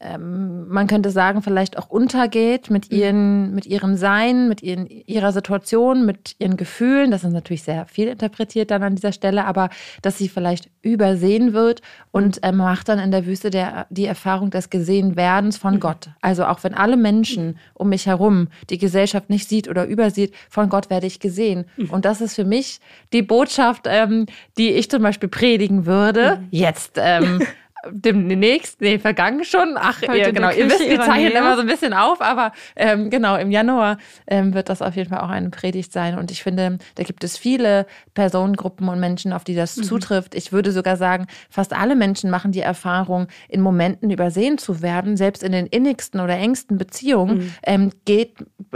ähm, 0.00 0.68
man 0.68 0.86
könnte 0.86 1.10
sagen, 1.10 1.42
vielleicht 1.42 1.76
auch 1.76 1.90
untergeht 1.90 2.70
mit, 2.70 2.92
ihren, 2.92 3.52
mit 3.52 3.66
ihrem 3.66 3.96
Sein, 3.96 4.48
mit 4.48 4.62
ihren, 4.62 4.86
ihrer 4.86 5.32
Situation, 5.32 6.06
mit 6.06 6.36
ihren 6.38 6.56
Gefühlen. 6.56 7.10
Das 7.10 7.24
ist 7.24 7.32
natürlich 7.32 7.64
sehr 7.64 7.84
viel 7.86 8.06
interpretiert 8.06 8.70
dann 8.70 8.84
an 8.84 8.94
dieser 8.94 9.10
Stelle, 9.12 9.44
aber 9.44 9.70
dass 10.02 10.16
sie 10.16 10.28
vielleicht 10.28 10.70
übersehen 10.82 11.52
wird 11.52 11.82
und 12.12 12.38
ähm, 12.44 12.58
macht 12.58 12.88
dann 12.88 13.00
in 13.00 13.10
der 13.10 13.26
Wüste 13.26 13.50
der, 13.50 13.86
die 13.90 14.06
Erfahrung 14.06 14.50
des 14.50 14.70
Gesehenwerdens 14.70 15.58
von 15.58 15.80
Gott. 15.80 16.10
Also 16.20 16.44
auch 16.44 16.62
wenn 16.62 16.74
alle 16.74 16.96
Menschen 16.96 17.58
um 17.74 17.88
mich 17.88 18.06
herum 18.06 18.48
die 18.70 18.78
Gesellschaft 18.78 19.30
nicht 19.30 19.48
sieht 19.48 19.68
oder 19.68 19.86
übersieht, 19.86 20.32
von 20.48 20.68
Gott 20.68 20.90
werde 20.90 21.08
ich 21.08 21.18
gesehen. 21.18 21.64
Und 21.90 22.04
das 22.04 22.20
ist 22.20 22.36
für 22.36 22.44
mich 22.44 22.80
die 23.12 23.22
Botschaft, 23.22 23.86
ähm, 23.86 24.26
die 24.58 24.70
ich 24.70 24.88
zum 24.90 25.02
Beispiel 25.02 25.28
predigen 25.28 25.86
würde, 25.86 26.42
jetzt 26.50 26.98
ähm, 27.02 27.40
demnächst, 27.90 28.80
nee, 28.80 28.98
vergangen 28.98 29.44
schon. 29.44 29.76
Ach, 29.76 30.02
ihr, 30.02 30.32
genau, 30.32 30.50
ihr 30.50 30.66
wisst, 30.66 30.88
wir 30.88 31.00
zeichnen 31.00 31.32
immer 31.32 31.54
so 31.54 31.60
ein 31.60 31.66
bisschen 31.66 31.92
auf, 31.92 32.20
aber 32.20 32.52
ähm, 32.76 33.10
genau, 33.10 33.36
im 33.36 33.50
Januar 33.50 33.98
ähm, 34.26 34.54
wird 34.54 34.68
das 34.68 34.82
auf 34.82 34.96
jeden 34.96 35.10
Fall 35.10 35.20
auch 35.20 35.28
eine 35.28 35.50
Predigt 35.50 35.92
sein. 35.92 36.18
Und 36.18 36.30
ich 36.30 36.42
finde, 36.42 36.78
da 36.96 37.02
gibt 37.04 37.24
es 37.24 37.38
viele 37.38 37.86
Personengruppen 38.14 38.88
und 38.88 39.00
Menschen, 39.00 39.32
auf 39.32 39.44
die 39.44 39.54
das 39.54 39.76
mhm. 39.76 39.82
zutrifft. 39.84 40.34
Ich 40.34 40.52
würde 40.52 40.72
sogar 40.72 40.96
sagen, 40.96 41.26
fast 41.50 41.72
alle 41.72 41.94
Menschen 41.94 42.30
machen 42.30 42.52
die 42.52 42.60
Erfahrung, 42.60 43.28
in 43.48 43.60
Momenten 43.60 44.10
übersehen 44.10 44.58
zu 44.58 44.82
werden, 44.82 45.16
selbst 45.16 45.42
in 45.42 45.52
den 45.52 45.66
innigsten 45.66 46.20
oder 46.20 46.36
engsten 46.36 46.78
Beziehungen, 46.78 47.38
mhm. 47.38 47.52
ähm, 47.62 47.90
geht, 48.04 48.34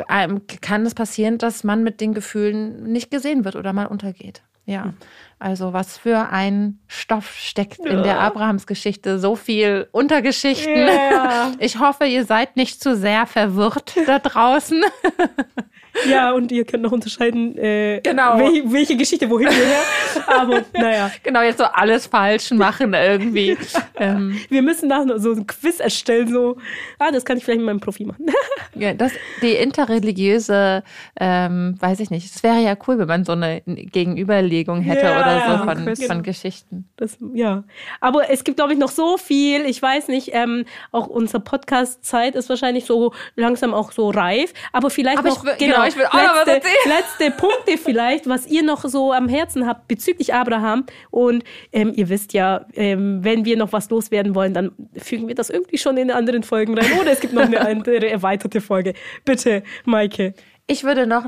ähm, 0.09 0.43
kann 0.61 0.87
es 0.87 0.95
passieren, 0.95 1.39
dass 1.39 1.65
man 1.65 1.83
mit 1.83 2.01
den 2.01 2.15
Gefühlen 2.15 2.85
nicht 2.85 3.11
gesehen 3.11 3.45
wird 3.45 3.57
oder 3.57 3.73
mal 3.73 3.87
untergeht. 3.87 4.43
Ja. 4.65 4.95
Also 5.43 5.73
was 5.73 5.99
für 5.99 6.29
ein 6.31 6.79
Stoff 6.87 7.35
steckt 7.35 7.81
in 7.81 8.05
der 8.05 8.21
Abrahamsgeschichte. 8.21 9.19
So 9.19 9.35
viel 9.35 9.89
Untergeschichten. 9.91 10.73
Yeah. 10.73 11.53
Ich 11.59 11.81
hoffe, 11.81 12.05
ihr 12.05 12.25
seid 12.25 12.57
nicht 12.57 12.81
zu 12.81 12.97
sehr 12.97 13.27
verwirrt 13.27 13.95
da 14.07 14.21
draußen. 14.21 14.85
Ja, 16.09 16.33
und 16.33 16.51
ihr 16.51 16.65
könnt 16.65 16.83
noch 16.83 16.93
unterscheiden, 16.93 17.57
äh, 17.59 18.01
genau. 18.03 18.39
welche, 18.39 18.73
welche 18.73 18.97
Geschichte 18.97 19.29
wohin 19.29 19.49
gehört. 19.49 20.27
Aber 20.27 20.65
naja. 20.73 21.11
Genau, 21.23 21.43
jetzt 21.43 21.59
so 21.59 21.65
alles 21.65 22.07
falsch 22.07 22.51
machen 22.51 22.95
irgendwie. 22.95 23.59
ähm. 23.97 24.41
Wir 24.49 24.63
müssen 24.63 24.89
nach 24.89 25.05
so 25.17 25.33
ein 25.33 25.47
Quiz 25.47 25.81
erstellen, 25.81 26.29
so, 26.29 26.57
ah, 26.99 27.11
das 27.11 27.25
kann 27.25 27.37
ich 27.37 27.45
vielleicht 27.45 27.59
mit 27.59 27.67
meinem 27.67 27.81
Profi 27.81 28.07
machen. 28.07 28.27
ja, 28.75 28.95
das, 28.95 29.13
die 29.43 29.53
interreligiöse, 29.53 30.83
ähm, 31.21 31.77
weiß 31.79 32.01
ich 32.01 32.11
nicht, 32.11 32.35
es 32.35 32.43
wäre 32.43 32.61
ja 32.61 32.75
cool, 32.87 32.99
wenn 32.99 33.09
man 33.09 33.25
so 33.25 33.33
eine 33.33 33.61
Gegenüberlegung 33.67 34.81
hätte 34.81 35.07
ja, 35.07 35.21
oder 35.21 35.32
so 35.41 35.65
von, 35.65 35.85
von 35.85 35.95
genau. 35.95 36.23
Geschichten. 36.23 36.89
Das, 36.97 37.19
ja, 37.35 37.65
aber 38.01 38.31
es 38.31 38.45
gibt, 38.45 38.57
glaube 38.57 38.73
ich, 38.73 38.79
noch 38.79 38.91
so 38.91 39.17
viel, 39.17 39.63
ich 39.67 39.81
weiß 39.81 40.09
nicht, 40.09 40.31
ähm, 40.33 40.65
auch 40.91 41.07
unsere 41.07 41.41
Podcast-Zeit 41.41 42.35
ist 42.35 42.49
wahrscheinlich 42.49 42.85
so 42.85 43.13
langsam 43.37 43.75
auch 43.75 43.93
so 43.93 44.11
reif, 44.11 44.53
aber 44.73 44.91
vielleicht 44.91 45.19
aber 45.19 45.29
noch, 45.29 45.45
ich, 45.45 45.59
genau, 45.59 45.75
genau, 45.75 45.87
ich 45.87 45.97
will 45.97 46.07
auch 46.07 46.15
letzte, 46.15 46.27
noch 46.27 46.35
was 46.35 46.49
erzählen. 46.49 46.75
Letzte 46.87 47.31
Punkte 47.31 47.79
vielleicht, 47.79 48.29
was 48.29 48.47
ihr 48.47 48.63
noch 48.63 48.85
so 48.85 49.13
am 49.13 49.29
Herzen 49.29 49.67
habt 49.67 49.89
bezüglich 49.89 50.35
Abraham. 50.35 50.87
Und 51.11 51.45
ähm, 51.73 51.93
ihr 51.95 52.09
wisst 52.09 52.33
ja, 52.33 52.67
ähm, 52.75 53.21
wenn 53.23 53.45
wir 53.45 53.57
noch 53.57 53.73
was 53.73 53.91
loswerden 53.91 54.35
wollen, 54.35 54.55
dann 54.55 54.73
fügen 54.97 55.29
wir 55.29 55.35
das 55.35 55.51
irgendwie 55.51 55.79
schon 55.79 55.97
in 55.97 56.11
anderen 56.11 56.43
Folgen 56.43 56.79
rein. 56.79 57.01
Oder 57.01 57.13
es 57.13 57.21
gibt 57.21 57.33
noch 57.33 57.43
eine 57.43 57.61
andere 57.67 58.09
erweiterte 58.09 58.61
Folge. 58.61 58.95
Bitte, 59.25 59.63
Maike. 59.85 60.35
Ich 60.67 60.85
würde 60.85 61.07
noch 61.07 61.25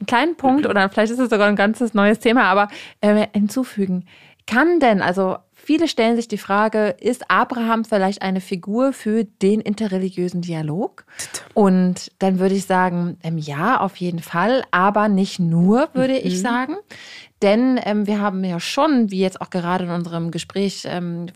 einen 0.00 0.06
kleinen 0.06 0.36
Punkt 0.36 0.66
oder 0.66 0.88
vielleicht 0.88 1.12
ist 1.12 1.18
es 1.18 1.30
sogar 1.30 1.48
ein 1.48 1.56
ganzes 1.56 1.94
neues 1.94 2.18
Thema, 2.18 2.44
aber 2.44 2.68
äh, 3.00 3.26
hinzufügen. 3.32 4.06
Kann 4.46 4.78
denn, 4.80 5.02
also 5.02 5.36
Viele 5.66 5.88
stellen 5.88 6.14
sich 6.14 6.28
die 6.28 6.38
Frage, 6.38 6.94
ist 7.00 7.28
Abraham 7.28 7.84
vielleicht 7.84 8.22
eine 8.22 8.40
Figur 8.40 8.92
für 8.92 9.24
den 9.24 9.60
interreligiösen 9.60 10.40
Dialog? 10.40 11.04
Und 11.54 12.12
dann 12.20 12.38
würde 12.38 12.54
ich 12.54 12.66
sagen, 12.66 13.18
ähm, 13.24 13.36
ja, 13.36 13.80
auf 13.80 13.96
jeden 13.96 14.20
Fall, 14.20 14.62
aber 14.70 15.08
nicht 15.08 15.40
nur, 15.40 15.88
würde 15.92 16.12
mhm. 16.12 16.20
ich 16.22 16.40
sagen. 16.40 16.76
Denn 17.42 17.78
ähm, 17.84 18.06
wir 18.06 18.20
haben 18.20 18.42
ja 18.44 18.58
schon, 18.60 19.10
wie 19.10 19.20
jetzt 19.20 19.42
auch 19.42 19.50
gerade 19.50 19.84
in 19.84 19.90
unserem 19.90 20.30
Gespräch 20.30 20.86
ähm, 20.86 21.26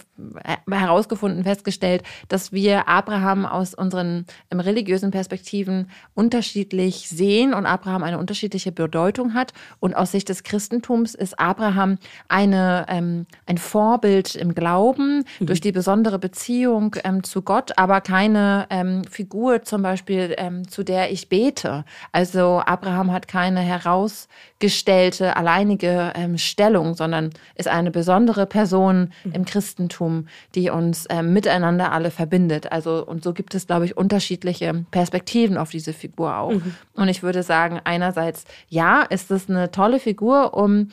herausgefunden, 0.71 1.45
festgestellt, 1.45 2.03
dass 2.29 2.53
wir 2.53 2.89
Abraham 2.89 3.45
aus 3.45 3.75
unseren 3.75 4.25
ähm, 4.51 4.61
religiösen 4.61 5.11
Perspektiven 5.11 5.91
unterschiedlich 6.15 7.09
sehen 7.11 7.53
und 7.53 7.67
Abraham 7.67 8.03
eine 8.03 8.19
unterschiedliche 8.19 8.73
Bedeutung 8.73 9.35
hat. 9.35 9.53
Und 9.79 9.95
aus 9.95 10.13
Sicht 10.13 10.31
des 10.31 10.43
Christentums 10.43 11.15
ist 11.15 11.39
Abraham 11.39 11.99
eine, 12.29 12.87
ähm, 12.89 13.27
ein 13.45 13.59
Vorbild 13.59 14.35
im 14.37 14.55
Glauben 14.55 15.27
mhm. 15.39 15.47
durch 15.47 15.61
die 15.61 15.73
besondere 15.73 16.19
Beziehung 16.19 16.97
ähm, 17.05 17.23
zu 17.25 17.43
Gott, 17.43 17.77
aber 17.77 18.01
keine 18.01 18.67
ähm, 18.71 19.05
Figur 19.05 19.63
zum 19.65 19.83
Beispiel, 19.83 20.37
zu 20.69 20.83
der 20.83 21.13
ich 21.13 21.29
bete. 21.29 21.85
Also 22.13 22.63
Abraham 22.65 23.13
hat 23.13 23.29
keine 23.29 23.61
herausgestellte, 23.61 25.37
alleinige 25.37 25.90
wichtige 25.91 26.13
ähm, 26.15 26.39
Stellung, 26.39 26.95
sondern 26.95 27.31
ist 27.55 27.69
eine 27.69 27.91
besondere 27.91 28.47
Person 28.47 29.13
mhm. 29.25 29.33
im 29.33 29.45
Christentum, 29.45 30.27
die 30.55 30.71
uns 30.71 31.07
ähm, 31.11 31.33
miteinander 31.33 31.93
alle 31.93 32.11
verbindet. 32.11 32.71
Also 32.73 33.05
und 33.05 33.23
so 33.23 33.33
gibt 33.33 33.55
es, 33.55 33.67
glaube 33.67 33.85
ich, 33.85 33.97
unterschiedliche 33.97 34.85
Perspektiven 34.91 35.57
auf 35.57 35.71
diese 35.71 35.93
Figur 35.93 36.37
auch. 36.37 36.53
Mhm. 36.53 36.75
Und 36.95 37.09
ich 37.09 37.23
würde 37.23 37.43
sagen, 37.43 37.81
einerseits 37.85 38.45
ja, 38.69 39.03
ist 39.03 39.31
es 39.31 39.49
eine 39.49 39.71
tolle 39.71 39.99
Figur, 39.99 40.55
um 40.55 40.89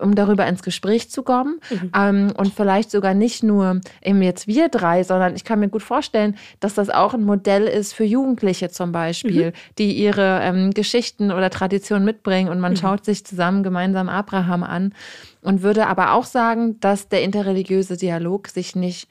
um 0.00 0.14
darüber 0.14 0.46
ins 0.46 0.62
Gespräch 0.62 1.10
zu 1.10 1.22
kommen 1.22 1.60
mhm. 1.70 1.90
ähm, 1.96 2.32
und 2.36 2.54
vielleicht 2.54 2.90
sogar 2.90 3.14
nicht 3.14 3.42
nur 3.42 3.80
eben 4.02 4.22
jetzt 4.22 4.46
wir 4.46 4.68
drei, 4.68 5.02
sondern 5.02 5.34
ich 5.34 5.44
kann 5.44 5.60
mir 5.60 5.68
gut 5.68 5.82
vorstellen, 5.82 6.36
dass 6.60 6.74
das 6.74 6.90
auch 6.90 7.14
ein 7.14 7.24
Modell 7.24 7.64
ist 7.64 7.92
für 7.92 8.04
Jugendliche 8.04 8.70
zum 8.70 8.92
Beispiel, 8.92 9.48
mhm. 9.48 9.52
die 9.78 9.92
ihre 9.92 10.40
ähm, 10.42 10.70
Geschichten 10.70 11.32
oder 11.32 11.50
Traditionen 11.50 12.04
mitbringen 12.04 12.48
und 12.48 12.60
man 12.60 12.72
mhm. 12.72 12.76
schaut 12.76 13.04
sich 13.04 13.24
zusammen 13.26 13.62
gemeinsam 13.62 14.08
Abraham 14.08 14.62
an 14.62 14.94
und 15.42 15.62
würde 15.62 15.86
aber 15.88 16.12
auch 16.12 16.24
sagen, 16.24 16.78
dass 16.80 17.08
der 17.08 17.22
interreligiöse 17.22 17.96
Dialog 17.96 18.48
sich 18.48 18.76
nicht 18.76 19.08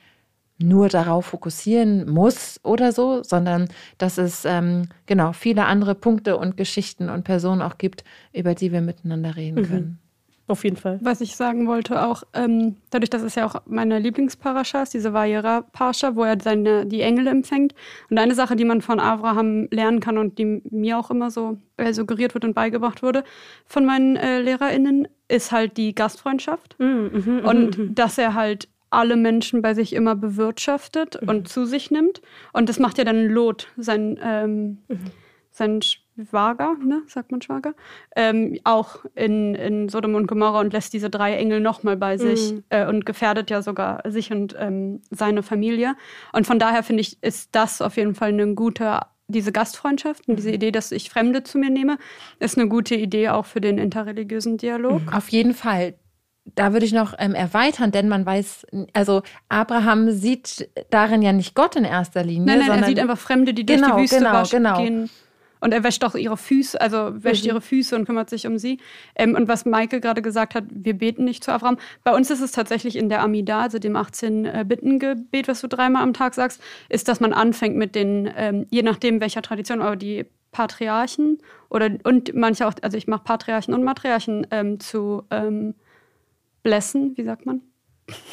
nur 0.59 0.89
darauf 0.89 1.27
fokussieren 1.27 2.09
muss 2.09 2.59
oder 2.63 2.91
so, 2.91 3.21
sondern 3.21 3.67
dass 3.97 4.17
es 4.17 4.43
ähm, 4.45 4.89
genau 5.05 5.33
viele 5.33 5.65
andere 5.65 5.93
Punkte 5.93 6.37
und 6.37 6.57
Geschichten 6.57 7.09
und 7.09 7.23
Personen 7.23 7.61
auch 7.61 7.77
gibt, 7.77 8.03
über 8.33 8.55
die 8.55 8.71
wir 8.71 8.81
miteinander 8.81 9.35
reden 9.35 9.61
mhm. 9.61 9.67
können. 9.67 9.99
Auf 10.49 10.63
jeden 10.63 10.77
Fall. 10.77 10.97
Was 11.01 11.19
ich 11.19 11.35
sagen 11.35 11.67
wollte, 11.67 12.01
auch 12.05 12.23
ähm, 12.33 12.77
dadurch, 12.89 13.09
dass 13.09 13.21
es 13.21 13.35
ja 13.35 13.45
auch 13.45 13.61
meine 13.65 13.99
Lieblingsparascha 13.99 14.83
ist, 14.83 14.93
diese 14.93 15.11
Vajera-Parascha, 15.11 16.15
wo 16.15 16.23
er 16.23 16.39
seine, 16.39 16.85
die 16.85 17.01
Engel 17.01 17.27
empfängt. 17.27 17.75
Und 18.09 18.17
eine 18.17 18.33
Sache, 18.33 18.55
die 18.55 18.63
man 18.63 18.81
von 18.81 19.01
Abraham 19.01 19.67
lernen 19.71 19.99
kann 19.99 20.17
und 20.17 20.37
die 20.37 20.61
mir 20.69 20.97
auch 20.97 21.11
immer 21.11 21.31
so 21.31 21.57
äh, 21.75 21.91
suggeriert 21.91 22.33
wird 22.33 22.45
und 22.45 22.53
beigebracht 22.53 23.03
wurde 23.03 23.25
von 23.65 23.85
meinen 23.85 24.15
äh, 24.15 24.39
LehrerInnen, 24.39 25.09
ist 25.27 25.51
halt 25.51 25.75
die 25.75 25.93
Gastfreundschaft. 25.93 26.77
Mm, 26.79 26.85
mm, 26.85 27.45
und 27.45 27.77
mm, 27.77 27.95
dass 27.95 28.17
er 28.17 28.33
halt 28.33 28.69
alle 28.89 29.17
Menschen 29.17 29.61
bei 29.61 29.73
sich 29.73 29.91
immer 29.93 30.15
bewirtschaftet 30.15 31.21
mhm. 31.21 31.29
und 31.29 31.49
zu 31.49 31.65
sich 31.65 31.91
nimmt. 31.91 32.21
Und 32.53 32.69
das 32.69 32.79
macht 32.79 32.97
ja 32.97 33.03
dann 33.03 33.27
Lot, 33.27 33.67
sein, 33.75 34.17
ähm, 34.23 34.77
mhm. 34.87 35.11
Sein 35.57 35.81
Schwager, 35.81 36.75
ne, 36.83 37.01
sagt 37.07 37.31
man 37.31 37.41
Schwager, 37.41 37.73
ähm, 38.15 38.59
auch 38.63 39.05
in, 39.15 39.55
in 39.55 39.89
Sodom 39.89 40.15
und 40.15 40.27
Gomorra 40.27 40.59
und 40.59 40.73
lässt 40.73 40.93
diese 40.93 41.09
drei 41.09 41.35
Engel 41.35 41.59
nochmal 41.59 41.97
bei 41.97 42.17
sich 42.17 42.53
mhm. 42.53 42.63
äh, 42.69 42.87
und 42.87 43.05
gefährdet 43.05 43.49
ja 43.49 43.61
sogar 43.61 44.01
sich 44.09 44.31
und 44.31 44.55
ähm, 44.57 45.01
seine 45.09 45.43
Familie. 45.43 45.95
Und 46.33 46.47
von 46.47 46.59
daher 46.59 46.83
finde 46.83 47.01
ich, 47.01 47.21
ist 47.21 47.49
das 47.53 47.81
auf 47.81 47.97
jeden 47.97 48.15
Fall 48.15 48.29
eine 48.29 48.53
gute, 48.55 49.01
diese 49.27 49.51
Gastfreundschaft 49.51 50.27
und 50.27 50.37
diese 50.37 50.49
mhm. 50.49 50.55
Idee, 50.55 50.71
dass 50.71 50.91
ich 50.91 51.09
Fremde 51.09 51.43
zu 51.43 51.57
mir 51.57 51.69
nehme, 51.69 51.97
ist 52.39 52.57
eine 52.57 52.67
gute 52.67 52.95
Idee 52.95 53.29
auch 53.29 53.45
für 53.45 53.61
den 53.61 53.77
interreligiösen 53.77 54.57
Dialog. 54.57 55.01
Mhm. 55.01 55.13
Auf 55.13 55.29
jeden 55.29 55.53
Fall 55.53 55.95
da 56.55 56.71
würde 56.71 56.85
ich 56.85 56.93
noch 56.93 57.13
ähm, 57.19 57.35
erweitern, 57.35 57.91
denn 57.91 58.07
man 58.07 58.25
weiß, 58.25 58.67
also 58.93 59.21
Abraham 59.49 60.11
sieht 60.11 60.69
darin 60.89 61.21
ja 61.21 61.33
nicht 61.33 61.55
Gott 61.55 61.75
in 61.75 61.83
erster 61.83 62.23
Linie. 62.23 62.45
Nein, 62.45 62.59
nein, 62.65 62.81
er 62.83 62.87
sieht 62.87 62.99
einfach 62.99 63.17
Fremde, 63.17 63.53
die 63.53 63.65
durch 63.65 63.81
genau, 63.81 63.97
die 63.97 64.03
Wüste 64.03 64.19
genau, 64.19 64.43
genau. 64.49 64.81
gehen. 64.81 65.09
Und 65.59 65.73
er 65.73 65.83
wäscht 65.83 66.03
auch 66.03 66.15
ihre 66.15 66.37
Füße, 66.37 66.79
also 66.79 67.11
wäscht 67.23 67.43
mhm. 67.43 67.49
ihre 67.49 67.61
Füße 67.61 67.95
und 67.95 68.05
kümmert 68.05 68.29
sich 68.29 68.47
um 68.47 68.57
sie. 68.57 68.79
Ähm, 69.15 69.35
und 69.35 69.47
was 69.47 69.65
Maike 69.65 69.99
gerade 69.99 70.21
gesagt 70.21 70.55
hat, 70.55 70.65
wir 70.69 70.93
beten 70.93 71.23
nicht 71.23 71.43
zu 71.43 71.51
Abraham. 71.51 71.77
Bei 72.03 72.15
uns 72.15 72.29
ist 72.29 72.41
es 72.41 72.51
tatsächlich 72.51 72.95
in 72.95 73.09
der 73.09 73.21
Amida, 73.21 73.61
also 73.61 73.79
dem 73.79 73.95
18-Bitten-Gebet, 73.95 75.47
was 75.47 75.61
du 75.61 75.67
dreimal 75.67 76.03
am 76.03 76.13
Tag 76.13 76.33
sagst, 76.33 76.61
ist, 76.89 77.07
dass 77.07 77.19
man 77.19 77.33
anfängt 77.33 77.75
mit 77.75 77.95
den, 77.95 78.31
ähm, 78.35 78.67
je 78.69 78.83
nachdem 78.83 79.21
welcher 79.21 79.41
Tradition, 79.41 79.81
aber 79.81 79.95
die 79.95 80.25
Patriarchen 80.51 81.39
oder 81.69 81.89
und 82.03 82.33
manche 82.33 82.65
auch, 82.67 82.73
also 82.81 82.97
ich 82.97 83.07
mache 83.07 83.23
Patriarchen 83.23 83.73
und 83.73 83.83
Matriarchen 83.83 84.47
ähm, 84.51 84.79
zu 84.79 85.23
ähm, 85.29 85.75
blessen, 86.63 87.15
wie 87.15 87.23
sagt 87.23 87.45
man? 87.45 87.61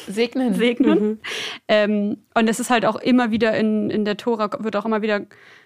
Segnen. 0.07 0.53
Segnen. 0.53 0.99
Mhm. 0.99 1.19
Ähm, 1.67 2.17
und 2.33 2.47
es 2.47 2.59
ist 2.59 2.69
halt 2.69 2.85
auch 2.85 2.95
immer 2.95 3.31
wieder 3.31 3.55
in, 3.57 3.89
in 3.89 4.05
der 4.05 4.17
Tora, 4.17 4.49
wird 4.63 4.75
auch 4.75 4.85
immer 4.85 5.01
wieder 5.01 5.25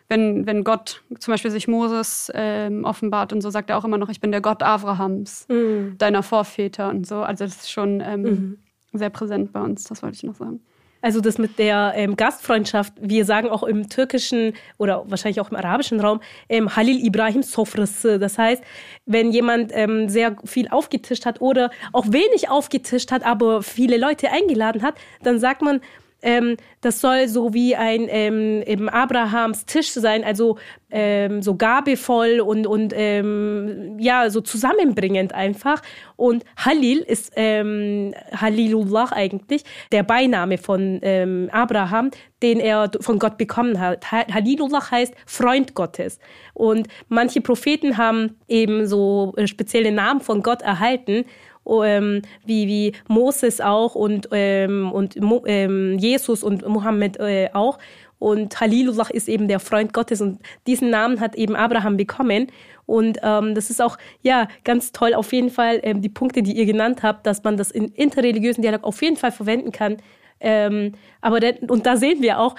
wenn, 0.10 0.48
wenn 0.48 0.64
Gott 0.64 1.04
zum 1.20 1.32
Beispiel 1.32 1.52
sich 1.52 1.68
Moses 1.68 2.32
ähm, 2.34 2.84
offenbart 2.84 3.32
und 3.32 3.42
so, 3.42 3.52
sagt 3.52 3.70
er 3.70 3.78
auch 3.78 3.86
immer 3.86 4.00
noch, 4.00 4.10
ich 4.10 4.20
bin 4.20 4.32
der 4.32 4.42
Gott 4.42 4.64
Abrahams, 4.64 5.48
mhm. 5.48 5.98
deiner 6.00 6.24
Vorväter 6.24 6.90
und 6.90 7.06
so. 7.06 7.18
Also 7.18 7.46
das 7.46 7.58
ist 7.58 7.72
schon 7.72 8.02
ähm, 8.02 8.22
mhm. 8.22 8.60
sehr 8.92 9.12
präsent 9.12 9.54
bei 9.54 9.62
uns, 9.62 9.84
das 9.84 10.02
wollte 10.02 10.16
ich 10.16 10.24
noch 10.24 10.36
sagen. 10.36 10.62
Also 11.02 11.22
das 11.22 11.38
mit 11.38 11.58
der 11.60 11.94
ähm, 11.96 12.18
Gastfreundschaft, 12.18 12.94
wir 13.00 13.24
sagen 13.24 13.50
auch 13.50 13.64
im 13.64 13.88
türkischen 13.90 14.54
oder 14.78 15.04
wahrscheinlich 15.08 15.40
auch 15.40 15.50
im 15.50 15.56
arabischen 15.56 16.00
Raum 16.00 16.20
ähm, 16.50 16.76
Halil 16.76 17.06
Ibrahim 17.06 17.42
Sofrası. 17.42 18.20
Das 18.20 18.38
heißt, 18.38 18.62
wenn 19.06 19.32
jemand 19.32 19.72
ähm, 19.74 20.10
sehr 20.10 20.36
viel 20.44 20.68
aufgetischt 20.68 21.26
hat 21.26 21.42
oder 21.42 21.72
auch 21.94 22.08
wenig 22.08 22.50
aufgetischt 22.50 23.12
hat, 23.12 23.24
aber 23.24 23.64
viele 23.64 23.98
Leute 23.98 24.32
eingeladen 24.32 24.82
hat, 24.82 24.96
dann 25.24 25.40
sagt 25.40 25.62
man, 25.62 25.80
ähm, 26.22 26.58
das 26.82 27.02
soll 27.02 27.28
so 27.28 27.54
wie 27.54 27.76
ein 27.76 28.08
ähm, 28.10 28.62
eben 28.66 28.90
Abrahams 28.90 29.66
Tisch 29.66 29.90
sein, 29.90 30.24
also 30.24 30.58
ähm, 30.92 31.42
so 31.42 31.56
gabevoll 31.56 32.40
und, 32.40 32.66
und 32.66 32.94
ähm, 32.96 33.98
ja, 34.00 34.30
so 34.30 34.42
zusammenbringend 34.42 35.34
einfach. 35.34 35.82
Und 36.16 36.44
Halil 36.58 37.00
ist 37.00 37.34
ähm, 37.36 38.14
Halilullah 38.36 39.12
eigentlich, 39.12 39.64
der 39.92 40.04
Beiname 40.04 40.58
von 40.58 41.00
ähm, 41.02 41.50
Abraham, 41.52 42.12
den 42.42 42.60
er 42.60 42.90
von 43.02 43.20
Gott 43.20 43.38
bekommen 43.38 43.80
hat. 43.80 44.12
Halilullah 44.12 44.92
heißt 44.92 45.14
Freund 45.26 45.76
Gottes. 45.76 46.20
Und 46.54 46.88
manche 47.08 47.42
Propheten 47.42 47.98
haben 47.98 48.38
eben 48.48 48.88
so 48.88 49.34
äh, 49.38 49.48
spezielle 49.48 49.92
Namen 49.92 50.22
von 50.22 50.42
Gott 50.42 50.62
erhalten 50.62 51.26
ähm, 51.66 52.22
wie, 52.46 52.68
wie 52.68 52.94
Moses 53.08 53.62
auch 53.62 53.96
und, 53.96 54.30
ähm, 54.32 54.92
und 54.92 55.16
ähm, 55.46 55.98
Jesus 56.00 56.44
und 56.44 56.68
Mohammed 56.68 57.18
äh, 57.20 57.50
auch. 57.54 57.80
Und 58.20 58.60
Halilullah 58.60 59.10
ist 59.12 59.30
eben 59.30 59.48
der 59.48 59.60
Freund 59.60 59.94
Gottes 59.94 60.20
und 60.20 60.40
diesen 60.68 60.90
Namen 60.90 61.22
hat 61.22 61.36
eben 61.36 61.56
Abraham 61.56 61.96
bekommen. 61.96 62.48
Und 62.86 63.20
ähm, 63.24 63.56
das 63.56 63.70
ist 63.70 63.82
auch 63.82 63.98
ja 64.22 64.48
ganz 64.64 64.92
toll 64.92 65.14
auf 65.14 65.32
jeden 65.32 65.50
Fall 65.50 65.80
ähm, 65.84 66.02
die 66.02 66.10
Punkte, 66.10 66.44
die 66.44 66.54
ihr 66.54 66.66
genannt 66.66 67.02
habt, 67.02 67.26
dass 67.26 67.44
man 67.44 67.56
das 67.56 67.72
in 67.72 67.86
interreligiösen 67.90 68.62
Dialog 68.62 68.84
auf 68.84 69.02
jeden 69.02 69.16
Fall 69.16 69.32
verwenden 69.32 69.72
kann. 69.72 69.98
Ähm, 70.42 70.94
aber 71.22 71.40
der, 71.40 71.62
und 71.70 71.86
da 71.86 71.98
sehen 71.98 72.22
wir 72.22 72.40
auch, 72.40 72.56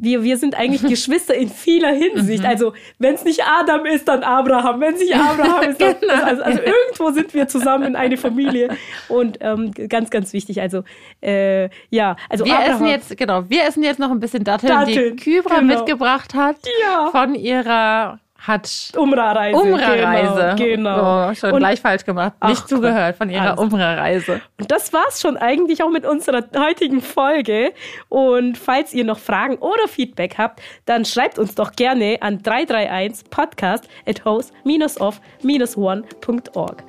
wir, 0.00 0.22
wir 0.22 0.36
sind 0.36 0.54
eigentlich 0.54 0.82
Geschwister 0.88 1.34
in 1.34 1.48
vieler 1.48 1.92
Hinsicht. 1.92 2.42
Mhm. 2.42 2.48
Also, 2.48 2.72
wenn 2.98 3.14
es 3.14 3.24
nicht 3.24 3.42
Adam 3.44 3.86
ist, 3.86 4.08
dann 4.08 4.22
Abraham. 4.22 4.80
Wenn 4.80 4.94
es 4.94 5.00
nicht 5.00 5.14
Abraham 5.14 5.70
ist, 5.70 5.80
dann. 5.80 5.96
genau. 6.00 6.14
also, 6.14 6.42
also, 6.42 6.60
irgendwo 6.60 7.10
sind 7.10 7.34
wir 7.34 7.48
zusammen 7.48 7.84
in 7.84 7.96
eine 7.96 8.16
Familie. 8.16 8.76
Und 9.08 9.38
ähm, 9.40 9.72
ganz, 9.88 10.10
ganz 10.10 10.32
wichtig. 10.32 10.60
Also, 10.60 10.82
äh, 11.22 11.68
ja. 11.90 12.16
Also 12.28 12.44
wir 12.44 12.56
Abraham, 12.56 12.72
essen 12.72 12.86
jetzt, 12.86 13.16
genau, 13.16 13.48
wir 13.48 13.64
essen 13.64 13.82
jetzt 13.82 13.98
noch 13.98 14.10
ein 14.10 14.20
bisschen 14.20 14.44
Datteln, 14.44 14.72
Datteln 14.72 15.16
die 15.16 15.22
Kybra 15.22 15.60
genau. 15.60 15.76
mitgebracht 15.76 16.34
hat. 16.34 16.56
Ja. 16.82 17.10
Von 17.10 17.34
ihrer 17.34 18.20
hat 18.38 18.92
Umra-Reise. 18.96 19.60
Umra-Reise. 19.60 20.54
Genau. 20.56 20.94
genau. 20.94 21.30
Oh, 21.30 21.34
schon 21.34 21.52
und, 21.52 21.58
gleich 21.58 21.80
falsch 21.80 22.04
gemacht. 22.04 22.32
Nicht 22.44 22.62
ach, 22.62 22.66
zugehört 22.66 23.16
von 23.16 23.28
ihrer 23.30 23.58
Umra-Reise. 23.58 24.40
Und 24.58 24.70
das 24.70 24.92
war's 24.92 25.20
schon 25.20 25.36
eigentlich 25.36 25.82
auch 25.82 25.90
mit 25.90 26.06
unserer 26.06 26.44
heutigen 26.56 27.02
Folge. 27.02 27.72
Und 28.08 28.56
falls 28.58 28.94
ihr 28.94 29.04
noch 29.04 29.18
Fragen 29.18 29.56
oder 29.56 29.88
Feedback 29.88 30.38
habt, 30.38 30.62
dann 30.84 31.04
schreibt 31.04 31.38
uns 31.38 31.54
doch 31.54 31.72
gerne 31.72 32.18
an 32.20 32.42
331 32.42 33.30
podcast 33.30 33.88
at 34.06 34.24
host-off-one.org. 34.24 36.82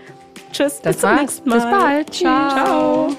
Tschüss, 0.51 0.81
das 0.81 0.95
bis 0.95 1.01
zum 1.01 1.15
nächsten 1.15 1.49
Mal. 1.49 1.55
Bis 1.55 1.65
bald. 1.65 2.13
Ciao. 2.13 2.49
Ciao. 2.49 3.09